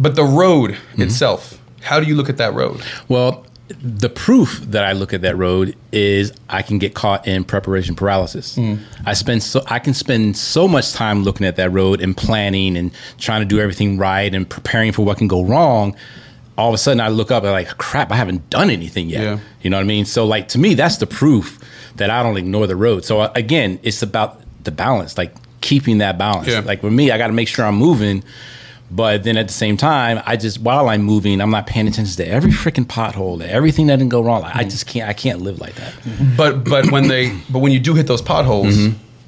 But 0.00 0.16
the 0.16 0.24
road 0.24 0.78
itself, 0.96 1.60
how 1.82 2.00
do 2.00 2.06
you 2.06 2.14
look 2.14 2.30
at 2.30 2.38
that 2.38 2.54
road? 2.54 2.82
Well, 3.08 3.44
the 3.82 4.08
proof 4.08 4.60
that 4.62 4.82
I 4.82 4.92
look 4.92 5.12
at 5.12 5.20
that 5.22 5.36
road 5.36 5.76
is 5.92 6.32
I 6.48 6.62
can 6.62 6.78
get 6.78 6.94
caught 6.94 7.28
in 7.28 7.44
preparation 7.44 7.94
paralysis. 7.94 8.58
I 9.04 9.12
spend 9.12 9.42
so 9.42 9.62
I 9.66 9.78
can 9.78 9.92
spend 9.94 10.36
so 10.36 10.66
much 10.66 10.92
time 10.92 11.22
looking 11.22 11.46
at 11.46 11.56
that 11.56 11.70
road 11.70 12.00
and 12.00 12.16
planning 12.16 12.76
and 12.76 12.90
trying 13.18 13.42
to 13.42 13.44
do 13.46 13.60
everything 13.60 13.98
right 13.98 14.34
and 14.34 14.48
preparing 14.48 14.92
for 14.92 15.04
what 15.04 15.18
can 15.18 15.28
go 15.28 15.44
wrong. 15.44 15.94
All 16.56 16.68
of 16.68 16.74
a 16.74 16.78
sudden, 16.78 17.00
I 17.00 17.08
look 17.08 17.30
up 17.30 17.42
and 17.44 17.52
like, 17.52 17.68
crap, 17.78 18.10
I 18.10 18.16
haven't 18.16 18.48
done 18.50 18.70
anything 18.70 19.08
yet. 19.08 19.22
Yeah. 19.22 19.38
You 19.62 19.70
know 19.70 19.76
what 19.76 19.84
I 19.84 19.86
mean? 19.86 20.04
So, 20.04 20.26
like 20.26 20.48
to 20.48 20.58
me, 20.58 20.74
that's 20.74 20.96
the 20.96 21.06
proof 21.06 21.58
that 21.96 22.10
I 22.10 22.22
don't 22.22 22.36
ignore 22.36 22.66
the 22.66 22.76
road. 22.76 23.04
So 23.04 23.20
uh, 23.20 23.32
again, 23.34 23.78
it's 23.82 24.02
about 24.02 24.40
the 24.64 24.70
balance, 24.70 25.16
like 25.18 25.34
keeping 25.60 25.98
that 25.98 26.18
balance. 26.18 26.48
Yeah. 26.48 26.60
Like 26.60 26.80
for 26.80 26.90
me, 26.90 27.10
I 27.10 27.18
got 27.18 27.28
to 27.28 27.32
make 27.32 27.48
sure 27.48 27.64
I'm 27.64 27.76
moving. 27.76 28.24
But 28.90 29.22
then 29.22 29.36
at 29.36 29.46
the 29.46 29.54
same 29.54 29.76
time, 29.76 30.20
I 30.26 30.36
just 30.36 30.60
while 30.60 30.88
I'm 30.88 31.02
moving, 31.02 31.40
I'm 31.40 31.50
not 31.50 31.66
paying 31.66 31.86
attention 31.86 32.16
to 32.16 32.26
every 32.28 32.50
freaking 32.50 32.86
pothole, 32.86 33.38
to 33.38 33.48
everything 33.48 33.86
that 33.86 33.96
didn't 33.96 34.10
go 34.10 34.20
wrong. 34.20 34.42
Like, 34.42 34.56
I 34.56 34.64
just 34.64 34.86
can't. 34.86 35.08
I 35.08 35.12
can't 35.12 35.40
live 35.42 35.60
like 35.60 35.74
that. 35.76 35.94
But 36.36 36.64
but 36.64 36.90
when 36.90 37.06
they 37.08 37.36
but 37.50 37.60
when 37.60 37.70
you 37.72 37.78
do 37.78 37.94
hit 37.94 38.06
those 38.08 38.22
potholes, 38.22 38.76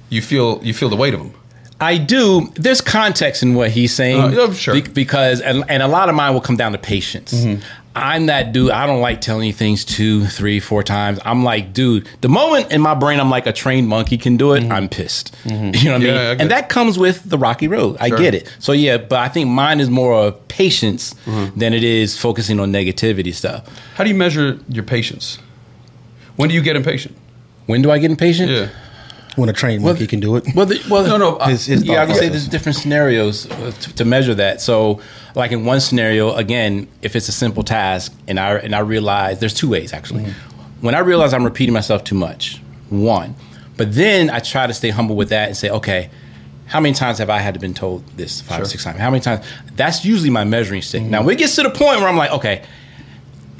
you 0.08 0.20
feel 0.20 0.60
you 0.64 0.74
feel 0.74 0.88
the 0.88 0.96
weight 0.96 1.14
of 1.14 1.20
them. 1.20 1.32
I 1.80 1.98
do. 1.98 2.48
There's 2.54 2.80
context 2.80 3.42
in 3.42 3.54
what 3.54 3.70
he's 3.70 3.92
saying. 3.92 4.20
Uh, 4.20 4.52
sure. 4.52 4.74
Be- 4.74 4.82
because 4.82 5.40
and, 5.40 5.64
and 5.68 5.82
a 5.82 5.88
lot 5.88 6.08
of 6.08 6.14
mine 6.14 6.32
will 6.32 6.40
come 6.40 6.56
down 6.56 6.72
to 6.72 6.78
patience. 6.78 7.32
I'm 7.94 8.26
that 8.26 8.52
dude. 8.52 8.70
I 8.70 8.86
don't 8.86 9.00
like 9.00 9.20
telling 9.20 9.46
you 9.46 9.52
things 9.52 9.84
two, 9.84 10.26
three, 10.26 10.60
four 10.60 10.82
times. 10.82 11.18
I'm 11.24 11.44
like, 11.44 11.72
dude. 11.72 12.08
The 12.22 12.28
moment 12.28 12.72
in 12.72 12.80
my 12.80 12.94
brain 12.94 13.20
I'm 13.20 13.30
like 13.30 13.46
a 13.46 13.52
trained 13.52 13.88
monkey 13.88 14.16
can 14.16 14.36
do 14.36 14.54
it, 14.54 14.62
mm-hmm. 14.62 14.72
I'm 14.72 14.88
pissed. 14.88 15.34
Mm-hmm. 15.44 15.72
You 15.82 15.88
know 15.88 15.92
what 15.94 16.02
I 16.02 16.04
mean? 16.04 16.16
I 16.16 16.30
and 16.42 16.50
that 16.50 16.68
comes 16.68 16.98
with 16.98 17.28
the 17.28 17.36
rocky 17.36 17.68
road. 17.68 17.96
I 18.00 18.08
Sure. 18.08 18.18
get 18.18 18.34
it. 18.34 18.54
So 18.58 18.72
yeah, 18.72 18.96
but 18.96 19.18
I 19.18 19.28
think 19.28 19.48
mine 19.50 19.80
is 19.80 19.90
more 19.90 20.14
of 20.14 20.48
patience 20.48 21.14
mm-hmm. 21.26 21.58
than 21.58 21.74
it 21.74 21.82
is 21.82 22.18
focusing 22.18 22.60
on 22.60 22.72
negativity 22.72 23.34
stuff. 23.34 23.68
How 23.96 24.04
do 24.04 24.10
you 24.10 24.16
measure 24.16 24.58
your 24.68 24.84
patience? 24.84 25.38
When 26.36 26.48
do 26.48 26.54
you 26.54 26.62
get 26.62 26.76
impatient? 26.76 27.16
When 27.66 27.82
do 27.82 27.90
I 27.90 27.98
get 27.98 28.10
impatient? 28.10 28.50
Yeah. 28.50 28.68
When 29.36 29.48
a 29.48 29.52
trained 29.52 29.82
monkey 29.82 30.06
can 30.06 30.20
do 30.20 30.36
it. 30.36 30.44
Well, 30.54 30.66
the, 30.66 30.80
well, 30.90 31.06
No, 31.06 31.16
no, 31.16 31.38
His- 31.46 31.66
his 31.66 31.84
yeah, 31.84 32.02
I 32.02 32.04
would 32.04 32.16
say 32.16 32.28
there's 32.28 32.48
different 32.48 32.76
scenarios 32.76 33.50
uh, 33.50 33.72
to, 33.80 33.94
to 33.94 34.04
measure 34.04 34.34
that. 34.34 34.60
So, 34.60 35.00
like 35.34 35.52
in 35.52 35.64
one 35.64 35.80
scenario, 35.80 36.34
again, 36.34 36.86
if 37.00 37.16
it's 37.16 37.28
a 37.28 37.32
simple 37.32 37.62
task, 37.62 38.12
and 38.28 38.38
I 38.38 38.56
and 38.56 38.74
I 38.74 38.80
realize 38.80 39.40
there's 39.40 39.54
two 39.54 39.68
ways 39.70 39.92
actually. 39.92 40.26
When 40.82 40.94
I 40.94 40.98
realize 40.98 41.32
I'm 41.32 41.44
repeating 41.44 41.72
myself 41.72 42.04
too 42.04 42.14
much, 42.16 42.60
one, 42.90 43.34
but 43.76 43.94
then 43.94 44.28
I 44.30 44.40
try 44.40 44.66
to 44.66 44.74
stay 44.74 44.90
humble 44.90 45.16
with 45.16 45.30
that 45.30 45.48
and 45.48 45.56
say, 45.56 45.70
okay, 45.70 46.10
how 46.66 46.80
many 46.80 46.94
times 46.94 47.18
have 47.18 47.30
I 47.30 47.38
had 47.38 47.54
to 47.54 47.60
been 47.60 47.74
told 47.74 48.06
this 48.16 48.40
five 48.40 48.60
or 48.60 48.64
six 48.66 48.84
times? 48.84 48.98
How 48.98 49.10
many 49.10 49.20
times? 49.22 49.46
That's 49.76 50.04
usually 50.04 50.30
my 50.30 50.44
measuring 50.44 50.82
stick. 50.82 51.02
Now, 51.02 51.22
when 51.22 51.36
it 51.36 51.38
gets 51.38 51.54
to 51.56 51.62
the 51.62 51.70
point 51.70 52.00
where 52.00 52.08
I'm 52.08 52.16
like, 52.16 52.32
okay, 52.32 52.64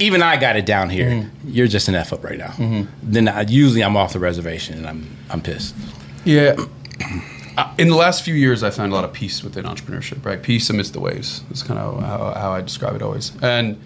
even 0.02 0.22
I 0.22 0.36
got 0.36 0.56
it 0.56 0.66
down 0.66 0.90
here. 0.90 1.10
Mm-hmm. 1.10 1.48
You're 1.48 1.68
just 1.68 1.88
an 1.88 1.94
f 1.94 2.12
up 2.12 2.24
right 2.24 2.38
now. 2.38 2.48
Mm-hmm. 2.48 2.90
Then 3.02 3.28
I, 3.28 3.42
usually 3.42 3.82
I'm 3.82 3.96
off 3.96 4.12
the 4.12 4.18
reservation 4.18 4.78
and 4.78 4.86
I'm 4.86 5.16
I'm 5.30 5.40
pissed. 5.40 5.74
Yeah. 6.24 6.56
Uh, 7.54 7.70
In 7.76 7.88
the 7.88 7.96
last 7.96 8.22
few 8.22 8.32
years, 8.34 8.62
I 8.62 8.70
found 8.70 8.92
a 8.92 8.94
lot 8.94 9.04
of 9.04 9.12
peace 9.12 9.44
within 9.44 9.66
entrepreneurship, 9.66 10.24
right? 10.24 10.42
Peace 10.42 10.70
amidst 10.70 10.94
the 10.94 11.00
waves. 11.00 11.42
That's 11.50 11.62
kind 11.62 11.78
of 11.78 12.00
how, 12.00 12.32
how 12.32 12.52
I 12.52 12.62
describe 12.62 12.96
it 12.96 13.02
always. 13.02 13.30
And 13.42 13.78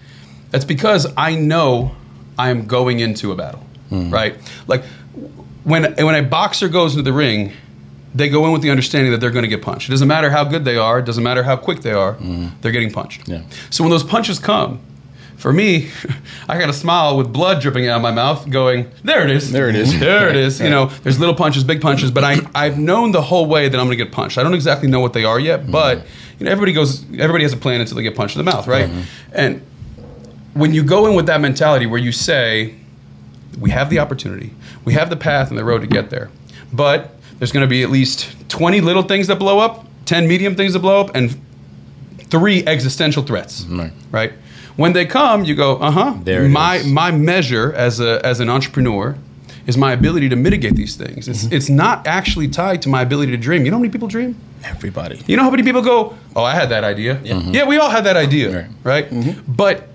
that's 0.51 0.63
because 0.63 1.05
I 1.17 1.35
know 1.35 1.91
I 2.39 2.49
am 2.49 2.65
going 2.65 3.01
into 3.01 3.33
a 3.33 3.35
battle, 3.35 3.65
mm-hmm. 3.91 4.09
right? 4.09 4.37
Like 4.67 4.85
when, 5.65 5.95
when 5.95 6.15
a 6.15 6.23
boxer 6.23 6.69
goes 6.69 6.93
into 6.93 7.03
the 7.03 7.11
ring, 7.11 7.51
they 8.15 8.29
go 8.29 8.45
in 8.45 8.53
with 8.53 8.61
the 8.61 8.71
understanding 8.71 9.11
that 9.11 9.19
they're 9.19 9.31
going 9.31 9.43
to 9.43 9.49
get 9.49 9.61
punched. 9.61 9.89
It 9.89 9.91
doesn't 9.91 10.07
matter 10.07 10.29
how 10.29 10.45
good 10.45 10.63
they 10.63 10.77
are, 10.77 10.99
it 10.99 11.05
doesn't 11.05 11.25
matter 11.25 11.43
how 11.43 11.57
quick 11.57 11.81
they 11.81 11.91
are, 11.91 12.15
they're 12.61 12.71
getting 12.71 12.93
punched. 12.93 13.27
Yeah. 13.27 13.41
So 13.69 13.83
when 13.83 13.91
those 13.91 14.05
punches 14.05 14.39
come, 14.39 14.79
for 15.37 15.53
me, 15.53 15.89
I 16.49 16.57
got 16.59 16.69
a 16.69 16.73
smile 16.73 17.17
with 17.17 17.31
blood 17.31 17.61
dripping 17.61 17.87
out 17.87 17.97
of 17.97 18.01
my 18.01 18.11
mouth, 18.11 18.49
going, 18.49 18.91
"There 19.03 19.23
it 19.23 19.31
is, 19.31 19.51
There 19.51 19.69
it 19.69 19.75
is. 19.75 19.97
there 19.99 20.29
it 20.29 20.35
is." 20.35 20.59
You 20.67 20.71
know, 20.71 20.87
there's 21.03 21.19
little 21.19 21.35
punches, 21.35 21.63
big 21.63 21.81
punches, 21.81 22.11
but 22.11 22.23
I 22.23 22.39
I've 22.53 22.77
known 22.77 23.11
the 23.11 23.21
whole 23.21 23.47
way 23.47 23.69
that 23.69 23.79
I'm 23.79 23.85
going 23.85 23.97
to 23.97 24.03
get 24.03 24.11
punched. 24.11 24.37
I 24.37 24.43
don't 24.43 24.53
exactly 24.53 24.89
know 24.89 24.99
what 24.99 25.13
they 25.13 25.23
are 25.23 25.39
yet, 25.39 25.71
but 25.71 25.99
mm-hmm. 25.99 26.07
you 26.39 26.45
know, 26.45 26.51
everybody 26.51 26.73
goes, 26.73 27.03
everybody 27.13 27.43
has 27.43 27.53
a 27.53 27.57
plan 27.57 27.79
until 27.79 27.95
they 27.95 28.03
get 28.03 28.15
punched 28.15 28.35
in 28.35 28.43
the 28.43 28.51
mouth, 28.51 28.67
right? 28.67 28.89
Mm-hmm. 28.89 29.01
And 29.33 29.61
when 30.53 30.73
you 30.73 30.83
go 30.83 31.05
in 31.05 31.15
with 31.15 31.27
that 31.27 31.39
mentality, 31.39 31.85
where 31.85 31.99
you 31.99 32.11
say, 32.11 32.75
"We 33.59 33.69
have 33.69 33.89
the 33.89 33.99
opportunity, 33.99 34.53
we 34.83 34.93
have 34.93 35.09
the 35.09 35.17
path 35.17 35.49
and 35.49 35.57
the 35.57 35.63
road 35.63 35.81
to 35.81 35.87
get 35.87 36.09
there," 36.09 36.29
but 36.73 37.15
there's 37.39 37.51
going 37.51 37.65
to 37.65 37.69
be 37.69 37.83
at 37.83 37.89
least 37.89 38.35
20 38.49 38.81
little 38.81 39.03
things 39.03 39.27
that 39.27 39.37
blow 39.37 39.59
up, 39.59 39.85
10 40.05 40.27
medium 40.27 40.55
things 40.55 40.73
that 40.73 40.79
blow 40.79 40.99
up, 40.99 41.15
and 41.15 41.39
three 42.29 42.65
existential 42.65 43.23
threats. 43.23 43.63
Right. 43.65 43.93
Right. 44.11 44.33
When 44.77 44.93
they 44.93 45.05
come, 45.05 45.43
you 45.43 45.55
go, 45.55 45.77
uh 45.77 45.91
huh. 45.91 46.13
There 46.23 46.47
my 46.47 46.75
is. 46.77 46.87
my 46.87 47.11
measure 47.11 47.73
as 47.73 47.99
a 47.99 48.25
as 48.25 48.39
an 48.39 48.49
entrepreneur 48.49 49.15
is 49.65 49.75
my 49.77 49.91
ability 49.91 50.29
to 50.29 50.35
mitigate 50.35 50.75
these 50.75 50.95
things. 50.95 51.27
It's 51.27 51.43
Mm-hmm. 51.43 51.55
it's 51.55 51.69
not 51.69 52.07
actually 52.07 52.47
tied 52.47 52.81
to 52.83 52.89
my 52.89 53.01
ability 53.01 53.31
to 53.31 53.37
dream. 53.37 53.65
You 53.65 53.71
know 53.71 53.77
how 53.77 53.81
many 53.81 53.91
people 53.91 54.07
dream? 54.07 54.35
Everybody. 54.63 55.21
You 55.27 55.35
know 55.37 55.43
how 55.43 55.49
many 55.51 55.63
people 55.63 55.81
go, 55.81 56.15
oh, 56.35 56.43
I 56.43 56.53
had 56.53 56.69
that 56.69 56.83
idea. 56.83 57.19
Yeah, 57.23 57.65
we 57.67 57.77
all 57.77 57.89
had 57.89 58.03
that 58.05 58.15
idea, 58.17 58.49
Right. 58.55 58.69
right? 58.83 59.09
Mm-hmm. 59.11 59.51
But 59.51 59.87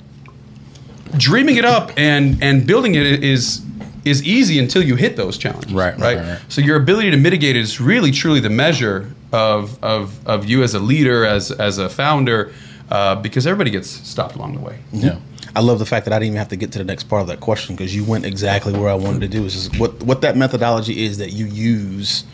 dreaming 1.17 1.57
it 1.57 1.65
up 1.65 1.93
and 1.97 2.43
and 2.43 2.67
building 2.67 2.95
it 2.95 3.07
is 3.25 3.63
is 4.05 4.23
easy 4.25 4.59
until 4.59 4.83
you 4.83 4.97
hit 4.97 5.15
those 5.17 5.39
challenges, 5.39 5.73
Right, 5.73 5.93
right? 5.95 6.01
right, 6.01 6.17
right, 6.17 6.29
right. 6.33 6.41
So 6.49 6.61
your 6.61 6.77
ability 6.77 7.11
to 7.13 7.17
mitigate 7.17 7.55
it 7.57 7.61
is 7.61 7.81
really 7.81 8.11
truly 8.11 8.41
the 8.41 8.51
measure 8.51 9.13
of 9.33 9.79
of 9.83 10.19
of 10.27 10.45
you 10.45 10.63
as 10.65 10.75
a 10.75 10.81
leader, 10.81 11.25
as 11.25 11.51
as 11.53 11.79
a 11.79 11.89
founder, 11.89 12.53
uh, 12.93 13.15
because 13.17 13.47
everybody 13.47 13.71
gets 13.71 13.89
stopped 13.89 14.35
along 14.37 14.55
the 14.55 14.61
way. 14.61 14.79
Yeah. 14.93 15.19
I 15.57 15.61
love 15.61 15.79
the 15.79 15.87
fact 15.87 16.05
that 16.05 16.13
I 16.13 16.19
didn't 16.19 16.29
even 16.29 16.39
have 16.39 16.49
to 16.49 16.57
get 16.57 16.73
to 16.73 16.79
the 16.79 16.85
next 16.85 17.05
part 17.05 17.23
of 17.23 17.29
that 17.29 17.41
question 17.41 17.75
because 17.75 17.97
you 17.97 18.05
went 18.05 18.27
exactly 18.27 18.75
where 18.75 18.91
I 18.91 18.95
wanted 18.95 19.23
to 19.23 19.29
do. 19.29 19.45
Is 19.45 19.55
just 19.55 19.79
what 19.81 20.03
what 20.03 20.21
that 20.21 20.37
methodology 20.37 21.05
is 21.05 21.19
that 21.19 21.33
you 21.33 21.47
use 21.47 22.25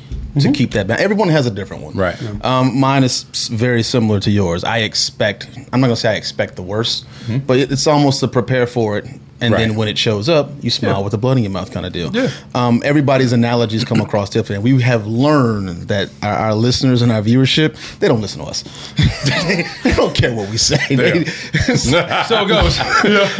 to 0.40 0.52
keep 0.52 0.72
that 0.72 0.86
balance. 0.86 1.02
Everyone 1.02 1.28
has 1.28 1.46
a 1.46 1.50
different 1.50 1.82
one, 1.82 1.94
Right. 1.94 2.16
Um, 2.44 2.78
mine 2.78 3.02
is 3.02 3.24
very 3.50 3.82
similar 3.82 4.20
to 4.20 4.30
yours. 4.30 4.62
I 4.64 4.78
expect. 4.78 5.48
I'm 5.72 5.80
not 5.80 5.86
gonna 5.86 5.96
say 5.96 6.10
I 6.10 6.14
expect 6.16 6.56
the 6.56 6.62
worst, 6.62 7.06
but 7.46 7.58
it's 7.58 7.86
almost 7.86 8.20
to 8.20 8.28
prepare 8.28 8.66
for 8.66 8.98
it. 8.98 9.06
And 9.40 9.54
then 9.54 9.76
when 9.76 9.86
it 9.88 9.96
shows 9.96 10.28
up, 10.28 10.50
you 10.62 10.70
smile 10.70 10.96
Yeah. 10.98 11.04
with 11.04 11.12
the 11.12 11.18
blood 11.18 11.36
in 11.36 11.44
your 11.44 11.52
mouth, 11.52 11.70
kind 11.70 11.86
of 11.86 11.92
deal. 11.92 12.10
Yeah. 12.14 12.30
Um, 12.54 12.82
everybody's 12.84 13.32
analogies 13.32 13.84
come 13.84 14.00
across 14.00 14.30
different. 14.30 14.62
We 14.64 14.80
have 14.82 15.06
learned 15.06 15.88
that 15.88 16.10
our, 16.22 16.32
our 16.32 16.54
listeners 16.54 17.02
and 17.02 17.12
our 17.12 17.22
viewership, 17.22 17.76
they 18.00 18.08
don't 18.08 18.20
listen 18.20 18.40
to 18.42 18.46
us. 18.48 18.64
they 19.84 19.92
don't 19.94 20.14
care 20.14 20.34
what 20.34 20.50
we 20.50 20.56
say. 20.56 20.94
They- 20.94 21.24
So 21.76 21.98
it 22.44 22.48
goes. 22.48 22.78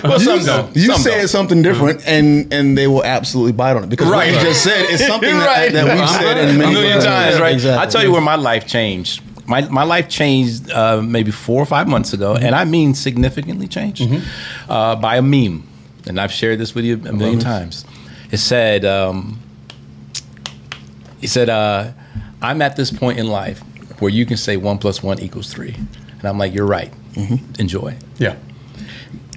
Well, 0.05 0.21
some 0.21 0.41
you, 0.41 0.47
don't. 0.47 0.77
You 0.77 0.87
Some 0.93 1.01
say 1.01 1.19
don't. 1.19 1.29
something 1.29 1.63
different, 1.63 2.07
and 2.07 2.53
and 2.53 2.77
they 2.79 2.87
will 2.87 3.05
absolutely 3.05 3.53
bite 3.53 3.77
on 3.77 3.85
it 3.85 3.91
because 3.91 4.09
Right. 4.09 4.33
what 4.33 4.43
you 4.43 4.49
just 4.49 4.63
said 4.63 4.91
is 4.91 5.05
something 5.13 5.35
Right. 5.35 5.73
that, 5.73 5.85
that 5.87 5.99
we've 5.99 6.09
said 6.11 6.37
in 6.49 6.59
many 6.59 6.71
a 6.71 6.75
million 6.75 7.01
times, 7.01 7.41
right? 7.41 7.55
Exactly. 7.55 7.83
I 7.87 7.87
tell 7.91 8.03
you 8.05 8.13
where 8.13 8.21
my 8.21 8.37
life 8.37 8.67
changed. 8.67 9.23
My 9.47 9.63
my 9.69 9.83
life 9.83 10.09
changed 10.09 10.71
uh, 10.71 11.01
maybe 11.03 11.31
four 11.31 11.61
or 11.63 11.67
five 11.67 11.89
months 11.89 12.13
ago, 12.13 12.35
and 12.35 12.55
I 12.55 12.65
mean 12.65 12.95
significantly 12.95 13.67
changed 13.67 14.03
uh, 14.69 14.97
by 14.97 15.17
a 15.17 15.23
meme, 15.23 15.63
and 16.09 16.21
I've 16.21 16.33
shared 16.33 16.59
this 16.59 16.75
with 16.75 16.85
you 16.85 16.95
a 17.07 17.13
million 17.13 17.39
times. 17.39 17.85
It 18.31 18.39
said, 18.39 18.85
um, 18.85 19.39
"It 21.21 21.29
said 21.29 21.49
uh, 21.49 21.93
I'm 22.43 22.63
at 22.63 22.77
this 22.77 22.91
point 22.91 23.19
in 23.19 23.27
life 23.29 23.61
where 24.01 24.11
you 24.11 24.25
can 24.27 24.37
say 24.37 24.57
one 24.57 24.79
plus 24.79 25.03
one 25.03 25.19
equals 25.21 25.53
three, 25.53 25.75
and 25.75 26.25
I'm 26.25 26.39
like, 26.39 26.55
you're 26.55 26.67
right. 26.67 26.93
Enjoy." 27.59 27.97
Yeah. 28.19 28.37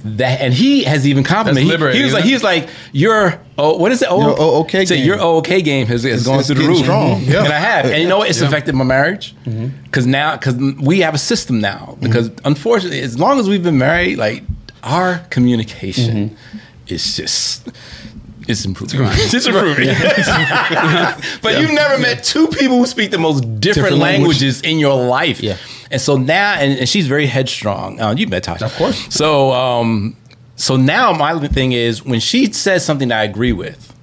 that 0.03 0.41
and 0.41 0.51
he 0.53 0.83
has 0.83 1.07
even 1.07 1.23
complimented. 1.23 1.93
He, 1.93 1.99
he 1.99 2.03
was 2.03 2.13
like, 2.13 2.19
isn't 2.21 2.27
he 2.29 2.33
was 2.33 2.43
like, 2.43 2.69
your 2.91 3.39
oh, 3.57 3.77
what 3.77 3.91
is 3.91 4.01
it? 4.01 4.07
Oh, 4.09 4.19
Your 4.19 4.39
okay 4.63 4.83
Say 4.85 4.97
game. 4.97 5.05
your 5.05 5.17
oh, 5.19 5.37
okay 5.37 5.61
game 5.61 5.85
has, 5.87 6.03
has 6.03 6.25
gone 6.25 6.41
through 6.43 6.55
the 6.55 6.67
roof, 6.67 6.79
strong. 6.79 7.21
and 7.23 7.35
I 7.53 7.59
have, 7.59 7.85
and 7.85 8.01
you 8.01 8.07
know 8.09 8.17
what? 8.19 8.29
It's 8.29 8.41
Yeah. 8.41 8.47
affected 8.47 8.73
my 8.75 8.83
marriage 8.83 9.35
because 9.85 10.05
now 10.07 10.35
because 10.37 10.55
we 10.81 10.99
have 11.01 11.13
a 11.13 11.19
system 11.19 11.59
now 11.61 11.97
because 12.01 12.31
unfortunately, 12.45 13.01
as 13.01 13.19
long 13.19 13.39
as 13.39 13.47
we've 13.47 13.63
been 13.63 13.77
married, 13.77 14.17
like 14.17 14.43
our 14.83 15.19
communication 15.29 16.35
is 16.87 17.15
just. 17.15 17.69
It's 18.47 18.65
improving. 18.65 19.01
It's 19.03 19.45
improving. 19.45 19.87
but 21.41 21.61
you've 21.61 21.71
never 21.71 21.99
met 22.01 22.23
two 22.23 22.47
people 22.47 22.77
who 22.79 22.85
speak 22.87 23.11
the 23.11 23.17
most 23.19 23.41
different, 23.41 23.61
Different 23.61 23.97
language. 23.97 24.41
languages 24.41 24.61
in 24.61 24.79
your 24.79 24.95
life. 25.05 25.41
Yeah. 25.43 25.57
And 25.91 26.01
so 26.01 26.17
now, 26.17 26.53
and, 26.55 26.79
and 26.79 26.89
she's 26.89 27.07
very 27.07 27.27
headstrong. 27.27 27.99
Uh, 28.01 28.15
you 28.17 28.27
met 28.27 28.43
Tasha, 28.43 28.63
Of 28.63 28.75
course. 28.75 29.13
So, 29.13 29.51
um, 29.51 30.15
so 30.55 30.75
now 30.75 31.13
my 31.13 31.37
thing 31.47 31.71
is 31.73 32.03
when 32.03 32.19
she 32.19 32.51
says 32.51 32.83
something 32.83 33.09
that 33.09 33.19
I 33.19 33.23
agree 33.23 33.53
with, 33.53 33.93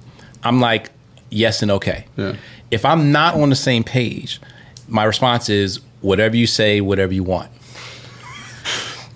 I'm 0.43 0.61
like, 0.61 0.89
yes 1.29 1.61
and 1.61 1.71
okay. 1.71 2.05
Yeah. 2.15 2.35
If 2.71 2.85
I'm 2.85 3.11
not 3.11 3.35
on 3.35 3.49
the 3.49 3.55
same 3.55 3.83
page, 3.83 4.39
my 4.87 5.03
response 5.03 5.49
is 5.49 5.79
whatever 6.01 6.35
you 6.37 6.47
say, 6.47 6.81
whatever 6.81 7.13
you 7.13 7.23
want. 7.23 7.51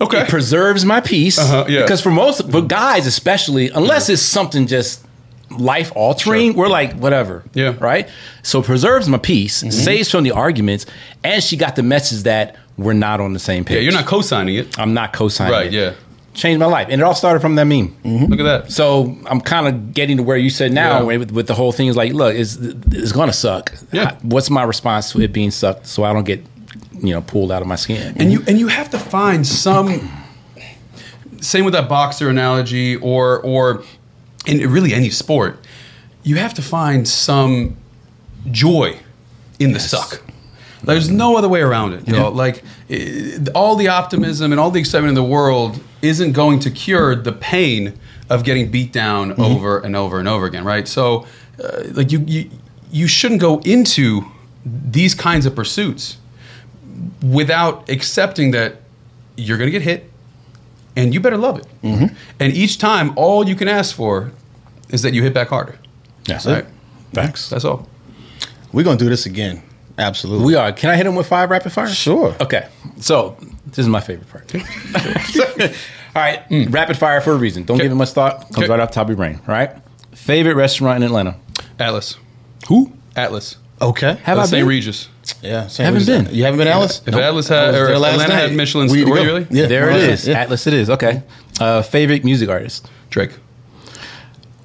Okay. 0.01 0.21
It 0.21 0.29
preserves 0.29 0.83
my 0.85 0.99
peace 1.01 1.37
Uh-huh, 1.39 1.65
yeah. 1.69 1.81
because 1.81 2.01
for 2.01 2.11
most, 2.11 2.49
for 2.51 2.61
guys 2.61 3.07
especially, 3.07 3.69
unless 3.69 4.09
it's 4.09 4.21
something 4.21 4.67
just 4.67 5.05
life 5.49 5.91
altering, 5.95 6.51
Sure. 6.53 6.63
we're 6.63 6.67
like 6.69 6.93
whatever. 6.95 7.43
Yeah. 7.53 7.73
Mm-hmm. 7.73 7.83
Right. 7.83 8.09
So 8.41 8.61
preserves 8.61 9.07
my 9.07 9.17
peace, 9.19 9.57
saves 9.69 10.09
from 10.09 10.23
the 10.23 10.31
arguments, 10.31 10.85
and 11.23 11.43
she 11.43 11.57
got 11.57 11.75
the 11.75 11.83
message 11.83 12.23
that 12.23 12.55
we're 12.77 12.93
not 12.93 13.21
on 13.21 13.33
the 13.33 13.39
same 13.39 13.63
page. 13.63 13.75
yeah, 13.75 13.81
you're 13.81 13.93
not 13.93 14.05
co-signing 14.07 14.55
it. 14.55 14.79
I'm 14.79 14.93
not 14.95 15.13
co-signing. 15.13 15.53
Right, 15.53 15.67
it. 15.67 15.73
yeah. 15.73 15.93
Changed 16.33 16.59
my 16.59 16.65
life, 16.65 16.87
and 16.89 16.99
it 16.99 17.03
all 17.03 17.13
started 17.13 17.41
from 17.41 17.53
that 17.55 17.65
meme. 17.65 17.95
Look 18.03 18.39
at 18.39 18.43
that. 18.43 18.71
So 18.71 19.15
I'm 19.27 19.39
kind 19.39 19.67
of 19.67 19.93
getting 19.93 20.17
to 20.17 20.23
where 20.23 20.35
you 20.37 20.49
said 20.49 20.73
now 20.73 21.07
Yeah. 21.07 21.17
with, 21.17 21.29
with 21.31 21.45
the 21.45 21.53
whole 21.53 21.71
thing 21.71 21.87
is 21.87 21.95
like, 21.95 22.11
look, 22.13 22.33
it's 22.33 22.55
it's 22.55 23.11
gonna 23.11 23.31
suck. 23.33 23.71
Yeah. 23.91 24.15
What's 24.23 24.49
my 24.49 24.63
response 24.63 25.11
to 25.11 25.21
it 25.21 25.31
being 25.31 25.51
sucked 25.51 25.85
so 25.85 26.03
I 26.03 26.11
don't 26.11 26.23
get 26.23 26.43
you 27.03 27.13
know 27.13 27.21
pulled 27.21 27.51
out 27.51 27.61
of 27.61 27.67
my 27.67 27.75
skin? 27.75 28.15
and 28.17 28.31
you 28.31 28.43
and 28.47 28.57
you 28.57 28.67
have 28.67 28.89
to 28.89 28.97
find 28.97 29.45
some 29.45 30.09
same 31.41 31.65
with 31.65 31.73
that 31.73 31.89
boxer 31.89 32.29
analogy 32.29 32.95
or 32.95 33.41
or 33.41 33.83
in 34.47 34.67
really 34.71 34.93
any 34.93 35.09
sport 35.09 35.59
you 36.23 36.37
have 36.37 36.53
to 36.53 36.61
find 36.61 37.05
some 37.07 37.75
joy 38.49 38.97
in 39.59 39.73
the 39.73 39.79
suck. 39.79 40.21
There's 40.83 41.09
no 41.09 41.37
other 41.37 41.49
way 41.49 41.61
around 41.61 41.93
it 41.93 42.07
you 42.07 42.13
know 42.13 42.29
like 42.29 42.63
eh, 42.89 43.37
all 43.53 43.75
the 43.75 43.89
optimism 43.89 44.51
and 44.51 44.59
all 44.59 44.71
the 44.71 44.79
excitement 44.79 45.09
in 45.09 45.15
the 45.15 45.23
world 45.23 45.79
isn't 46.01 46.31
going 46.33 46.59
to 46.59 46.71
cure 46.71 47.15
the 47.15 47.31
pain 47.31 47.93
of 48.29 48.43
getting 48.43 48.71
beat 48.71 48.91
down 48.91 49.39
over 49.39 49.79
and 49.79 49.95
over 49.95 50.19
and 50.19 50.27
over 50.27 50.45
again 50.45 50.63
right? 50.63 50.87
So 50.87 51.25
uh, 51.63 51.83
like 51.91 52.11
you, 52.11 52.19
you 52.27 52.49
you 52.91 53.07
shouldn't 53.07 53.41
go 53.41 53.59
into 53.59 54.25
these 54.65 55.13
kinds 55.13 55.45
of 55.45 55.55
pursuits 55.55 56.17
without 57.21 57.89
accepting 57.89 58.51
that 58.51 58.77
you're 59.37 59.57
going 59.57 59.67
to 59.67 59.71
get 59.71 59.81
hit 59.81 60.11
and 60.95 61.13
you 61.13 61.19
better 61.19 61.37
love 61.37 61.57
it. 61.57 61.65
Mm-hmm. 61.83 62.15
And 62.39 62.53
each 62.53 62.77
time, 62.77 63.13
all 63.15 63.47
you 63.47 63.55
can 63.55 63.67
ask 63.67 63.95
for 63.95 64.31
is 64.89 65.01
that 65.01 65.13
you 65.13 65.23
hit 65.23 65.33
back 65.33 65.47
harder. 65.49 65.77
That's 66.25 66.45
Right. 66.45 66.65
Thanks. 67.13 67.49
That's 67.49 67.65
all. 67.65 67.87
We're 68.71 68.83
gonna 68.83 68.97
do 68.97 69.07
this 69.09 69.27
again. 69.27 69.61
Absolutely. 69.99 70.45
We 70.45 70.55
are. 70.55 70.71
Can 70.71 70.89
I 70.89 70.95
hit 70.95 71.05
him 71.05 71.13
with 71.13 71.27
five 71.27 71.51
rapid 71.51 71.71
fire? 71.71 71.87
Sure. 71.87 72.35
Okay. 72.41 72.67
So 72.99 73.37
this 73.67 73.77
is 73.79 73.87
my 73.87 73.99
favorite 73.99 74.27
part. 74.29 74.51
all 74.55 76.21
right. 76.21 76.47
Mm. 76.49 76.73
Rapid 76.73 76.97
fire 76.97 77.21
for 77.21 77.33
a 77.33 77.35
reason. 77.35 77.63
Don't 77.65 77.75
Okay. 77.75 77.83
give 77.83 77.91
it 77.91 77.95
much 77.95 78.09
thought. 78.11 78.41
Comes 78.51 78.57
Okay. 78.57 78.67
right 78.69 78.79
off 78.79 78.89
the 78.89 78.95
top 78.95 79.03
of 79.05 79.09
your 79.09 79.17
brain. 79.17 79.35
All 79.47 79.53
right. 79.53 79.71
Favorite 80.13 80.55
restaurant 80.55 80.97
in 80.97 81.03
Atlanta? 81.03 81.35
Atlas. 81.79 82.17
Who? 82.67 82.91
Atlas. 83.15 83.57
Okay. 83.79 84.17
Have 84.23 84.39
I 84.39 84.45
St. 84.45 84.61
been? 84.61 84.67
Regis. 84.67 85.09
Yeah. 85.43 85.67
Same 85.67 85.85
Haven't 85.85 85.99
reason. 85.99 86.25
been. 86.25 86.35
You 86.35 86.43
haven't 86.45 86.57
been, 86.59 86.67
Alice? 86.69 87.01
If 87.05 87.13
Nope. 87.13 87.21
Atlas 87.21 87.51
I 87.51 87.55
had, 87.65 87.69
or 87.75 87.87
there 87.87 87.95
Atlanta 87.95 88.17
night. 88.29 88.31
had 88.31 88.53
Michelin, 88.53 88.89
We 88.89 89.03
were 89.03 89.17
you 89.19 89.23
really? 89.25 89.47
Yeah. 89.51 89.65
There 89.67 89.89
it 89.91 90.25
Yeah. 90.25 90.31
Yeah. 90.33 90.39
Atlas 90.41 90.65
it 90.67 90.73
is. 90.73 90.89
Okay. 90.89 91.21
Uh, 91.59 91.81
favorite 91.81 92.23
music 92.23 92.49
artist? 92.49 92.89
Drake. 93.09 93.31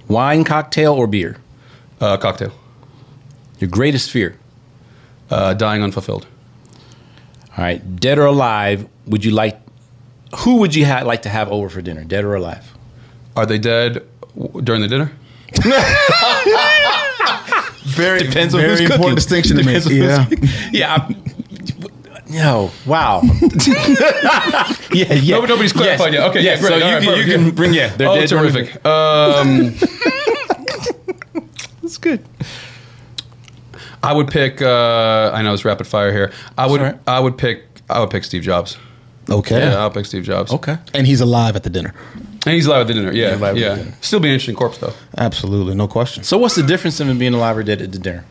Wine, 0.07 0.45
cocktail, 0.45 0.95
or 0.95 1.07
beer? 1.07 1.37
Uh, 2.01 2.17
cocktail. 2.17 2.53
Your 3.59 3.69
greatest 3.69 4.11
fear? 4.11 4.37
Uh, 5.31 5.53
dying 5.55 5.83
unfulfilled. 5.83 6.27
All 7.57 7.65
right. 7.65 7.97
Dead 7.97 8.19
or 8.19 8.27
alive, 8.27 8.89
would 9.07 9.25
you 9.25 9.33
like, 9.33 9.61
who 10.39 10.57
would 10.59 10.75
you 10.75 10.87
ha- 10.87 11.03
like 11.05 11.23
to 11.23 11.29
have 11.29 11.51
over 11.51 11.69
for 11.69 11.83
dinner? 11.83 12.05
Dead 12.05 12.25
or 12.25 12.35
alive? 12.37 12.73
Are 13.37 13.45
they 13.47 13.59
dead 13.59 14.07
w- 14.39 14.63
during 14.63 14.81
the 14.81 14.89
dinner? 14.89 15.13
Very, 17.99 18.21
Depends 18.21 18.55
on 18.55 18.61
very 18.61 18.71
who's 18.71 18.81
important 18.81 19.03
cooking. 19.03 19.15
distinction 19.17 19.57
to 19.57 19.65
make. 19.65 19.83
Depends 19.83 20.31
on 20.31 20.31
Yeah. 20.33 20.71
Yeah. 20.73 20.95
I'm- 20.95 21.25
Yo, 22.31 22.71
wow. 22.85 23.23
yeah, 24.93 25.15
yeah. 25.15 25.39
No, 25.39 25.47
nobody's 25.47 25.73
clarified 25.73 26.13
yet. 26.13 26.29
Okay, 26.29 26.43
yeah, 26.43 26.57
so 26.57 26.69
great. 26.69 26.79
you, 26.81 26.85
All 26.85 26.91
right, 26.93 27.03
can, 27.03 27.09
you 27.17 27.23
perfect, 27.25 27.31
can 27.47 27.51
bring, 27.55 27.73
yeah, 27.73 27.97
they're 27.97 28.09
oh, 28.09 28.15
dead 28.17 28.29
terrific. 28.29 28.75
Um, 28.85 29.75
That's 31.81 31.97
good. 31.97 32.23
I 34.03 34.13
would 34.13 34.29
pick. 34.29 34.61
Uh, 34.61 35.31
I 35.33 35.41
know 35.41 35.55
it's 35.55 35.65
rapid 35.65 35.87
fire 35.87 36.13
here. 36.13 36.31
I 36.59 36.67
would. 36.67 36.81
Sorry. 36.81 36.99
I 37.07 37.19
would 37.19 37.39
pick. 37.39 37.65
I 37.89 37.99
would 38.01 38.11
pick 38.11 38.25
Steve 38.25 38.43
Jobs. 38.43 38.77
Okay. 39.31 39.59
Yeah, 39.59 39.79
I'll 39.79 39.91
pick 39.91 40.05
Steve 40.05 40.25
Jobs. 40.25 40.53
Okay. 40.53 40.77
And 40.93 41.07
he's 41.07 41.23
alive 41.23 41.57
at 41.57 41.63
the 41.63 41.71
dinner. 41.71 41.95
And 42.47 42.55
he's 42.55 42.67
alive 42.67 42.83
at 42.83 42.87
the 42.87 42.95
dinner. 42.95 43.13
Yeah, 43.13 43.37
alive 43.37 43.43
at 43.43 43.55
the 43.55 43.61
yeah. 43.61 43.75
dinner. 43.77 43.95
Still 44.01 44.21
be 44.21 44.29
an 44.29 44.35
interesting 44.35 44.55
corpse 44.55 44.79
though. 44.79 44.95
Absolutely. 45.17 45.75
No 45.75 45.89
question. 45.89 46.23
So 46.25 46.39
what's 46.39 46.55
the 46.55 46.63
difference 46.63 47.01
in 47.01 47.19
being 47.19 47.35
alive 47.35 47.57
or 47.57 47.63
dead 47.63 47.83
at 47.83 47.93
the 47.93 47.99
dinner? 47.99 48.25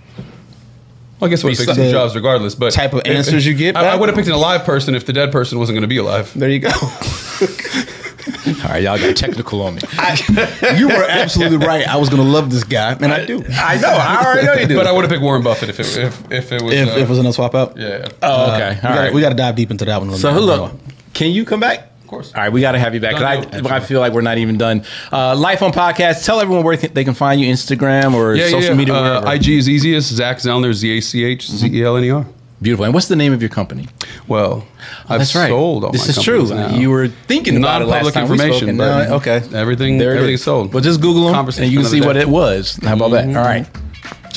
Well, 1.19 1.27
I 1.27 1.31
guess 1.31 1.43
I 1.43 1.47
would 1.47 1.57
have 1.57 1.65
picked 1.65 1.73
Steve 1.73 1.85
The 1.85 1.91
Jobs 1.91 2.15
regardless. 2.15 2.53
But 2.55 2.73
type 2.73 2.93
of 2.93 3.01
answers 3.05 3.45
you 3.45 3.55
get 3.55 3.75
I, 3.75 3.79
I 3.79 3.83
back? 3.83 3.99
would 3.99 4.09
have 4.09 4.15
picked 4.15 4.27
an 4.27 4.35
alive 4.35 4.63
person 4.63 4.93
if 4.93 5.05
the 5.05 5.13
dead 5.13 5.31
person 5.31 5.57
wasn't 5.57 5.75
going 5.75 5.81
to 5.81 5.87
be 5.87 5.97
alive. 5.97 6.31
There 6.35 6.49
you 6.49 6.59
go. 6.59 6.69
All 8.47 8.73
right, 8.73 8.83
y'all 8.83 8.97
got 8.97 9.15
technical 9.15 9.61
on 9.61 9.75
me. 9.75 9.81
you 10.77 10.87
were 10.87 11.05
absolutely 11.07 11.57
right. 11.57 11.87
I 11.87 11.97
was 11.97 12.09
going 12.09 12.21
to 12.21 12.27
love 12.27 12.51
this 12.51 12.63
guy, 12.63 12.93
and 12.93 13.05
I 13.05 13.25
do. 13.25 13.43
I 13.49 13.77
know. 13.77 13.89
I 13.89 14.23
already 14.25 14.47
know 14.47 14.53
you 14.53 14.67
do. 14.67 14.75
But 14.77 14.87
I 14.87 14.91
would 14.91 15.03
have 15.03 15.09
picked 15.11 15.23
Warren 15.23 15.43
Buffett 15.43 15.69
if 15.69 15.79
it 15.79 15.97
if, 15.97 16.31
if 16.31 16.51
it 16.51 16.61
was. 16.61 16.73
If, 16.73 16.87
uh, 16.87 16.91
if 16.91 16.97
it 17.03 17.09
was 17.09 17.19
in 17.19 17.25
a 17.25 17.33
swap 17.33 17.55
out. 17.55 17.77
yeah, 17.77 17.87
yeah. 17.87 18.09
oh, 18.21 18.53
okay. 18.53 18.69
we 18.69 18.75
All 18.75 18.81
gotta, 18.81 18.99
right. 18.99 19.13
we 19.13 19.21
got 19.21 19.29
to 19.29 19.35
dive 19.35 19.55
deep 19.55 19.71
into 19.71 19.85
that 19.85 19.99
one. 20.01 20.13
So 20.15 20.31
look, 20.31 20.73
can 21.13 21.31
you 21.31 21.45
come 21.45 21.59
back? 21.59 21.91
Of 22.07 22.11
course. 22.11 22.33
All 22.33 22.39
right, 22.41 22.53
we 22.53 22.61
got 22.61 22.71
to 22.71 22.79
have 22.79 22.93
you 22.93 23.01
back. 23.01 23.19
Done 23.19 23.49
deal. 23.51 23.67
I, 23.67 23.75
I 23.75 23.79
feel 23.81 23.99
like 23.99 24.13
we're 24.13 24.21
not 24.21 24.37
even 24.37 24.57
done. 24.57 24.85
Uh, 25.11 25.35
Life 25.35 25.61
on 25.61 25.73
podcast. 25.73 26.23
Tell 26.23 26.39
everyone 26.39 26.63
where 26.63 26.77
they 26.77 27.03
can 27.03 27.13
find 27.13 27.41
you: 27.41 27.51
Instagram 27.51 28.13
or 28.13 28.33
yeah, 28.33 28.45
social 28.45 28.61
yeah, 28.61 28.69
yeah. 28.69 28.75
media. 28.75 28.93
Uh. 28.95 29.31
IG 29.33 29.49
is 29.49 29.67
easiest. 29.67 30.13
Zach 30.13 30.37
Zelner, 30.37 30.71
Z 30.73 30.97
A 30.97 31.01
C 31.01 31.25
H 31.25 31.49
Z 31.51 31.67
E 31.67 31.83
L 31.83 31.97
N 31.97 32.05
E 32.05 32.09
R. 32.11 32.25
Beautiful. 32.61 32.85
And 32.85 32.93
what's 32.93 33.09
the 33.09 33.17
name 33.17 33.33
of 33.33 33.41
your 33.41 33.49
company? 33.49 33.89
Well, 34.29 34.65
I've 35.09 35.19
That's 35.19 35.35
right. 35.35 35.49
sold 35.49 35.83
all 35.83 35.91
this 35.91 36.07
my 36.07 36.11
is 36.11 36.23
true. 36.23 36.47
now. 36.47 36.69
You 36.69 36.91
were 36.91 37.09
thinking 37.09 37.57
about 37.57 37.81
it 37.81 37.85
last 37.87 38.05
Non-public 38.05 38.13
time 38.13 38.29
we 38.29 38.37
spoke, 38.37 38.45
information, 38.47 38.69
and 38.69 38.77
but 38.77 39.07
now- 39.09 39.15
okay, 39.17 39.41
everything- 39.53 39.97
There 39.97 40.13
it 40.13 40.15
everything's 40.19 40.39
is. 40.39 40.45
sold. 40.45 40.73
Well, 40.73 40.81
just 40.81 41.01
Google 41.01 41.27
them 41.31 41.35
and 41.45 41.71
you 41.71 41.79
can 41.81 41.87
see 41.89 41.99
what 42.01 42.15
it 42.15 42.29
was. 42.29 42.79
How 42.81 42.93
about 42.95 43.11
that? 43.11 43.27
All 43.27 43.43
right. 43.43 43.67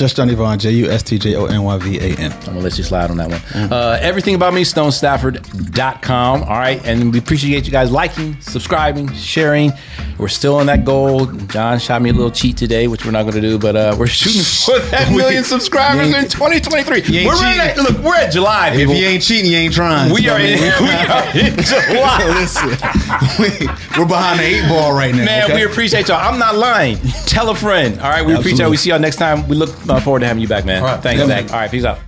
Just 0.01 0.15
Johnny 0.15 0.33
Vaughn, 0.33 0.57
J 0.57 0.71
U 0.71 0.89
S 0.89 1.03
T 1.03 1.19
J 1.19 1.35
O 1.35 1.45
N 1.45 1.61
Y 1.61 1.77
V 1.77 1.99
A 1.99 2.17
N. 2.17 2.31
I'm 2.31 2.39
gonna 2.45 2.59
let 2.61 2.75
you 2.75 2.83
slide 2.83 3.11
on 3.11 3.17
that 3.17 3.29
one. 3.29 3.39
Uh, 3.71 3.99
everything 4.01 4.33
about 4.33 4.51
me, 4.51 4.63
stonestafford.com. 4.63 6.41
All 6.41 6.49
right. 6.49 6.83
And 6.83 7.13
we 7.13 7.19
appreciate 7.19 7.65
you 7.65 7.71
guys 7.71 7.91
liking, 7.91 8.35
subscribing, 8.41 9.13
sharing. 9.13 9.71
We're 10.17 10.27
still 10.27 10.55
on 10.55 10.65
that 10.67 10.85
goal. 10.85 11.27
John 11.27 11.77
shot 11.77 12.01
me 12.01 12.09
a 12.09 12.13
little 12.13 12.31
cheat 12.31 12.57
today, 12.57 12.87
which 12.87 13.05
we're 13.05 13.11
not 13.11 13.25
gonna 13.27 13.41
do, 13.41 13.59
but 13.59 13.75
uh, 13.75 13.95
we're 13.97 14.07
shooting 14.21 14.41
for 14.41 14.79
that 14.89 15.11
million 15.11 15.43
subscribers 15.43 16.07
in 16.07 16.27
2023. 16.27 17.25
We're 17.25 17.33
at, 17.35 17.77
look, 17.77 17.97
we're 17.99 18.15
at 18.15 18.31
July, 18.31 18.69
If 18.69 18.77
people. 18.77 18.95
you 18.95 19.05
ain't 19.05 19.21
cheating, 19.21 19.51
you 19.51 19.57
ain't 19.57 19.73
trying. 19.75 20.11
we 20.11 20.23
So, 20.23 20.31
are 20.33 20.37
I 20.37 20.41
in, 20.41 20.59
we 20.81 20.89
are 20.89 21.47
in 21.47 21.63
July. 21.63 22.39
Listen, 22.39 22.69
we, 23.37 23.67
we're 23.99 24.07
behind 24.07 24.39
the 24.39 24.45
eight 24.45 24.67
ball 24.67 24.93
right 24.93 25.13
now. 25.13 25.25
Man, 25.25 25.43
okay? 25.45 25.55
we 25.55 25.63
appreciate 25.71 26.07
y'all. 26.07 26.17
I'm 26.17 26.39
not 26.39 26.55
lying. 26.55 26.97
Tell 27.27 27.49
a 27.49 27.55
friend. 27.55 27.99
All 27.99 28.09
right, 28.09 28.25
we 28.25 28.33
appreciate 28.33 28.61
Absolutely. 28.61 28.63
y'all. 28.63 28.71
We 28.71 28.77
see 28.77 28.89
y'all 28.89 28.99
next 28.99 29.17
time. 29.17 29.47
We 29.47 29.55
look 29.55 29.69
uh, 29.97 29.99
forward 30.01 30.19
to 30.21 30.27
having 30.27 30.41
you 30.41 30.47
back, 30.47 30.65
man. 30.65 30.81
All 30.81 30.87
right. 30.89 31.01
Thanks, 31.01 31.19
Yeah, 31.21 31.27
Zach. 31.27 31.45
man. 31.45 31.53
All 31.53 31.59
right, 31.61 31.71
peace 31.71 31.85
out. 31.85 31.99